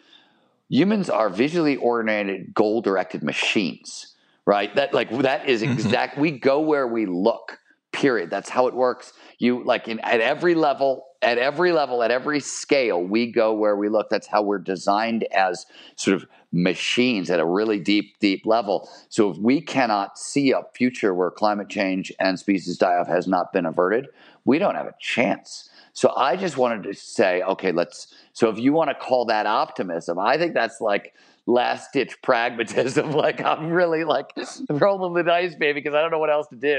Humans 0.68 1.10
are 1.10 1.28
visually 1.28 1.74
oriented, 1.74 2.54
goal-directed 2.54 3.24
machines, 3.24 4.14
right? 4.46 4.72
That 4.76 4.94
like 4.94 5.10
that 5.18 5.48
is 5.48 5.62
mm-hmm. 5.62 5.72
exact. 5.72 6.16
we 6.16 6.30
go 6.30 6.60
where 6.60 6.86
we 6.86 7.06
look 7.06 7.58
period 7.92 8.30
that's 8.30 8.48
how 8.48 8.68
it 8.68 8.74
works 8.74 9.12
you 9.38 9.64
like 9.64 9.88
in, 9.88 10.00
at 10.00 10.20
every 10.20 10.54
level 10.54 11.06
at 11.22 11.38
every 11.38 11.70
level 11.72 12.02
at 12.02 12.10
every 12.10 12.40
scale 12.40 13.00
we 13.02 13.30
go 13.30 13.52
where 13.52 13.76
we 13.76 13.88
look. 13.88 14.08
That's 14.10 14.26
how 14.26 14.42
we're 14.42 14.58
designed 14.58 15.24
as 15.32 15.66
sort 15.94 16.16
of 16.16 16.26
machines 16.52 17.30
at 17.30 17.40
a 17.40 17.46
really 17.46 17.78
deep 17.78 18.18
deep 18.18 18.44
level. 18.44 18.88
So 19.08 19.30
if 19.30 19.38
we 19.38 19.60
cannot 19.60 20.18
see 20.18 20.50
a 20.52 20.62
future 20.74 21.14
where 21.14 21.30
climate 21.30 21.68
change 21.68 22.12
and 22.18 22.38
species 22.38 22.76
die 22.76 22.96
off 22.96 23.06
has 23.08 23.26
not 23.26 23.52
been 23.52 23.66
averted 23.66 24.08
we 24.44 24.58
don't 24.58 24.74
have 24.74 24.86
a 24.86 24.94
chance. 24.98 25.70
So 25.94 26.14
i 26.16 26.36
just 26.36 26.56
wanted 26.56 26.84
to 26.84 26.94
say 26.94 27.42
okay 27.42 27.70
let's 27.70 28.14
so 28.32 28.48
if 28.48 28.58
you 28.58 28.72
want 28.72 28.88
to 28.88 28.94
call 28.94 29.26
that 29.26 29.44
optimism 29.44 30.18
i 30.18 30.38
think 30.38 30.54
that's 30.54 30.80
like 30.80 31.14
last 31.44 31.92
ditch 31.92 32.16
pragmatism. 32.22 33.12
Like 33.22 33.42
i'm 33.42 33.70
really 33.70 34.04
like 34.04 34.32
rolling 34.70 35.12
the 35.12 35.22
dice 35.22 35.54
baby 35.54 35.80
because 35.80 35.94
i 35.94 36.00
don't 36.00 36.10
know 36.10 36.18
what 36.18 36.30
else 36.30 36.48
to 36.48 36.56
do 36.56 36.78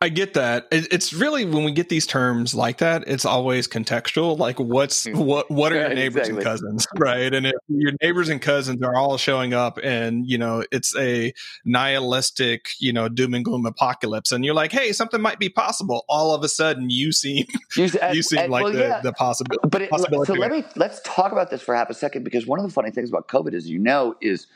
I 0.00 0.08
get 0.08 0.34
that. 0.34 0.66
It's 0.72 1.12
really 1.12 1.44
when 1.44 1.64
we 1.64 1.72
get 1.72 1.88
these 1.88 2.06
terms 2.06 2.54
like 2.54 2.78
that, 2.78 3.04
it's 3.06 3.24
always 3.24 3.68
contextual. 3.68 4.36
Like, 4.36 4.58
what's 4.58 5.06
mm. 5.06 5.14
what? 5.14 5.50
What 5.50 5.72
are 5.72 5.76
your 5.76 5.94
neighbors 5.94 6.28
exactly. 6.28 6.36
and 6.36 6.44
cousins, 6.44 6.86
right? 6.98 7.32
And 7.32 7.46
if 7.46 7.54
your 7.68 7.92
neighbors 8.02 8.28
and 8.28 8.42
cousins 8.42 8.82
are 8.82 8.96
all 8.96 9.16
showing 9.16 9.54
up, 9.54 9.78
and 9.82 10.26
you 10.26 10.38
know 10.38 10.64
it's 10.72 10.96
a 10.96 11.32
nihilistic, 11.64 12.70
you 12.80 12.92
know, 12.92 13.08
doom 13.08 13.34
and 13.34 13.44
gloom 13.44 13.64
apocalypse, 13.64 14.32
and 14.32 14.44
you're 14.44 14.54
like, 14.54 14.72
hey, 14.72 14.92
something 14.92 15.20
might 15.20 15.38
be 15.38 15.48
possible. 15.48 16.04
All 16.08 16.34
of 16.34 16.42
a 16.42 16.48
sudden, 16.48 16.90
you 16.90 17.12
seem 17.12 17.46
you, 17.76 17.88
you 18.12 18.22
seem 18.22 18.40
and, 18.40 18.52
like 18.52 18.64
well, 18.64 18.72
the, 18.72 18.78
yeah. 18.80 19.00
the 19.02 19.12
possibility. 19.12 19.68
But 19.68 19.82
it, 19.82 19.90
possibility 19.90 20.32
so 20.32 20.38
let 20.38 20.50
me 20.50 20.64
let's 20.74 21.00
talk 21.04 21.32
about 21.32 21.50
this 21.50 21.62
for 21.62 21.74
half 21.74 21.90
a 21.90 21.94
second 21.94 22.24
because 22.24 22.46
one 22.46 22.58
of 22.58 22.64
the 22.64 22.72
funny 22.72 22.90
things 22.90 23.08
about 23.08 23.28
COVID 23.28 23.54
is, 23.54 23.68
you 23.68 23.78
know, 23.78 24.16
is 24.20 24.46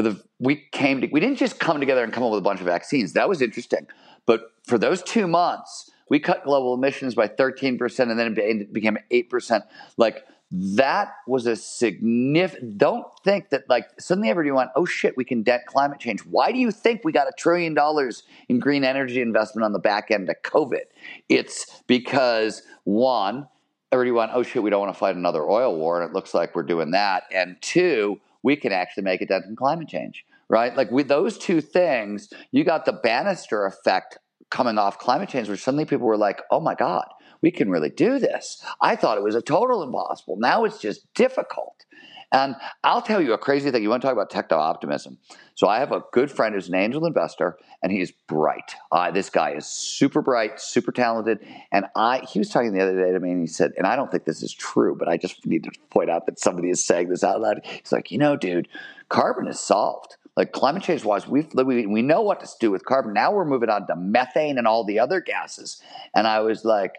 for 0.00 0.08
the 0.10 0.22
we 0.38 0.56
came 0.72 1.02
to, 1.02 1.08
we 1.08 1.20
didn't 1.20 1.36
just 1.36 1.58
come 1.58 1.78
together 1.78 2.02
and 2.02 2.12
come 2.12 2.22
up 2.22 2.30
with 2.30 2.38
a 2.38 2.42
bunch 2.42 2.60
of 2.60 2.66
vaccines. 2.66 3.12
That 3.12 3.28
was 3.28 3.42
interesting. 3.42 3.86
But 4.24 4.52
for 4.66 4.78
those 4.78 5.02
two 5.02 5.26
months, 5.26 5.90
we 6.08 6.18
cut 6.18 6.44
global 6.44 6.72
emissions 6.72 7.14
by 7.14 7.28
13% 7.28 8.10
and 8.10 8.18
then 8.18 8.34
it 8.38 8.72
became 8.72 8.96
8%. 9.10 9.62
Like 9.98 10.24
that 10.50 11.12
was 11.26 11.46
a 11.46 11.54
significant, 11.54 12.78
don't 12.78 13.06
think 13.22 13.50
that 13.50 13.68
like 13.68 13.88
suddenly 14.00 14.30
everybody 14.30 14.52
went, 14.52 14.70
oh 14.74 14.86
shit, 14.86 15.16
we 15.18 15.24
can 15.24 15.42
dent 15.42 15.66
climate 15.66 16.00
change. 16.00 16.20
Why 16.22 16.50
do 16.50 16.58
you 16.58 16.70
think 16.70 17.02
we 17.04 17.12
got 17.12 17.28
a 17.28 17.32
trillion 17.36 17.74
dollars 17.74 18.22
in 18.48 18.58
green 18.58 18.84
energy 18.84 19.20
investment 19.20 19.66
on 19.66 19.72
the 19.72 19.78
back 19.78 20.10
end 20.10 20.30
of 20.30 20.36
COVID? 20.42 20.84
It's 21.28 21.82
because 21.86 22.62
one, 22.84 23.46
everybody 23.92 24.12
went, 24.12 24.30
oh 24.34 24.42
shit, 24.42 24.62
we 24.62 24.70
don't 24.70 24.80
want 24.80 24.94
to 24.94 24.98
fight 24.98 25.14
another 25.14 25.44
oil 25.44 25.76
war. 25.76 26.00
And 26.00 26.08
it 26.08 26.14
looks 26.14 26.32
like 26.32 26.54
we're 26.54 26.62
doing 26.62 26.92
that. 26.92 27.24
And 27.30 27.60
two, 27.60 28.18
we 28.42 28.56
can 28.56 28.72
actually 28.72 29.04
make 29.04 29.20
a 29.20 29.26
dent 29.26 29.46
in 29.46 29.56
climate 29.56 29.88
change, 29.88 30.24
right? 30.48 30.76
Like 30.76 30.90
with 30.90 31.08
those 31.08 31.38
two 31.38 31.60
things, 31.60 32.32
you 32.52 32.64
got 32.64 32.84
the 32.84 32.92
Bannister 32.92 33.66
effect 33.66 34.18
coming 34.50 34.78
off 34.78 34.98
climate 34.98 35.28
change, 35.28 35.48
where 35.48 35.56
suddenly 35.56 35.84
people 35.84 36.06
were 36.06 36.16
like, 36.16 36.42
oh 36.50 36.60
my 36.60 36.74
God, 36.74 37.06
we 37.42 37.50
can 37.50 37.70
really 37.70 37.90
do 37.90 38.18
this. 38.18 38.62
I 38.80 38.96
thought 38.96 39.16
it 39.16 39.24
was 39.24 39.34
a 39.34 39.42
total 39.42 39.82
impossible. 39.82 40.36
Now 40.38 40.64
it's 40.64 40.78
just 40.78 41.12
difficult. 41.14 41.84
And 42.32 42.54
I'll 42.84 43.02
tell 43.02 43.20
you 43.20 43.32
a 43.32 43.38
crazy 43.38 43.70
thing. 43.70 43.82
You 43.82 43.90
want 43.90 44.02
to 44.02 44.06
talk 44.06 44.12
about 44.12 44.30
techno 44.30 44.56
optimism. 44.58 45.18
So 45.54 45.66
I 45.66 45.80
have 45.80 45.92
a 45.92 46.02
good 46.12 46.30
friend 46.30 46.54
who's 46.54 46.68
an 46.68 46.74
angel 46.74 47.04
investor, 47.04 47.58
and 47.82 47.90
he's 47.90 48.12
bright. 48.28 48.76
Uh, 48.92 49.10
this 49.10 49.30
guy 49.30 49.52
is 49.54 49.66
super 49.66 50.22
bright, 50.22 50.60
super 50.60 50.92
talented. 50.92 51.40
And 51.72 51.86
I, 51.96 52.20
he 52.20 52.38
was 52.38 52.48
talking 52.48 52.72
the 52.72 52.82
other 52.82 53.04
day 53.04 53.12
to 53.12 53.20
me, 53.20 53.32
and 53.32 53.40
he 53.40 53.46
said, 53.46 53.72
and 53.76 53.86
I 53.86 53.96
don't 53.96 54.10
think 54.10 54.24
this 54.24 54.42
is 54.42 54.54
true, 54.54 54.96
but 54.96 55.08
I 55.08 55.16
just 55.16 55.44
need 55.44 55.64
to 55.64 55.70
point 55.90 56.08
out 56.08 56.26
that 56.26 56.38
somebody 56.38 56.70
is 56.70 56.84
saying 56.84 57.08
this 57.08 57.24
out 57.24 57.40
loud. 57.40 57.60
He's 57.64 57.92
like, 57.92 58.10
you 58.10 58.18
know, 58.18 58.36
dude, 58.36 58.68
carbon 59.08 59.48
is 59.48 59.58
solved. 59.58 60.16
Like 60.36 60.52
climate 60.52 60.84
change 60.84 61.04
wise, 61.04 61.26
we 61.26 61.42
we 61.52 62.02
know 62.02 62.22
what 62.22 62.40
to 62.40 62.48
do 62.60 62.70
with 62.70 62.84
carbon. 62.84 63.12
Now 63.12 63.32
we're 63.32 63.44
moving 63.44 63.68
on 63.68 63.86
to 63.88 63.96
methane 63.96 64.56
and 64.56 64.66
all 64.66 64.84
the 64.84 65.00
other 65.00 65.20
gases. 65.20 65.82
And 66.14 66.26
I 66.26 66.40
was 66.40 66.64
like, 66.64 66.94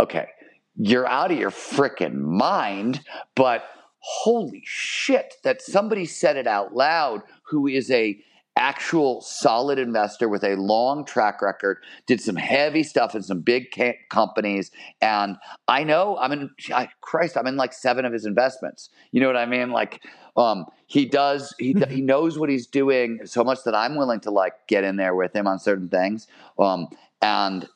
okay, 0.00 0.28
you're 0.76 1.06
out 1.06 1.30
of 1.30 1.38
your 1.38 1.50
freaking 1.50 2.14
mind, 2.14 3.00
but 3.36 3.64
holy 4.02 4.62
shit 4.64 5.34
that 5.44 5.62
somebody 5.62 6.04
said 6.04 6.36
it 6.36 6.46
out 6.46 6.74
loud 6.74 7.22
who 7.44 7.66
is 7.66 7.90
a 7.90 8.18
actual 8.56 9.22
solid 9.22 9.78
investor 9.78 10.28
with 10.28 10.44
a 10.44 10.56
long 10.56 11.04
track 11.06 11.40
record 11.40 11.78
did 12.06 12.20
some 12.20 12.36
heavy 12.36 12.82
stuff 12.82 13.14
in 13.14 13.22
some 13.22 13.40
big 13.40 13.68
companies 14.10 14.70
and 15.00 15.38
i 15.68 15.82
know 15.82 16.18
i'm 16.20 16.32
in 16.32 16.50
I, 16.70 16.88
christ 17.00 17.38
i'm 17.38 17.46
in 17.46 17.56
like 17.56 17.72
seven 17.72 18.04
of 18.04 18.12
his 18.12 18.26
investments. 18.26 18.90
You 19.10 19.20
know 19.20 19.26
what 19.26 19.36
i 19.36 19.46
mean? 19.46 19.70
Like 19.70 20.02
um, 20.36 20.66
he 20.86 21.06
does 21.06 21.54
he, 21.58 21.74
he 21.88 22.00
knows 22.02 22.38
what 22.38 22.50
he's 22.50 22.66
doing 22.66 23.20
so 23.24 23.42
much 23.42 23.64
that 23.64 23.74
i'm 23.74 23.96
willing 23.96 24.20
to 24.20 24.30
like 24.30 24.66
get 24.66 24.84
in 24.84 24.96
there 24.96 25.14
with 25.14 25.34
him 25.34 25.46
on 25.46 25.58
certain 25.58 25.88
things. 25.88 26.26
Um, 26.58 26.88
and 27.22 27.68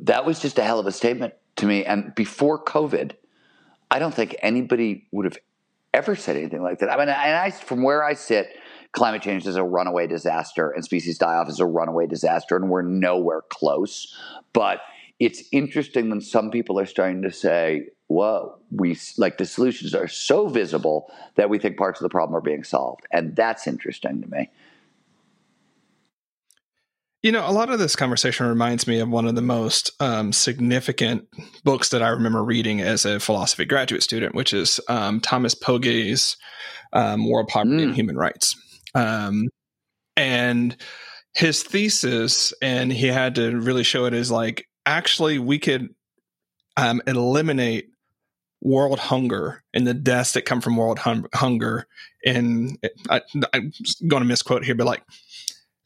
that 0.00 0.24
was 0.24 0.40
just 0.40 0.58
a 0.58 0.64
hell 0.64 0.80
of 0.80 0.86
a 0.86 0.92
statement 0.92 1.34
to 1.56 1.66
me. 1.66 1.84
And 1.84 2.14
before 2.16 2.62
covid 2.62 3.12
I 3.90 3.98
don't 3.98 4.14
think 4.14 4.36
anybody 4.40 5.06
would 5.12 5.24
have 5.24 5.38
ever 5.94 6.14
said 6.14 6.36
anything 6.36 6.62
like 6.62 6.78
that. 6.80 6.90
I 6.90 6.96
mean, 6.98 7.08
and 7.08 7.36
I, 7.36 7.50
from 7.50 7.82
where 7.82 8.04
I 8.04 8.14
sit, 8.14 8.48
climate 8.92 9.22
change 9.22 9.46
is 9.46 9.56
a 9.56 9.64
runaway 9.64 10.06
disaster 10.06 10.70
and 10.70 10.84
species 10.84 11.18
die 11.18 11.34
off 11.34 11.48
is 11.48 11.60
a 11.60 11.66
runaway 11.66 12.06
disaster, 12.06 12.56
and 12.56 12.70
we're 12.70 12.82
nowhere 12.82 13.42
close. 13.48 14.14
But 14.52 14.80
it's 15.18 15.42
interesting 15.52 16.10
when 16.10 16.20
some 16.20 16.50
people 16.50 16.78
are 16.78 16.86
starting 16.86 17.22
to 17.22 17.32
say, 17.32 17.88
whoa, 18.06 18.58
we 18.70 18.98
like 19.16 19.38
the 19.38 19.46
solutions 19.46 19.94
are 19.94 20.08
so 20.08 20.48
visible 20.48 21.10
that 21.36 21.50
we 21.50 21.58
think 21.58 21.76
parts 21.76 22.00
of 22.00 22.04
the 22.04 22.08
problem 22.08 22.36
are 22.36 22.40
being 22.40 22.64
solved. 22.64 23.06
And 23.12 23.34
that's 23.36 23.66
interesting 23.66 24.22
to 24.22 24.28
me. 24.28 24.50
You 27.20 27.32
know, 27.32 27.48
a 27.48 27.50
lot 27.50 27.70
of 27.70 27.80
this 27.80 27.96
conversation 27.96 28.46
reminds 28.46 28.86
me 28.86 29.00
of 29.00 29.08
one 29.08 29.26
of 29.26 29.34
the 29.34 29.42
most 29.42 29.90
um, 29.98 30.32
significant 30.32 31.26
books 31.64 31.88
that 31.88 32.00
I 32.00 32.10
remember 32.10 32.44
reading 32.44 32.80
as 32.80 33.04
a 33.04 33.18
philosophy 33.18 33.64
graduate 33.64 34.04
student, 34.04 34.36
which 34.36 34.52
is 34.52 34.78
um, 34.88 35.18
Thomas 35.18 35.56
Pogge's 35.56 36.36
um, 36.92 37.28
World 37.28 37.48
Poverty 37.48 37.78
mm. 37.78 37.82
and 37.82 37.94
Human 37.94 38.16
Rights. 38.16 38.54
Um, 38.94 39.48
and 40.16 40.76
his 41.34 41.64
thesis, 41.64 42.52
and 42.62 42.92
he 42.92 43.08
had 43.08 43.34
to 43.34 43.58
really 43.58 43.82
show 43.82 44.04
it, 44.04 44.14
is 44.14 44.30
like 44.30 44.68
actually 44.86 45.40
we 45.40 45.58
could 45.58 45.88
um, 46.76 47.02
eliminate 47.08 47.88
world 48.60 49.00
hunger 49.00 49.64
and 49.74 49.86
the 49.86 49.94
deaths 49.94 50.32
that 50.32 50.42
come 50.42 50.60
from 50.60 50.76
world 50.76 51.00
hum- 51.00 51.26
hunger. 51.34 51.88
And 52.24 52.78
I, 53.10 53.22
I'm 53.52 53.72
going 54.06 54.22
to 54.22 54.28
misquote 54.28 54.64
here, 54.64 54.76
but 54.76 54.86
like 54.86 55.02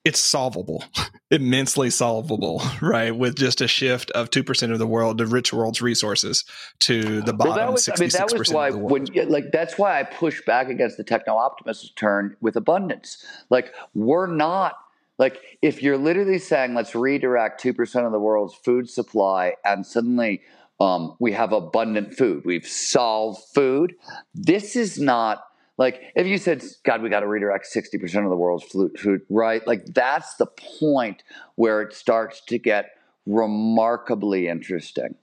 it's 0.05 0.21
solvable, 0.21 0.85
immensely 1.31 1.91
solvable, 1.91 2.63
right? 2.81 3.15
With 3.15 3.37
just 3.37 3.61
a 3.61 3.69
shift 3.69 4.11
of 4.13 4.31
two 4.31 4.43
percent 4.43 4.73
of 4.73 4.79
the 4.79 4.87
world, 4.87 5.19
the 5.19 5.27
rich 5.27 5.53
world's 5.53 5.81
resources, 5.81 6.45
to 6.81 7.21
the 7.23 7.33
bottom. 7.33 7.55
Well, 7.55 7.67
that 7.67 7.73
was, 7.73 7.89
I 7.89 7.95
mean, 7.99 8.11
that 8.11 8.37
was 8.37 8.51
why 8.51 8.71
when 8.71 9.07
like 9.29 9.53
that's 9.53 9.79
why 9.79 10.01
I 10.01 10.05
push 10.05 10.43
back 10.45 10.69
against 10.69 10.97
the 10.97 11.05
techno 11.05 11.37
optimist 11.37 11.97
turn 11.97 12.37
with 12.41 12.57
abundance. 12.57 13.25
Like 13.51 13.73
we're 13.95 14.27
not 14.27 14.75
like 15.19 15.41
if 15.63 15.83
you're 15.83 15.99
literally 15.99 16.39
saying 16.39 16.75
let's 16.75 16.95
redirect 16.95 17.61
two 17.61 17.75
percent 17.75 18.07
of 18.07 18.13
the 18.13 18.21
world's 18.21 18.55
food 18.55 18.91
supply, 18.91 19.55
and 19.65 19.87
suddenly 19.87 20.43
um, 20.81 21.17
we 21.21 21.33
have 21.33 21.53
abundant 21.53 22.15
food, 22.15 22.45
we've 22.45 22.67
solved 22.67 23.41
food. 23.55 23.95
This 24.35 24.75
is 24.75 24.99
not 24.99 25.45
like 25.79 26.03
if 26.15 26.27
you 26.27 26.39
said, 26.39 26.63
God, 26.85 27.03
we 27.03 27.09
got 27.09 27.21
to 27.21 27.27
redirect 27.27 27.67
60% 27.75 28.25
of 28.25 28.31
the 28.31 28.37
world's 28.37 28.65
food, 28.65 29.23
right? 29.29 29.67
Like 29.67 29.87
that's 29.87 30.35
the 30.37 30.47
point 30.47 31.23
where 31.55 31.83
it 31.83 31.95
starts 31.95 32.43
to 32.47 32.59
get 32.59 32.91
remarkably 33.27 34.49
interesting. 34.49 35.15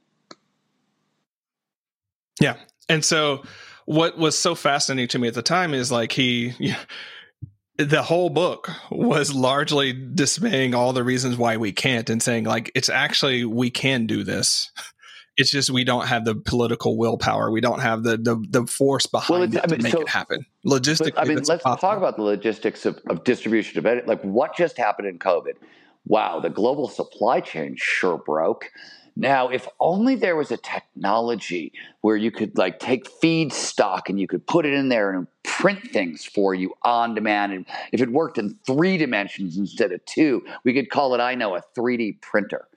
Yeah. 2.42 2.58
And 2.88 3.04
so 3.04 3.44
what 3.86 4.18
was 4.18 4.38
so 4.38 4.56
fascinating 4.56 5.10
to 5.10 5.20
me 5.20 5.28
at 5.28 5.34
the 5.34 5.42
time 5.42 5.74
is 5.74 5.92
like 5.92 6.12
he, 6.12 6.54
the 7.78 8.04
whole 8.04 8.30
book 8.30 8.70
was 8.92 9.34
largely 9.34 9.94
dismaying 9.94 10.74
all 10.74 10.94
the 10.94 11.04
reasons 11.04 11.38
why 11.38 11.58
we 11.58 11.72
can't 11.72 12.10
and 12.10 12.22
saying 12.22 12.44
like 12.44 12.70
it's 12.76 12.90
actually 12.90 13.46
we 13.46 13.70
can 13.70 14.06
do 14.06 14.24
this 14.24 14.72
it's 15.40 15.52
just 15.52 15.70
we 15.70 15.86
don't 15.86 16.08
have 16.08 16.26
the 16.26 16.36
political 16.36 16.98
willpower. 16.98 17.50
We 17.50 17.62
don't 17.62 17.80
have 17.80 18.04
the 18.04 18.18
the, 18.18 18.46
the 18.50 18.68
force 18.68 19.06
behind 19.06 19.54
well, 19.54 19.64
it 19.64 19.64
I 19.64 19.72
mean, 19.72 19.80
to 19.80 19.84
make 19.84 19.94
so, 19.94 20.02
it 20.02 20.10
happen. 20.10 20.46
Logistically, 20.66 21.14
I 21.16 21.24
mean, 21.24 21.38
let's 21.38 21.64
possible. 21.64 21.78
talk 21.78 21.98
about 21.98 22.18
the 22.18 22.24
logistics 22.24 22.86
of, 22.86 23.00
of 23.10 23.24
distribution 23.24 23.80
of 23.80 23.86
it. 23.86 24.06
Like 24.06 24.22
what 24.22 24.56
just 24.58 24.78
happened 24.78 25.08
in 25.08 25.18
COVID? 25.18 25.54
Wow, 26.06 26.42
the 26.42 26.50
global 26.50 26.90
supply 26.90 27.40
chain 27.40 27.76
sure 27.78 28.18
broke. 28.18 28.70
Now, 29.16 29.48
if 29.48 29.68
only 29.80 30.16
there 30.16 30.36
was 30.36 30.52
a 30.52 30.58
technology 30.58 31.72
where 32.02 32.18
you 32.18 32.32
could 32.32 32.58
like 32.58 32.80
take 32.80 33.08
feedstock 33.22 34.10
and 34.10 34.20
you 34.20 34.28
could 34.28 34.46
put 34.46 34.66
it 34.66 34.74
in 34.74 34.90
there 34.90 35.12
and 35.12 35.26
print 35.44 35.92
things 35.92 36.26
for 36.26 36.54
you 36.54 36.74
on 36.84 37.16
demand. 37.16 37.54
And 37.54 37.66
if 37.94 38.02
it 38.02 38.12
worked 38.12 38.38
in 38.38 38.56
three 38.66 38.98
dimensions 38.98 39.58
instead 39.58 39.94
of 39.94 40.04
two, 40.06 40.46
we 40.66 40.74
could 40.74 40.90
call 40.90 41.16
it, 41.16 41.20
I 41.20 41.36
know, 41.36 41.56
a 41.56 41.62
3D 41.78 42.22
printer 42.22 42.68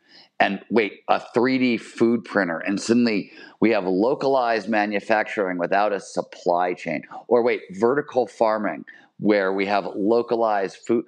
and 0.42 0.60
wait, 0.70 1.04
a 1.06 1.20
3D 1.20 1.80
food 1.80 2.24
printer, 2.24 2.58
and 2.58 2.80
suddenly 2.80 3.30
we 3.60 3.70
have 3.70 3.84
localized 3.84 4.68
manufacturing 4.68 5.56
without 5.56 5.92
a 5.92 6.00
supply 6.00 6.74
chain. 6.74 7.02
Or 7.28 7.44
wait, 7.44 7.62
vertical 7.78 8.26
farming 8.26 8.84
where 9.20 9.52
we 9.52 9.66
have 9.66 9.86
localized 9.94 10.78
food. 10.84 11.04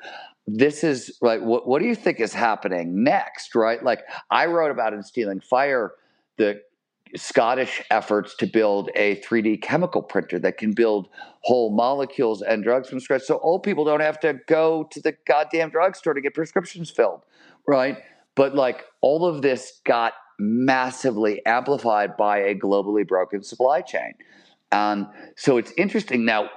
This 0.46 0.84
is 0.84 1.18
like, 1.20 1.40
what, 1.40 1.66
what 1.66 1.82
do 1.82 1.88
you 1.88 1.96
think 1.96 2.20
is 2.20 2.32
happening 2.32 3.02
next, 3.02 3.56
right? 3.56 3.82
Like, 3.82 4.04
I 4.30 4.46
wrote 4.46 4.70
about 4.70 4.92
in 4.92 5.02
Stealing 5.02 5.40
Fire 5.40 5.94
the 6.36 6.62
Scottish 7.16 7.82
efforts 7.90 8.36
to 8.36 8.46
build 8.46 8.90
a 8.94 9.16
3D 9.16 9.62
chemical 9.62 10.02
printer 10.02 10.38
that 10.38 10.58
can 10.58 10.74
build 10.74 11.08
whole 11.40 11.74
molecules 11.74 12.40
and 12.40 12.62
drugs 12.62 12.88
from 12.88 13.00
scratch 13.00 13.22
so 13.22 13.38
old 13.38 13.64
people 13.64 13.84
don't 13.84 14.00
have 14.00 14.20
to 14.20 14.38
go 14.46 14.86
to 14.92 15.00
the 15.00 15.16
goddamn 15.26 15.70
drugstore 15.70 16.14
to 16.14 16.20
get 16.20 16.34
prescriptions 16.34 16.88
filled, 16.88 17.22
right? 17.66 17.98
But 18.36 18.54
like 18.54 18.84
all 19.00 19.26
of 19.26 19.42
this 19.42 19.80
got 19.84 20.14
massively 20.38 21.44
amplified 21.46 22.16
by 22.16 22.38
a 22.38 22.54
globally 22.54 23.06
broken 23.06 23.42
supply 23.42 23.80
chain. 23.80 24.14
And 24.72 25.06
so 25.36 25.56
it's 25.56 25.72
interesting 25.76 26.24
now. 26.24 26.50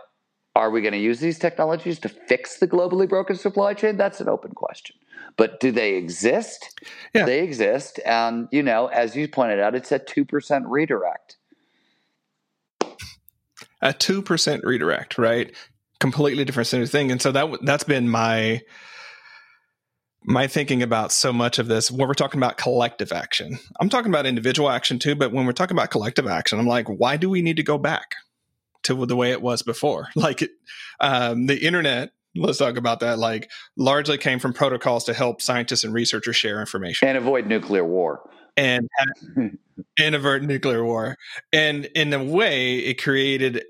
Are 0.55 0.71
we 0.71 0.81
going 0.81 0.93
to 0.93 0.99
use 0.99 1.19
these 1.19 1.37
technologies 1.37 1.99
to 1.99 2.09
fix 2.09 2.57
the 2.57 2.67
globally 2.67 3.07
broken 3.07 3.35
supply 3.35 3.75
chain? 3.75 3.95
That's 3.95 4.19
an 4.19 4.27
open 4.27 4.53
question. 4.53 4.95
But 5.35 5.59
do 5.59 5.71
they 5.71 5.93
exist? 5.93 6.81
Yeah. 7.13 7.25
They 7.25 7.41
exist. 7.41 7.99
And, 8.03 8.47
you 8.51 8.63
know, 8.63 8.87
as 8.87 9.15
you 9.15 9.27
pointed 9.27 9.59
out, 9.59 9.75
it's 9.75 9.91
a 9.91 9.99
2% 9.99 10.63
redirect. 10.65 11.37
A 13.83 13.93
2% 13.93 14.63
redirect, 14.63 15.19
right? 15.19 15.55
Completely 15.99 16.43
different 16.43 16.89
thing. 16.89 17.11
And 17.11 17.21
so 17.21 17.31
that 17.33 17.59
that's 17.61 17.83
been 17.83 18.09
my 18.09 18.61
my 20.27 20.45
thinking 20.45 20.83
about 20.83 21.13
so 21.13 21.31
much 21.31 21.57
of 21.57 21.67
this 21.67 21.89
when 21.89 22.05
we're 22.05 22.13
talking 22.13 22.37
about 22.37 22.57
collective 22.57 23.13
action. 23.13 23.57
I'm 23.79 23.87
talking 23.87 24.11
about 24.11 24.25
individual 24.25 24.69
action 24.69 24.99
too, 24.99 25.15
but 25.15 25.31
when 25.31 25.45
we're 25.45 25.53
talking 25.53 25.75
about 25.75 25.89
collective 25.89 26.27
action, 26.27 26.59
I'm 26.59 26.67
like, 26.67 26.87
why 26.87 27.15
do 27.15 27.29
we 27.29 27.41
need 27.41 27.55
to 27.55 27.63
go 27.63 27.77
back 27.77 28.15
to 28.83 29.05
the 29.05 29.15
way 29.15 29.31
it 29.31 29.41
was 29.41 29.63
before? 29.63 30.09
Like 30.17 30.41
it, 30.41 30.51
um, 30.99 31.45
the 31.45 31.57
internet, 31.57 32.11
let's 32.35 32.57
talk 32.57 32.75
about 32.75 32.99
that, 32.99 33.17
like 33.17 33.49
largely 33.77 34.17
came 34.17 34.39
from 34.39 34.51
protocols 34.51 35.05
to 35.05 35.13
help 35.13 35.41
scientists 35.41 35.85
and 35.85 35.93
researchers 35.93 36.35
share 36.35 36.59
information 36.59 37.07
and 37.07 37.17
avoid 37.17 37.47
nuclear 37.47 37.85
war. 37.85 38.29
And, 38.57 38.89
and 39.37 40.15
avert 40.15 40.43
nuclear 40.43 40.83
war. 40.83 41.15
And 41.53 41.85
in 41.95 42.11
a 42.11 42.21
way, 42.21 42.79
it 42.79 43.01
created 43.01 43.63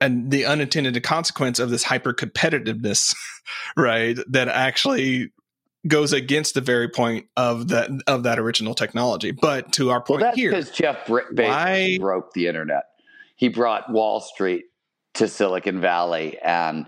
and 0.00 0.30
the 0.30 0.44
unintended 0.44 1.02
consequence 1.02 1.58
of 1.58 1.70
this 1.70 1.84
hyper 1.84 2.12
competitiveness, 2.12 3.14
right? 3.76 4.18
That 4.28 4.48
actually 4.48 5.30
goes 5.86 6.12
against 6.12 6.54
the 6.54 6.60
very 6.60 6.88
point 6.88 7.26
of 7.36 7.68
that 7.68 7.90
of 8.06 8.22
that 8.24 8.38
original 8.38 8.74
technology. 8.74 9.30
But 9.30 9.72
to 9.74 9.90
our 9.90 10.00
point 10.00 10.22
well, 10.22 10.30
that's 10.30 10.36
here, 10.36 10.50
because 10.50 10.70
Jeff 10.70 11.06
Bezos 11.06 11.48
why, 11.48 11.98
broke 11.98 12.32
the 12.32 12.46
internet. 12.46 12.84
He 13.36 13.48
brought 13.48 13.90
Wall 13.90 14.20
Street 14.20 14.66
to 15.14 15.28
Silicon 15.28 15.80
Valley, 15.80 16.38
and 16.42 16.86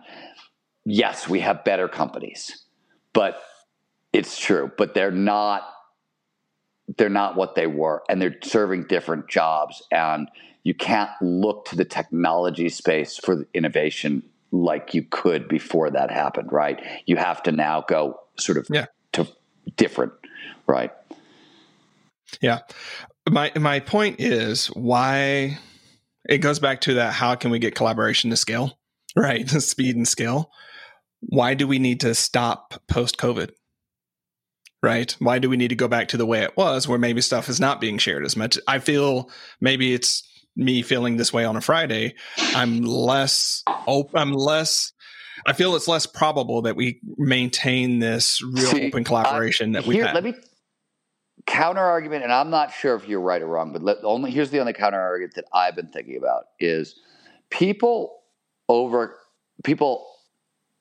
yes, 0.84 1.28
we 1.28 1.40
have 1.40 1.64
better 1.64 1.88
companies, 1.88 2.64
but 3.12 3.42
it's 4.12 4.38
true. 4.38 4.70
But 4.76 4.94
they're 4.94 5.10
not. 5.10 5.62
They're 6.98 7.08
not 7.08 7.36
what 7.36 7.56
they 7.56 7.66
were, 7.66 8.04
and 8.08 8.22
they're 8.22 8.36
serving 8.44 8.84
different 8.84 9.28
jobs. 9.28 9.82
And 9.90 10.28
you 10.62 10.72
can't 10.72 11.10
look 11.20 11.64
to 11.66 11.76
the 11.76 11.84
technology 11.84 12.68
space 12.68 13.18
for 13.18 13.44
innovation 13.52 14.22
like 14.52 14.94
you 14.94 15.02
could 15.02 15.48
before 15.48 15.90
that 15.90 16.10
happened, 16.10 16.52
right? 16.52 16.80
You 17.06 17.16
have 17.16 17.42
to 17.44 17.52
now 17.52 17.84
go 17.86 18.20
sort 18.38 18.58
of 18.58 18.66
yeah. 18.70 18.86
to 19.12 19.26
different, 19.76 20.12
right? 20.66 20.92
Yeah. 22.40 22.60
My 23.28 23.52
my 23.56 23.80
point 23.80 24.20
is 24.20 24.68
why 24.68 25.58
it 26.28 26.38
goes 26.38 26.58
back 26.58 26.80
to 26.82 26.94
that 26.94 27.12
how 27.12 27.34
can 27.34 27.50
we 27.50 27.58
get 27.58 27.74
collaboration 27.74 28.30
to 28.30 28.36
scale? 28.36 28.78
Right? 29.18 29.48
The 29.48 29.62
speed 29.62 29.96
and 29.96 30.06
scale. 30.06 30.50
Why 31.20 31.54
do 31.54 31.66
we 31.66 31.78
need 31.78 32.00
to 32.00 32.14
stop 32.14 32.74
post 32.86 33.16
COVID? 33.16 33.50
Right? 34.82 35.16
Why 35.20 35.38
do 35.38 35.48
we 35.48 35.56
need 35.56 35.68
to 35.68 35.74
go 35.74 35.88
back 35.88 36.08
to 36.08 36.18
the 36.18 36.26
way 36.26 36.42
it 36.42 36.54
was 36.54 36.86
where 36.86 36.98
maybe 36.98 37.22
stuff 37.22 37.48
is 37.48 37.58
not 37.58 37.80
being 37.80 37.96
shared 37.96 38.26
as 38.26 38.36
much? 38.36 38.58
I 38.68 38.78
feel 38.78 39.30
maybe 39.58 39.94
it's 39.94 40.22
me 40.56 40.82
feeling 40.82 41.16
this 41.16 41.32
way 41.32 41.44
on 41.44 41.56
a 41.56 41.60
Friday. 41.60 42.14
I'm 42.38 42.80
less 42.82 43.62
open 43.86 44.18
I'm 44.18 44.32
less 44.32 44.92
I 45.46 45.52
feel 45.52 45.76
it's 45.76 45.86
less 45.86 46.06
probable 46.06 46.62
that 46.62 46.76
we 46.76 47.00
maintain 47.16 47.98
this 47.98 48.42
real 48.42 48.66
See, 48.66 48.88
open 48.88 49.04
collaboration 49.04 49.72
that 49.72 49.86
we 49.86 49.98
have. 49.98 50.14
Let 50.14 50.24
me 50.24 50.34
counter 51.46 51.80
argument, 51.80 52.24
and 52.24 52.32
I'm 52.32 52.50
not 52.50 52.72
sure 52.72 52.96
if 52.96 53.06
you're 53.06 53.20
right 53.20 53.40
or 53.40 53.46
wrong, 53.46 53.72
but 53.72 53.82
let, 53.82 53.98
only 54.02 54.30
here's 54.30 54.50
the 54.50 54.58
only 54.58 54.72
counter 54.72 55.00
argument 55.00 55.34
that 55.34 55.44
I've 55.52 55.76
been 55.76 55.88
thinking 55.88 56.16
about 56.16 56.44
is 56.58 56.98
people 57.50 58.22
over 58.68 59.16
people 59.62 60.06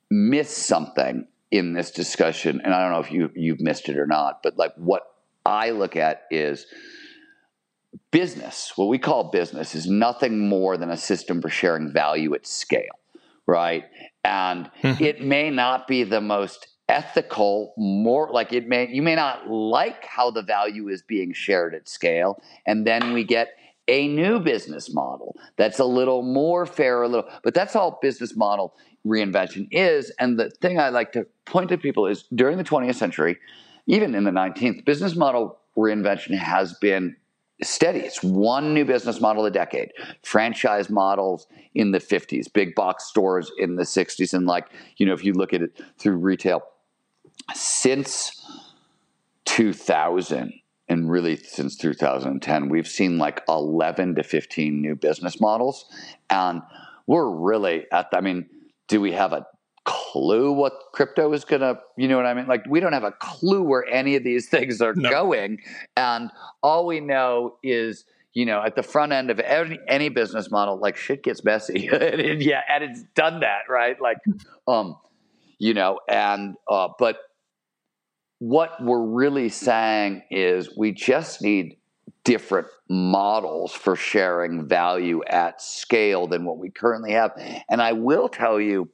miss 0.10 0.56
something 0.56 1.28
in 1.52 1.74
this 1.74 1.92
discussion, 1.92 2.62
and 2.64 2.74
I 2.74 2.82
don't 2.82 2.92
know 2.92 3.00
if 3.00 3.12
you 3.12 3.32
you've 3.36 3.62
missed 3.62 3.90
it 3.90 3.98
or 3.98 4.08
not, 4.08 4.42
but 4.42 4.58
like 4.58 4.74
what 4.76 5.04
I 5.46 5.72
look 5.72 5.96
at 5.96 6.24
is 6.32 6.66
business. 8.12 8.74
What 8.76 8.88
we 8.88 8.98
call 8.98 9.32
business 9.32 9.76
is 9.76 9.88
nothing 9.88 10.48
more 10.48 10.78
than 10.78 10.90
a 10.90 10.98
system 10.98 11.42
for 11.42 11.50
sharing 11.50 11.92
value 11.92 12.34
at 12.34 12.48
scale, 12.48 13.00
right? 13.46 13.86
And 14.24 14.70
mm-hmm. 14.82 15.04
it 15.04 15.22
may 15.22 15.50
not 15.50 15.88
be 15.88 16.04
the 16.04 16.22
most 16.22 16.68
ethical 16.88 17.74
more 17.78 18.30
like 18.32 18.54
it 18.54 18.68
may 18.68 18.88
you 18.88 19.02
may 19.02 19.16
not 19.16 19.50
like 19.50 20.06
how 20.06 20.30
the 20.30 20.44
value 20.44 20.88
is 20.88 21.02
being 21.02 21.34
shared 21.34 21.74
at 21.74 21.90
scale 21.90 22.40
and 22.68 22.86
then 22.86 23.12
we 23.12 23.24
get 23.24 23.58
a 23.88 24.08
new 24.08 24.40
business 24.40 24.94
model 24.94 25.36
that's 25.58 25.80
a 25.80 25.86
little 25.86 26.22
more 26.22 26.64
fair 26.64 27.02
a 27.02 27.08
little 27.08 27.28
but 27.44 27.56
that's 27.56 27.76
all 27.76 27.98
business 28.04 28.36
model 28.36 28.76
reinvention 29.04 29.68
is 29.72 30.12
and 30.20 30.38
the 30.38 30.52
thing 30.62 30.80
i 30.80 30.90
like 30.90 31.12
to 31.12 31.26
point 31.46 31.70
to 31.70 31.78
people 31.78 32.06
is 32.06 32.26
during 32.36 32.56
the 32.56 32.64
20th 32.64 32.94
century 32.94 33.36
even 33.88 34.14
in 34.14 34.24
the 34.24 34.32
19th 34.32 34.86
business 34.86 35.16
model 35.16 35.58
reinvention 35.76 36.38
has 36.38 36.74
been 36.74 37.16
steady. 37.62 38.00
It's 38.00 38.24
one 38.24 38.74
new 38.74 38.86
business 38.86 39.22
model 39.22 39.46
a 39.46 39.52
decade. 39.52 39.92
Franchise 40.24 40.90
models 40.90 41.48
in 41.74 41.92
the 41.92 42.00
50s, 42.00 42.52
big 42.52 42.76
box 42.76 43.06
stores 43.06 43.52
in 43.58 43.76
the 43.76 43.84
60s. 43.84 44.34
And, 44.34 44.46
like, 44.46 44.68
you 44.98 45.06
know, 45.06 45.14
if 45.14 45.24
you 45.24 45.34
look 45.34 45.54
at 45.54 45.62
it 45.62 45.82
through 45.98 46.18
retail, 46.18 46.62
since 47.54 48.32
2000 49.46 50.54
and 50.88 51.10
really 51.10 51.38
since 51.38 51.76
2010 51.78 52.70
we've 52.70 52.88
seen 52.88 53.18
like 53.18 53.42
11 53.48 54.16
to 54.16 54.24
15 54.24 54.82
new 54.82 54.96
business 54.96 55.40
models 55.40 55.86
and 56.30 56.62
we're 57.08 57.30
really 57.30 57.86
at 57.92 58.10
the, 58.12 58.18
i 58.18 58.22
mean 58.22 58.48
do 58.88 59.00
we 59.00 59.12
have 59.12 59.34
a 59.34 59.46
clue 60.16 60.54
what 60.54 60.72
crypto 60.94 61.34
is 61.34 61.44
going 61.44 61.60
to 61.60 61.78
you 61.98 62.08
know 62.08 62.16
what 62.16 62.26
i 62.26 62.34
mean 62.34 62.48
like 62.48 62.66
we 62.70 62.80
don't 62.80 62.94
have 62.94 63.04
a 63.04 63.12
clue 63.12 63.62
where 63.62 63.86
any 63.88 64.16
of 64.16 64.24
these 64.24 64.48
things 64.56 64.82
are 64.82 64.94
no. 64.96 65.10
going 65.10 65.60
and 65.98 66.32
all 66.64 66.86
we 66.86 67.02
know 67.02 67.58
is 67.62 68.06
you 68.34 68.46
know 68.46 68.64
at 68.64 68.78
the 68.78 68.84
front 68.84 69.12
end 69.12 69.30
of 69.30 69.42
any, 69.42 69.78
any 69.90 70.08
business 70.08 70.50
model 70.50 70.80
like 70.80 70.96
shit 70.96 71.22
gets 71.22 71.44
messy 71.44 71.88
and 71.92 72.42
yeah 72.42 72.62
and 72.70 72.82
it's 72.86 73.04
done 73.14 73.42
that 73.42 73.64
right 73.70 74.00
like 74.00 74.18
um 74.70 74.96
you 75.60 75.74
know 75.74 76.00
and 76.08 76.56
uh 76.70 76.88
but 76.98 77.18
what 78.40 78.82
we're 78.82 79.06
really 79.06 79.50
saying 79.50 80.24
is 80.32 80.78
we 80.78 80.94
just 80.94 81.42
need 81.42 81.76
different 82.24 82.68
models 82.90 83.72
for 83.72 83.96
sharing 83.96 84.68
value 84.68 85.24
at 85.26 85.62
scale 85.62 86.28
than 86.28 86.44
what 86.44 86.58
we 86.58 86.70
currently 86.70 87.12
have. 87.12 87.32
And 87.70 87.82
I 87.82 87.94
will 87.94 88.28
tell 88.28 88.60
you, 88.60 88.90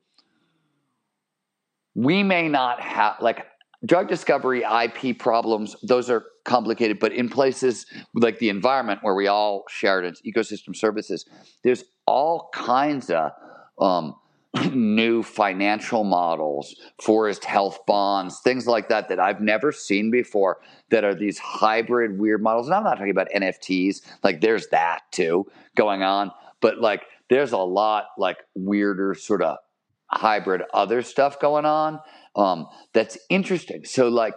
we 1.95 2.23
may 2.23 2.47
not 2.47 2.79
have, 2.79 3.15
like, 3.19 3.45
drug 3.85 4.07
discovery 4.07 4.63
IP 4.63 5.17
problems, 5.17 5.75
those 5.83 6.09
are 6.09 6.25
complicated, 6.45 6.99
but 6.99 7.11
in 7.11 7.29
places 7.29 7.85
like 8.13 8.39
the 8.39 8.49
environment 8.49 8.99
where 9.01 9.15
we 9.15 9.27
all 9.27 9.63
share 9.69 10.03
it, 10.03 10.19
ecosystem 10.25 10.75
services, 10.75 11.25
there's 11.63 11.83
all 12.05 12.49
kinds 12.53 13.09
of 13.09 13.31
um, 13.79 14.15
new 14.73 15.23
financial 15.23 16.03
models, 16.03 16.75
forest 17.01 17.45
health 17.45 17.79
bonds, 17.87 18.39
things 18.41 18.67
like 18.67 18.89
that 18.89 19.09
that 19.09 19.19
I've 19.19 19.41
never 19.41 19.71
seen 19.71 20.11
before 20.11 20.59
that 20.89 21.03
are 21.03 21.15
these 21.15 21.39
hybrid 21.39 22.19
weird 22.19 22.41
models. 22.41 22.67
And 22.67 22.75
I'm 22.75 22.83
not 22.83 22.95
talking 22.95 23.11
about 23.11 23.29
NFTs, 23.35 24.01
like 24.23 24.41
there's 24.41 24.67
that 24.67 25.01
too 25.11 25.49
going 25.75 26.03
on, 26.03 26.31
but 26.59 26.79
like 26.79 27.03
there's 27.29 27.53
a 27.53 27.57
lot 27.57 28.07
like 28.17 28.37
weirder 28.55 29.15
sort 29.15 29.41
of 29.41 29.57
hybrid 30.13 30.61
other 30.73 31.01
stuff 31.01 31.39
going 31.39 31.65
on 31.65 31.99
um, 32.35 32.67
that's 32.93 33.17
interesting. 33.29 33.85
So 33.85 34.07
like 34.07 34.35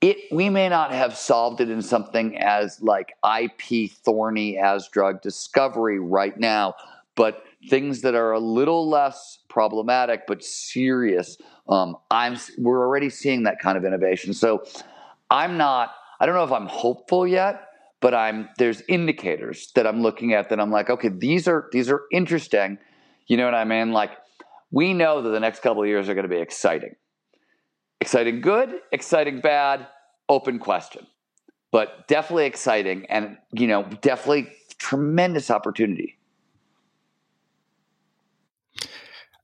it 0.00 0.16
we 0.32 0.48
may 0.50 0.68
not 0.68 0.92
have 0.92 1.16
solved 1.16 1.60
it 1.60 1.70
in 1.70 1.82
something 1.82 2.36
as 2.38 2.80
like 2.80 3.14
IP 3.24 3.90
thorny 3.90 4.58
as 4.58 4.88
drug 4.88 5.22
discovery 5.22 5.98
right 6.00 6.36
now, 6.38 6.74
but 7.14 7.44
things 7.70 8.00
that 8.00 8.14
are 8.14 8.32
a 8.32 8.40
little 8.40 8.88
less 8.88 9.38
problematic 9.48 10.22
but 10.26 10.42
serious. 10.42 11.36
Um, 11.68 11.96
I'm 12.10 12.36
we're 12.58 12.84
already 12.84 13.10
seeing 13.10 13.44
that 13.44 13.60
kind 13.60 13.78
of 13.78 13.84
innovation. 13.84 14.34
So 14.34 14.64
I'm 15.30 15.56
not. 15.56 15.94
I 16.18 16.26
don't 16.26 16.34
know 16.34 16.44
if 16.44 16.52
I'm 16.52 16.66
hopeful 16.66 17.26
yet, 17.26 17.68
but 18.00 18.14
I'm 18.14 18.48
there's 18.58 18.82
indicators 18.88 19.70
that 19.76 19.86
I'm 19.86 20.02
looking 20.02 20.32
at 20.32 20.48
that 20.48 20.58
I'm 20.58 20.72
like, 20.72 20.90
okay, 20.90 21.08
these 21.08 21.46
are 21.46 21.68
these 21.70 21.88
are 21.88 22.02
interesting. 22.10 22.78
You 23.28 23.36
know 23.36 23.44
what 23.44 23.54
I 23.54 23.64
mean? 23.64 23.92
Like 23.92 24.10
we 24.72 24.92
know 24.92 25.22
that 25.22 25.30
the 25.30 25.38
next 25.38 25.60
couple 25.62 25.82
of 25.82 25.88
years 25.88 26.08
are 26.08 26.14
going 26.14 26.28
to 26.28 26.34
be 26.34 26.40
exciting. 26.40 26.96
Exciting 28.00 28.40
good, 28.40 28.80
exciting 28.90 29.40
bad, 29.40 29.86
open 30.28 30.58
question. 30.58 31.06
But 31.70 32.08
definitely 32.08 32.46
exciting 32.46 33.06
and 33.06 33.38
you 33.52 33.68
know, 33.68 33.84
definitely 33.84 34.52
tremendous 34.78 35.50
opportunity. 35.50 36.18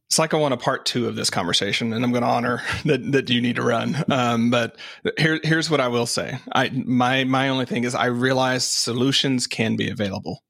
it's 0.09 0.19
like 0.19 0.33
I 0.33 0.39
want 0.39 0.55
a 0.55 0.57
part 0.57 0.87
two 0.87 1.07
of 1.07 1.17
this 1.17 1.29
conversation, 1.29 1.93
and 1.93 2.03
I'm 2.03 2.13
going 2.13 2.23
to 2.23 2.29
honor 2.29 2.63
that 2.87 3.13
that 3.13 3.31
you 3.31 3.41
need 3.43 3.57
to 3.57 3.63
run. 3.63 4.05
Um, 4.09 4.51
but 4.51 4.77
here, 5.19 5.39
here's 5.45 5.71
what 5.71 5.81
I 5.81 5.89
will 5.89 6.07
say. 6.07 6.39
I 6.53 6.71
my 6.71 7.25
my 7.25 7.51
only 7.51 7.67
thing 7.67 7.85
is 7.85 7.95
I 7.95 8.07
realize 8.07 8.69
solutions 8.69 9.47
can 9.47 9.77
be 9.77 9.91
available, 9.91 10.43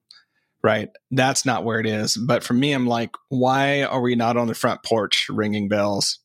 right? 0.62 0.90
That's 1.10 1.46
not 1.46 1.64
where 1.64 1.80
it 1.80 1.86
is. 1.86 2.16
But 2.16 2.42
for 2.42 2.54
me, 2.54 2.72
I'm 2.72 2.86
like, 2.86 3.10
why 3.28 3.82
are 3.82 4.00
we 4.00 4.14
not 4.14 4.36
on 4.36 4.48
the 4.48 4.54
front 4.54 4.82
porch 4.82 5.26
ringing 5.28 5.68
bells 5.68 6.18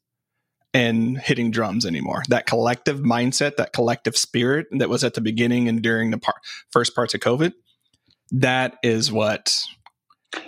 and 0.74 1.18
hitting 1.18 1.52
drums 1.52 1.86
anymore? 1.86 2.24
That 2.30 2.46
collective 2.46 3.00
mindset, 3.00 3.58
that 3.58 3.74
collective 3.74 4.18
spirit 4.18 4.68
that 4.72 4.90
was 4.90 5.04
at 5.04 5.14
the 5.14 5.22
beginning 5.22 5.68
and 5.68 5.82
during 5.82 6.12
the 6.12 6.18
par- 6.18 6.42
first 6.72 6.96
parts 6.96 7.14
of 7.14 7.20
COVID, 7.20 7.54
that 8.32 8.78
is 8.84 9.12
what 9.12 9.54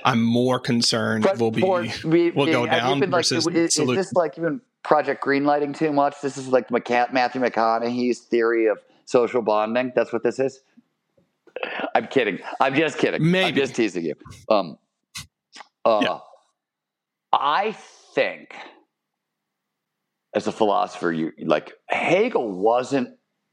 I'm 0.03 0.23
more 0.23 0.59
concerned 0.59 1.23
but 1.23 1.37
will 1.37 1.51
be 1.51 1.61
we, 1.61 2.31
will 2.31 2.47
go 2.47 2.65
down 2.65 2.99
versus 3.09 3.45
like, 3.45 3.55
is, 3.55 3.77
is, 3.77 3.87
this 3.87 4.13
like 4.13 4.37
even 4.37 4.61
Project 4.83 5.23
Greenlighting 5.23 5.77
too 5.77 5.91
much? 5.93 6.15
This 6.21 6.37
is 6.37 6.47
like 6.47 6.71
Matthew 6.71 7.41
McConaughey's 7.41 8.19
theory 8.19 8.67
of 8.67 8.79
social 9.05 9.41
bonding. 9.41 9.91
That's 9.95 10.11
what 10.11 10.23
this 10.23 10.39
is. 10.39 10.61
I'm 11.93 12.07
kidding. 12.07 12.39
I'm 12.59 12.75
just 12.75 12.97
kidding. 12.97 13.29
Maybe. 13.29 13.47
I'm 13.47 13.55
just 13.55 13.75
teasing 13.75 14.05
you. 14.05 14.15
Um, 14.49 14.77
uh, 15.83 15.99
yeah. 16.03 16.19
I 17.33 17.75
think, 18.13 18.55
as 20.33 20.47
a 20.47 20.51
philosopher, 20.51 21.11
you 21.11 21.31
like 21.43 21.73
Hegel 21.87 22.51
wasn't 22.51 23.09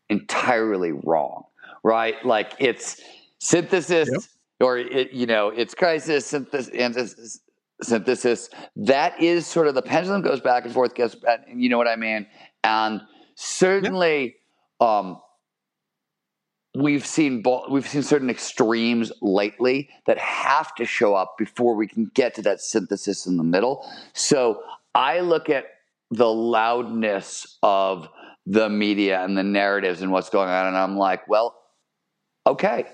entirely 0.09 0.93
wrong, 0.93 1.45
right? 1.83 2.15
Like 2.25 2.53
it's 2.59 3.01
synthesis. 3.39 4.09
Yep 4.11 4.21
or 4.63 4.79
it, 4.79 5.13
you 5.13 5.27
know, 5.27 5.49
it's 5.49 5.75
crisis 5.75 6.27
synthesis, 6.27 7.41
synthesis. 7.83 8.49
That 8.77 9.21
is 9.21 9.47
sort 9.47 9.67
of 9.67 9.75
the 9.75 9.83
pendulum 9.83 10.23
goes 10.23 10.41
back 10.41 10.65
and 10.65 10.73
forth. 10.73 10.95
Gets, 10.95 11.17
you 11.53 11.69
know 11.69 11.79
what 11.79 11.89
I 11.89 11.97
mean? 11.97 12.27
And 12.65 13.03
certainly, 13.35 14.37
yeah. 14.81 14.99
um, 14.99 15.21
we've 16.75 17.05
seen 17.05 17.43
we've 17.71 17.89
seen 17.89 18.03
certain 18.03 18.31
extremes 18.31 19.13
lately 19.21 19.91
that 20.07 20.19
have 20.19 20.75
to 20.77 20.85
show 20.85 21.15
up 21.15 21.37
before 21.39 21.75
we 21.75 21.87
can 21.87 22.11
get 22.15 22.35
to 22.35 22.43
that 22.43 22.61
synthesis 22.61 23.27
in 23.27 23.37
the 23.37 23.45
middle. 23.45 23.87
So 24.15 24.63
I 24.95 25.21
look 25.21 25.49
at 25.49 25.67
the 26.11 26.29
loudness 26.29 27.59
of 27.63 28.09
the 28.47 28.69
media 28.69 29.23
and 29.23 29.37
the 29.37 29.43
narratives 29.43 30.03
and 30.03 30.11
what's 30.11 30.31
going 30.31 30.49
on, 30.49 30.67
and 30.67 30.77
I'm 30.77 30.97
like, 30.97 31.29
well, 31.29 31.57
okay, 32.47 32.87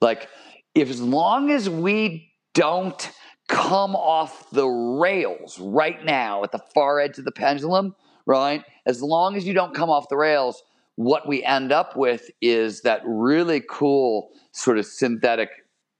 like 0.00 0.28
if 0.74 0.90
as 0.90 1.00
long 1.00 1.50
as 1.50 1.68
we 1.68 2.32
don't 2.54 3.10
come 3.48 3.94
off 3.94 4.48
the 4.50 4.66
rails 4.66 5.58
right 5.58 6.02
now 6.04 6.42
at 6.44 6.52
the 6.52 6.60
far 6.74 7.00
edge 7.00 7.18
of 7.18 7.24
the 7.24 7.32
pendulum, 7.32 7.94
right? 8.26 8.64
As 8.86 9.02
long 9.02 9.36
as 9.36 9.46
you 9.46 9.52
don't 9.52 9.74
come 9.74 9.90
off 9.90 10.08
the 10.08 10.16
rails, 10.16 10.62
what 10.96 11.26
we 11.26 11.42
end 11.42 11.72
up 11.72 11.96
with 11.96 12.30
is 12.40 12.82
that 12.82 13.02
really 13.04 13.62
cool 13.68 14.30
sort 14.52 14.78
of 14.78 14.86
synthetic 14.86 15.50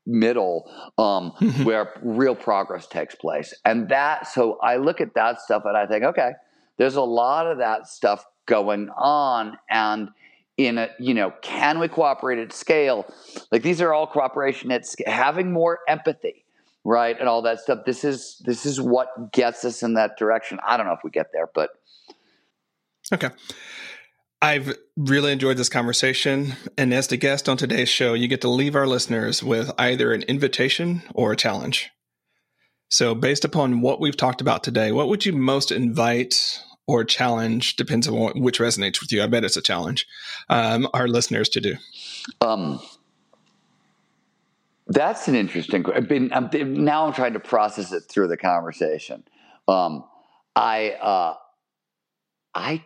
middle 0.07 0.71
um, 0.99 1.31
where 1.65 1.95
real 2.03 2.35
progress 2.35 2.87
takes 2.87 3.15
place. 3.15 3.55
And 3.65 3.89
that, 3.89 4.29
so 4.29 4.59
I 4.63 4.77
look 4.77 5.01
at 5.01 5.15
that 5.15 5.41
stuff 5.41 5.65
and 5.65 5.77
I 5.77 5.87
think, 5.87 6.05
okay, 6.05 6.33
there's 6.77 6.97
a 6.97 7.03
lot 7.03 7.47
of 7.47 7.59
that 7.59 7.89
stuff 7.89 8.25
going 8.47 8.91
on. 8.97 9.59
And 9.71 10.11
in 10.57 10.79
a, 10.79 10.91
you 10.99 11.15
know, 11.15 11.33
can 11.43 11.79
we 11.79 11.89
cooperate 11.89 12.39
at 12.39 12.53
scale? 12.53 13.07
Like 13.51 13.63
these 13.63 13.81
are 13.81 13.93
all 13.93 14.07
cooperation 14.07 14.71
at 14.71 14.87
scale, 14.87 15.11
having 15.13 15.53
more 15.53 15.81
empathy, 15.89 16.45
right? 16.85 17.19
And 17.19 17.29
all 17.29 17.43
that 17.43 17.61
stuff. 17.61 17.81
This 17.85 18.05
is, 18.05 18.41
this 18.45 18.67
is 18.67 18.81
what 18.81 19.33
gets 19.33 19.65
us 19.65 19.83
in 19.83 19.95
that 19.95 20.17
direction. 20.17 20.59
I 20.67 20.77
don't 20.77 20.87
know 20.87 20.93
if 20.93 21.01
we 21.03 21.11
get 21.11 21.29
there, 21.33 21.49
but. 21.55 21.71
Okay. 23.13 23.31
I've 24.43 24.77
really 24.97 25.33
enjoyed 25.33 25.57
this 25.57 25.69
conversation. 25.69 26.55
And 26.77 26.93
as 26.93 27.09
the 27.09 27.17
guest 27.17 27.49
on 27.49 27.57
today's 27.57 27.89
show, 27.89 28.15
you 28.15 28.29
get 28.29 28.41
to 28.43 28.49
leave 28.49 28.77
our 28.77 28.87
listeners 28.87 29.43
with 29.43 29.71
either 29.79 30.13
an 30.13 30.23
invitation 30.23 31.03
or 31.15 31.33
a 31.33 31.37
challenge. 31.37 31.91
So, 32.91 33.15
based 33.15 33.45
upon 33.45 33.81
what 33.81 34.01
we've 34.01 34.17
talked 34.17 34.41
about 34.41 34.63
today, 34.63 34.93
what 34.93 35.09
would 35.09 35.25
you 35.25 35.33
most 35.33 35.73
invite 35.73 36.63
or 36.87 37.03
challenge? 37.05 37.77
Depends 37.77 38.07
on 38.07 38.15
what, 38.15 38.39
which 38.39 38.59
resonates 38.59 39.01
with 39.01 39.11
you. 39.11 39.23
I 39.23 39.27
bet 39.27 39.45
it's 39.45 39.57
a 39.57 39.63
challenge. 39.63 40.07
Um, 40.49 40.89
our 40.93 41.09
listeners 41.09 41.49
to 41.51 41.61
do. 41.61 41.77
Um, 42.41 42.81
that's 44.87 45.27
an 45.29 45.35
interesting. 45.35 45.87
I've 45.93 46.09
been, 46.09 46.33
I'm, 46.33 46.51
now 46.85 47.07
I'm 47.07 47.15
trying 47.15 47.33
to 47.33 47.41
process 47.41 47.91
it 47.93 48.03
through 48.03 48.29
the 48.29 48.37
conversation. 48.37 49.25
Um, 49.67 50.05
I 50.55 50.91
uh, 50.91 51.35
I 52.55 52.85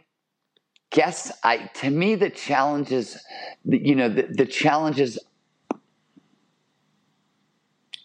guess 0.90 1.32
I 1.44 1.70
to 1.74 1.90
me 1.90 2.14
the 2.14 2.30
challenges 2.30 3.18
you 3.64 3.94
know 3.94 4.08
the, 4.08 4.22
the 4.22 4.46
challenges 4.46 5.18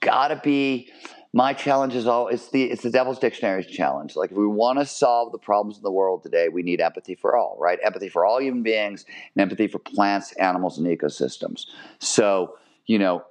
gotta 0.02 0.40
be 0.44 0.92
my 1.36 1.54
challenge 1.54 1.96
is 1.96 2.06
all 2.06 2.28
it's 2.28 2.50
the 2.52 2.64
it's 2.64 2.84
the 2.84 2.92
devil's 2.92 3.18
dictionary's 3.18 3.66
challenge. 3.66 4.16
Like 4.16 4.32
if 4.32 4.38
we 4.38 4.46
want 4.46 4.80
to 4.80 4.86
solve 4.86 5.32
the 5.32 5.40
problems 5.40 5.78
in 5.78 5.84
the 5.84 5.92
world 5.92 6.22
today 6.22 6.48
we 6.50 6.62
need 6.62 6.80
empathy 6.80 7.16
for 7.16 7.36
all 7.36 7.58
right? 7.60 7.80
Empathy 7.84 8.10
for 8.10 8.26
all 8.26 8.40
human 8.40 8.62
beings 8.62 9.06
and 9.36 9.42
empathy 9.42 9.68
for 9.68 9.80
plants 9.80 10.32
animals 10.34 10.78
and 10.78 10.86
ecosystems. 10.86 11.66
So 12.00 12.58
you 12.86 13.00
know 13.00 13.24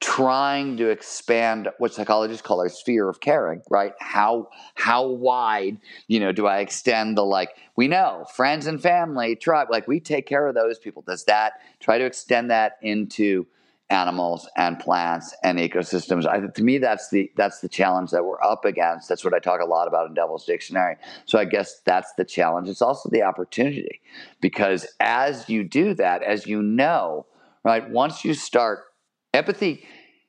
trying 0.00 0.78
to 0.78 0.88
expand 0.88 1.68
what 1.78 1.92
psychologists 1.92 2.40
call 2.40 2.60
our 2.60 2.70
sphere 2.70 3.08
of 3.08 3.20
caring 3.20 3.62
right? 3.70 3.92
How 4.00 4.48
how 4.74 5.06
wide 5.06 5.78
you 6.08 6.20
know 6.20 6.32
do 6.32 6.46
i 6.46 6.58
extend 6.58 7.16
the 7.18 7.22
like 7.22 7.50
we 7.76 7.86
know 7.86 8.24
friends 8.34 8.66
and 8.66 8.80
family 8.80 9.36
tribe 9.36 9.68
like 9.70 9.86
we 9.86 10.00
take 10.00 10.26
care 10.26 10.46
of 10.46 10.54
those 10.54 10.78
people. 10.78 11.02
Does 11.02 11.24
that 11.24 11.54
try 11.80 11.98
to 11.98 12.04
extend 12.04 12.50
that 12.50 12.78
into 12.82 13.46
animals 13.90 14.48
and 14.56 14.78
plants 14.78 15.34
and 15.42 15.58
ecosystems. 15.58 16.24
I, 16.24 16.46
to 16.46 16.62
me 16.62 16.78
that's 16.78 17.10
the 17.10 17.30
that's 17.36 17.60
the 17.60 17.68
challenge 17.68 18.12
that 18.12 18.24
we're 18.24 18.42
up 18.42 18.64
against. 18.64 19.08
That's 19.08 19.24
what 19.24 19.34
i 19.34 19.40
talk 19.40 19.60
a 19.60 19.64
lot 19.64 19.88
about 19.88 20.06
in 20.06 20.14
devil's 20.14 20.46
dictionary. 20.46 20.96
So 21.26 21.38
i 21.38 21.44
guess 21.44 21.80
that's 21.84 22.12
the 22.14 22.24
challenge. 22.24 22.68
It's 22.68 22.82
also 22.82 23.08
the 23.10 23.22
opportunity 23.22 24.00
because 24.40 24.86
as 25.00 25.48
you 25.48 25.64
do 25.64 25.92
that 25.94 26.22
as 26.22 26.46
you 26.46 26.62
know 26.62 27.26
right 27.64 27.90
once 27.90 28.24
you 28.24 28.32
start 28.32 28.84
Empathy 29.32 29.84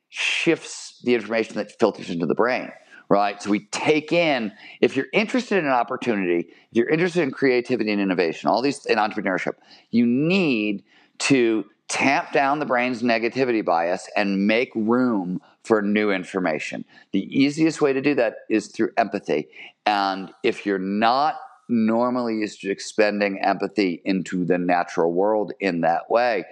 shifts 0.08 1.00
the 1.04 1.14
information 1.14 1.56
that 1.56 1.78
filters 1.78 2.10
into 2.10 2.26
the 2.26 2.34
brain, 2.34 2.70
right? 3.08 3.42
So 3.42 3.50
we 3.50 3.60
take 3.66 4.12
in, 4.12 4.52
if 4.80 4.96
you're 4.96 5.06
interested 5.12 5.58
in 5.58 5.64
an 5.64 5.72
opportunity, 5.72 6.48
if 6.70 6.76
you're 6.76 6.88
interested 6.88 7.22
in 7.22 7.30
creativity 7.30 7.90
and 7.90 8.00
innovation, 8.00 8.48
all 8.48 8.62
these 8.62 8.84
in 8.86 8.98
entrepreneurship, 8.98 9.54
you 9.90 10.06
need 10.06 10.84
to 11.18 11.64
tamp 11.88 12.32
down 12.32 12.58
the 12.58 12.66
brain's 12.66 13.02
negativity 13.02 13.64
bias 13.64 14.08
and 14.16 14.46
make 14.46 14.70
room 14.74 15.40
for 15.62 15.82
new 15.82 16.10
information. 16.10 16.84
The 17.12 17.20
easiest 17.38 17.80
way 17.80 17.92
to 17.92 18.00
do 18.00 18.14
that 18.14 18.36
is 18.48 18.68
through 18.68 18.92
empathy. 18.96 19.48
And 19.84 20.32
if 20.42 20.64
you're 20.64 20.78
not 20.78 21.36
normally 21.68 22.36
used 22.36 22.60
to 22.60 22.70
expending 22.70 23.40
empathy 23.40 24.00
into 24.04 24.44
the 24.44 24.58
natural 24.58 25.12
world 25.12 25.52
in 25.60 25.82
that 25.82 26.10
way, 26.10 26.44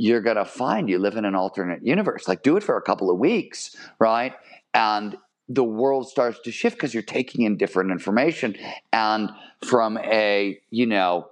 you're 0.00 0.22
going 0.22 0.38
to 0.38 0.46
find 0.46 0.88
you 0.88 0.98
live 0.98 1.16
in 1.16 1.26
an 1.26 1.34
alternate 1.34 1.84
universe. 1.84 2.26
Like, 2.26 2.42
do 2.42 2.56
it 2.56 2.62
for 2.62 2.78
a 2.78 2.80
couple 2.80 3.10
of 3.10 3.18
weeks, 3.18 3.76
right? 3.98 4.32
And 4.72 5.14
the 5.46 5.62
world 5.62 6.08
starts 6.08 6.40
to 6.44 6.50
shift 6.50 6.76
because 6.76 6.94
you're 6.94 7.02
taking 7.02 7.44
in 7.44 7.58
different 7.58 7.90
information. 7.90 8.56
And 8.94 9.28
from 9.62 9.98
a, 9.98 10.58
you 10.70 10.86
know, 10.86 11.28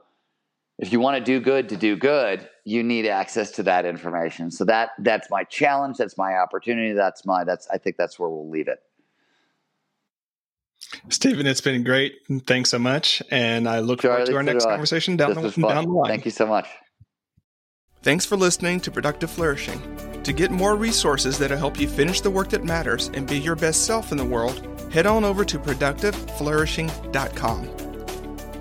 if 0.79 0.93
you 0.93 1.01
want 1.01 1.16
to 1.16 1.25
do 1.25 1.41
good 1.41 1.71
to 1.71 1.79
do 1.79 1.97
good, 1.97 2.47
you 2.64 2.83
need 2.83 3.07
access 3.07 3.53
to 3.53 3.62
that 3.62 3.87
information. 3.87 4.51
So 4.51 4.66
that 4.66 4.91
that's 4.99 5.31
my 5.31 5.45
challenge. 5.45 5.97
That's 5.97 6.19
my 6.19 6.35
opportunity. 6.35 6.93
That's 6.93 7.25
my 7.25 7.45
that's 7.45 7.66
I 7.69 7.79
think 7.79 7.97
that's 7.97 8.19
where 8.19 8.29
we'll 8.29 8.51
leave 8.51 8.69
it. 8.69 8.81
Steven, 11.09 11.47
it's 11.47 11.62
been 11.62 11.85
great. 11.85 12.16
Thanks 12.47 12.69
so 12.69 12.79
much, 12.79 13.23
and 13.31 13.66
I 13.66 13.81
look 13.81 14.03
Charlie, 14.03 14.27
forward 14.27 14.31
to 14.31 14.37
our 14.37 14.43
next 14.43 14.66
conversation 14.66 15.16
down 15.16 15.35
the, 15.35 15.51
down 15.51 15.87
the 15.87 15.91
line. 15.91 16.11
Thank 16.11 16.27
you 16.27 16.31
so 16.31 16.47
much. 16.47 16.69
Thanks 18.03 18.24
for 18.24 18.36
listening 18.36 18.78
to 18.80 18.92
Productive 18.92 19.30
Flourishing. 19.30 19.82
To 20.22 20.32
get 20.32 20.53
more 20.53 20.76
resources 20.76 21.36
that'll 21.38 21.59
help 21.59 21.80
you 21.80 21.88
finish 21.88 22.20
the 22.20 22.30
work 22.30 22.51
that 22.51 22.62
matters 22.62 23.09
and 23.09 23.26
be 23.26 23.38
your 23.38 23.57
best 23.57 23.86
self 23.86 24.12
in 24.12 24.18
the 24.18 24.24
world, 24.24 24.64
head 24.92 25.07
on 25.07 25.24
over 25.24 25.44
to 25.44 25.59
productiveflourishing.com. 25.59 27.64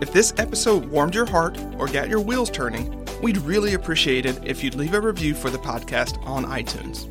If 0.01 0.11
this 0.11 0.33
episode 0.37 0.85
warmed 0.85 1.13
your 1.13 1.27
heart 1.27 1.55
or 1.77 1.85
got 1.87 2.09
your 2.09 2.21
wheels 2.21 2.49
turning, 2.49 3.05
we'd 3.21 3.37
really 3.37 3.75
appreciate 3.75 4.25
it 4.25 4.39
if 4.43 4.63
you'd 4.63 4.73
leave 4.75 4.95
a 4.95 5.01
review 5.01 5.35
for 5.35 5.51
the 5.51 5.59
podcast 5.59 6.17
on 6.25 6.45
iTunes. 6.45 7.07